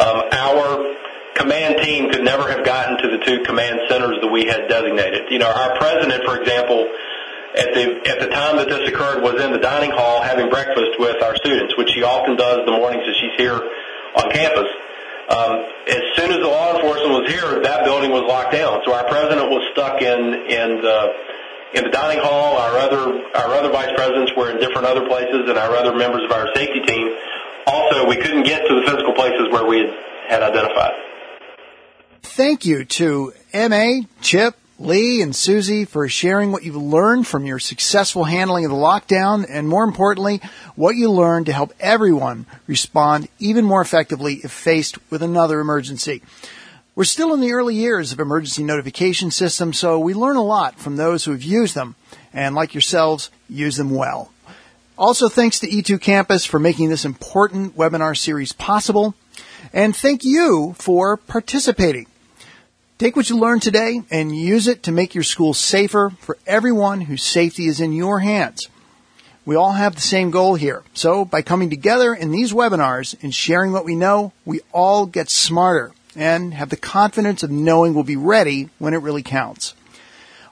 um, 0.00 0.24
our 0.32 0.96
command 1.34 1.80
team 1.82 2.10
could 2.10 2.24
never 2.24 2.48
have 2.48 2.64
gotten 2.64 2.98
to 2.98 3.16
the 3.16 3.24
two 3.24 3.42
command 3.44 3.80
centers 3.88 4.16
that 4.20 4.28
we 4.28 4.44
had 4.44 4.68
designated. 4.68 5.30
You 5.30 5.38
know, 5.38 5.48
our 5.48 5.76
president, 5.76 6.24
for 6.24 6.40
example, 6.40 6.88
at 7.56 7.74
the 7.74 7.84
at 8.06 8.20
the 8.20 8.28
time 8.28 8.56
that 8.56 8.68
this 8.68 8.88
occurred 8.88 9.22
was 9.22 9.40
in 9.42 9.50
the 9.52 9.58
dining 9.58 9.90
hall 9.90 10.22
having 10.22 10.48
breakfast 10.48 10.98
with 10.98 11.22
our 11.22 11.34
students, 11.36 11.76
which 11.76 11.90
she 11.90 12.02
often 12.02 12.36
does 12.36 12.64
the 12.64 12.72
mornings 12.72 13.02
that 13.06 13.16
she's 13.18 13.34
here 13.36 13.58
on 13.58 14.30
campus. 14.30 14.70
Um, 15.30 15.62
as 15.86 16.02
soon 16.18 16.30
as 16.34 16.38
the 16.42 16.50
law 16.50 16.74
enforcement 16.74 17.22
was 17.22 17.30
here, 17.30 17.62
that 17.62 17.84
building 17.84 18.10
was 18.10 18.22
locked 18.26 18.52
down. 18.52 18.82
So 18.84 18.94
our 18.94 19.06
president 19.06 19.50
was 19.50 19.62
stuck 19.72 20.02
in 20.02 20.18
in 20.46 20.82
the 20.82 20.98
in 21.74 21.84
the 21.84 21.90
dining 21.90 22.22
hall. 22.22 22.58
Our 22.58 22.78
other 22.78 23.02
our 23.34 23.50
other 23.54 23.70
vice 23.70 23.94
presidents 23.94 24.32
were 24.36 24.50
in 24.50 24.58
different 24.58 24.86
other 24.86 25.06
places, 25.06 25.50
and 25.50 25.58
our 25.58 25.74
other 25.74 25.94
members 25.94 26.24
of 26.24 26.32
our 26.32 26.54
safety 26.54 26.80
team. 26.86 27.14
Also, 27.66 28.08
we 28.08 28.16
couldn't 28.16 28.44
get 28.44 28.66
to 28.66 28.74
the 28.74 28.82
physical 28.86 29.12
places 29.12 29.46
where 29.52 29.66
we 29.66 29.78
had, 29.78 29.94
had 30.28 30.42
identified. 30.42 30.94
Thank 32.22 32.64
you 32.64 32.84
to 32.84 33.32
MA, 33.54 34.06
Chip, 34.22 34.56
Lee 34.80 35.20
and 35.20 35.36
Susie 35.36 35.84
for 35.84 36.08
sharing 36.08 36.52
what 36.52 36.62
you've 36.62 36.74
learned 36.74 37.26
from 37.26 37.44
your 37.44 37.58
successful 37.58 38.24
handling 38.24 38.64
of 38.64 38.70
the 38.70 38.76
lockdown 38.78 39.44
and 39.46 39.68
more 39.68 39.84
importantly, 39.84 40.40
what 40.74 40.96
you 40.96 41.10
learned 41.10 41.44
to 41.46 41.52
help 41.52 41.74
everyone 41.78 42.46
respond 42.66 43.28
even 43.38 43.66
more 43.66 43.82
effectively 43.82 44.40
if 44.42 44.50
faced 44.50 44.96
with 45.10 45.22
another 45.22 45.60
emergency. 45.60 46.22
We're 46.94 47.04
still 47.04 47.34
in 47.34 47.40
the 47.40 47.52
early 47.52 47.74
years 47.74 48.10
of 48.10 48.20
emergency 48.20 48.64
notification 48.64 49.30
systems, 49.30 49.78
so 49.78 49.98
we 49.98 50.14
learn 50.14 50.36
a 50.36 50.42
lot 50.42 50.78
from 50.78 50.96
those 50.96 51.26
who 51.26 51.32
have 51.32 51.42
used 51.42 51.74
them 51.74 51.94
and 52.32 52.54
like 52.54 52.72
yourselves, 52.72 53.30
use 53.50 53.76
them 53.76 53.90
well. 53.90 54.32
Also 54.96 55.28
thanks 55.28 55.58
to 55.58 55.68
E2 55.68 56.00
Campus 56.00 56.46
for 56.46 56.58
making 56.58 56.88
this 56.88 57.04
important 57.04 57.76
webinar 57.76 58.16
series 58.16 58.54
possible 58.54 59.14
and 59.74 59.94
thank 59.94 60.24
you 60.24 60.74
for 60.78 61.18
participating. 61.18 62.06
Take 63.00 63.16
what 63.16 63.30
you 63.30 63.38
learned 63.38 63.62
today 63.62 64.02
and 64.10 64.36
use 64.36 64.68
it 64.68 64.82
to 64.82 64.92
make 64.92 65.14
your 65.14 65.24
school 65.24 65.54
safer 65.54 66.10
for 66.20 66.36
everyone 66.46 67.00
whose 67.00 67.22
safety 67.22 67.66
is 67.66 67.80
in 67.80 67.94
your 67.94 68.20
hands. 68.20 68.68
We 69.46 69.56
all 69.56 69.72
have 69.72 69.94
the 69.94 70.02
same 70.02 70.30
goal 70.30 70.56
here. 70.56 70.82
So 70.92 71.24
by 71.24 71.40
coming 71.40 71.70
together 71.70 72.12
in 72.12 72.30
these 72.30 72.52
webinars 72.52 73.16
and 73.22 73.34
sharing 73.34 73.72
what 73.72 73.86
we 73.86 73.96
know, 73.96 74.34
we 74.44 74.60
all 74.70 75.06
get 75.06 75.30
smarter 75.30 75.92
and 76.14 76.52
have 76.52 76.68
the 76.68 76.76
confidence 76.76 77.42
of 77.42 77.50
knowing 77.50 77.94
we'll 77.94 78.04
be 78.04 78.16
ready 78.16 78.68
when 78.78 78.92
it 78.92 79.00
really 79.00 79.22
counts. 79.22 79.72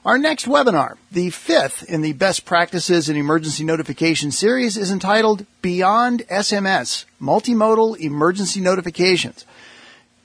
Our 0.03 0.17
next 0.17 0.45
webinar, 0.45 0.97
the 1.11 1.29
fifth 1.29 1.83
in 1.83 2.01
the 2.01 2.13
Best 2.13 2.45
Practices 2.45 3.09
in 3.09 3.15
Emergency 3.15 3.63
Notification 3.63 4.31
series, 4.31 4.75
is 4.75 4.89
entitled 4.89 5.45
Beyond 5.61 6.23
SMS, 6.31 7.05
Multimodal 7.21 7.99
Emergency 7.99 8.59
Notifications. 8.59 9.45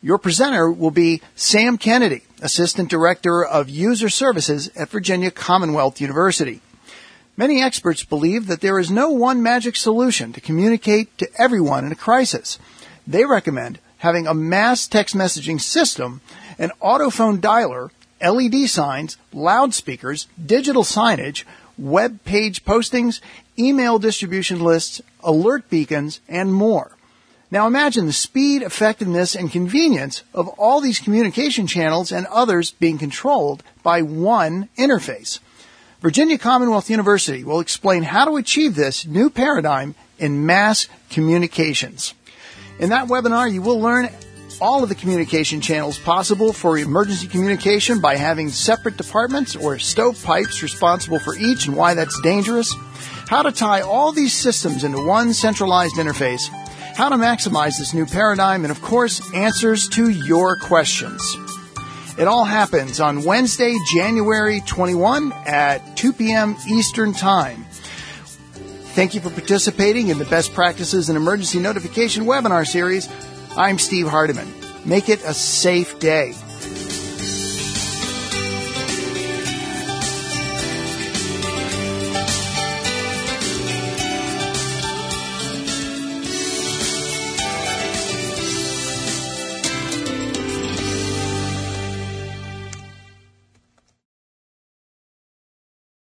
Your 0.05 0.19
presenter 0.19 0.71
will 0.71 0.91
be 0.91 1.23
Sam 1.35 1.79
Kennedy, 1.79 2.25
Assistant 2.43 2.91
Director 2.91 3.43
of 3.43 3.71
User 3.71 4.11
Services 4.11 4.71
at 4.77 4.91
Virginia 4.91 5.31
Commonwealth 5.31 5.99
University. 5.99 6.61
Many 7.39 7.63
experts 7.63 8.05
believe 8.05 8.47
that 8.47 8.61
there 8.61 8.79
is 8.79 8.91
no 8.91 9.09
one 9.09 9.43
magic 9.43 9.77
solution 9.77 10.35
to 10.35 10.43
communicate 10.43 11.17
to 11.17 11.31
everyone 11.39 11.87
in 11.87 11.93
a 11.93 11.97
crisis. 11.97 12.59
They 13.07 13.25
recommend 13.25 13.79
having 13.97 14.27
a 14.27 14.35
mass 14.35 14.87
text 14.87 15.17
messaging 15.17 15.59
system, 15.59 16.21
an 16.59 16.71
autophone 16.83 17.39
dialer, 17.39 17.89
LED 18.21 18.69
signs, 18.69 19.17
loudspeakers, 19.33 20.27
digital 20.45 20.83
signage, 20.83 21.45
web 21.79 22.23
page 22.25 22.63
postings, 22.67 23.21
email 23.59 23.99
distribution 23.99 24.61
lists, 24.61 25.01
alert 25.23 25.71
beacons, 25.71 26.21
and 26.29 26.53
more. 26.53 26.95
Now 27.51 27.67
imagine 27.67 28.07
the 28.07 28.13
speed, 28.13 28.63
effectiveness, 28.63 29.35
and 29.35 29.51
convenience 29.51 30.23
of 30.33 30.49
all 30.49 30.81
these 30.81 30.99
communication 30.99 31.67
channels 31.67 32.11
and 32.11 32.27
others 32.27 32.73
being 32.73 32.99
controlled 32.99 33.63
by 33.83 34.03
one 34.03 34.69
interface. 34.77 35.39
Virginia 36.01 36.37
Commonwealth 36.37 36.91
University 36.91 37.45
will 37.45 37.61
explain 37.61 38.03
how 38.03 38.25
to 38.25 38.37
achieve 38.37 38.75
this 38.75 39.07
new 39.07 39.31
paradigm 39.31 39.95
in 40.19 40.45
mass 40.45 40.87
communications. 41.11 42.15
In 42.79 42.91
that 42.91 43.09
webinar, 43.09 43.51
you 43.51 43.63
will 43.63 43.81
learn 43.81 44.11
all 44.61 44.83
of 44.83 44.89
the 44.89 44.95
communication 44.95 45.61
channels 45.61 45.99
possible 45.99 46.53
for 46.53 46.79
emergency 46.79 47.27
communication 47.27 48.01
by 48.01 48.17
having 48.17 48.49
separate 48.49 48.97
departments 48.97 49.57
or 49.57 49.79
stovepipes 49.79 50.63
responsible 50.63 51.19
for 51.19 51.35
each 51.37 51.67
and 51.67 51.77
why 51.77 51.95
that's 51.95 52.21
dangerous, 52.21 52.75
how 53.29 53.43
to 53.43 53.53
tie 53.53 53.81
all 53.81 54.13
these 54.13 54.33
systems 54.33 54.85
into 54.85 55.05
one 55.05 55.33
centralized 55.33 55.97
interface, 55.97 56.51
how 56.97 57.09
to 57.09 57.17
maximize 57.17 57.79
this 57.79 57.93
new 57.93 58.07
paradigm, 58.07 58.65
and 58.65 58.71
of 58.71 58.81
course, 58.81 59.21
answers 59.35 59.89
to 59.89 60.09
your 60.09 60.57
questions. 60.57 61.21
It 62.17 62.29
all 62.29 62.45
happens 62.45 63.01
on 63.01 63.25
Wednesday, 63.25 63.75
January 63.93 64.61
21 64.61 65.33
at 65.47 65.97
2 65.97 66.13
p.m. 66.13 66.57
Eastern 66.69 67.13
Time. 67.13 67.65
Thank 68.95 69.15
you 69.15 69.21
for 69.21 69.31
participating 69.31 70.09
in 70.09 70.19
the 70.19 70.25
Best 70.25 70.55
Practices 70.55 71.11
in 71.11 71.17
Emergency 71.17 71.59
Notification 71.59 72.27
webinar 72.27 72.65
series. 72.65 73.09
I'm 73.57 73.81
Steve 73.81 74.07
Hardiman. 74.07 74.53
Make 74.85 75.09
it 75.09 75.25
a 75.25 75.35
safe 75.35 75.99
day. 75.99 76.35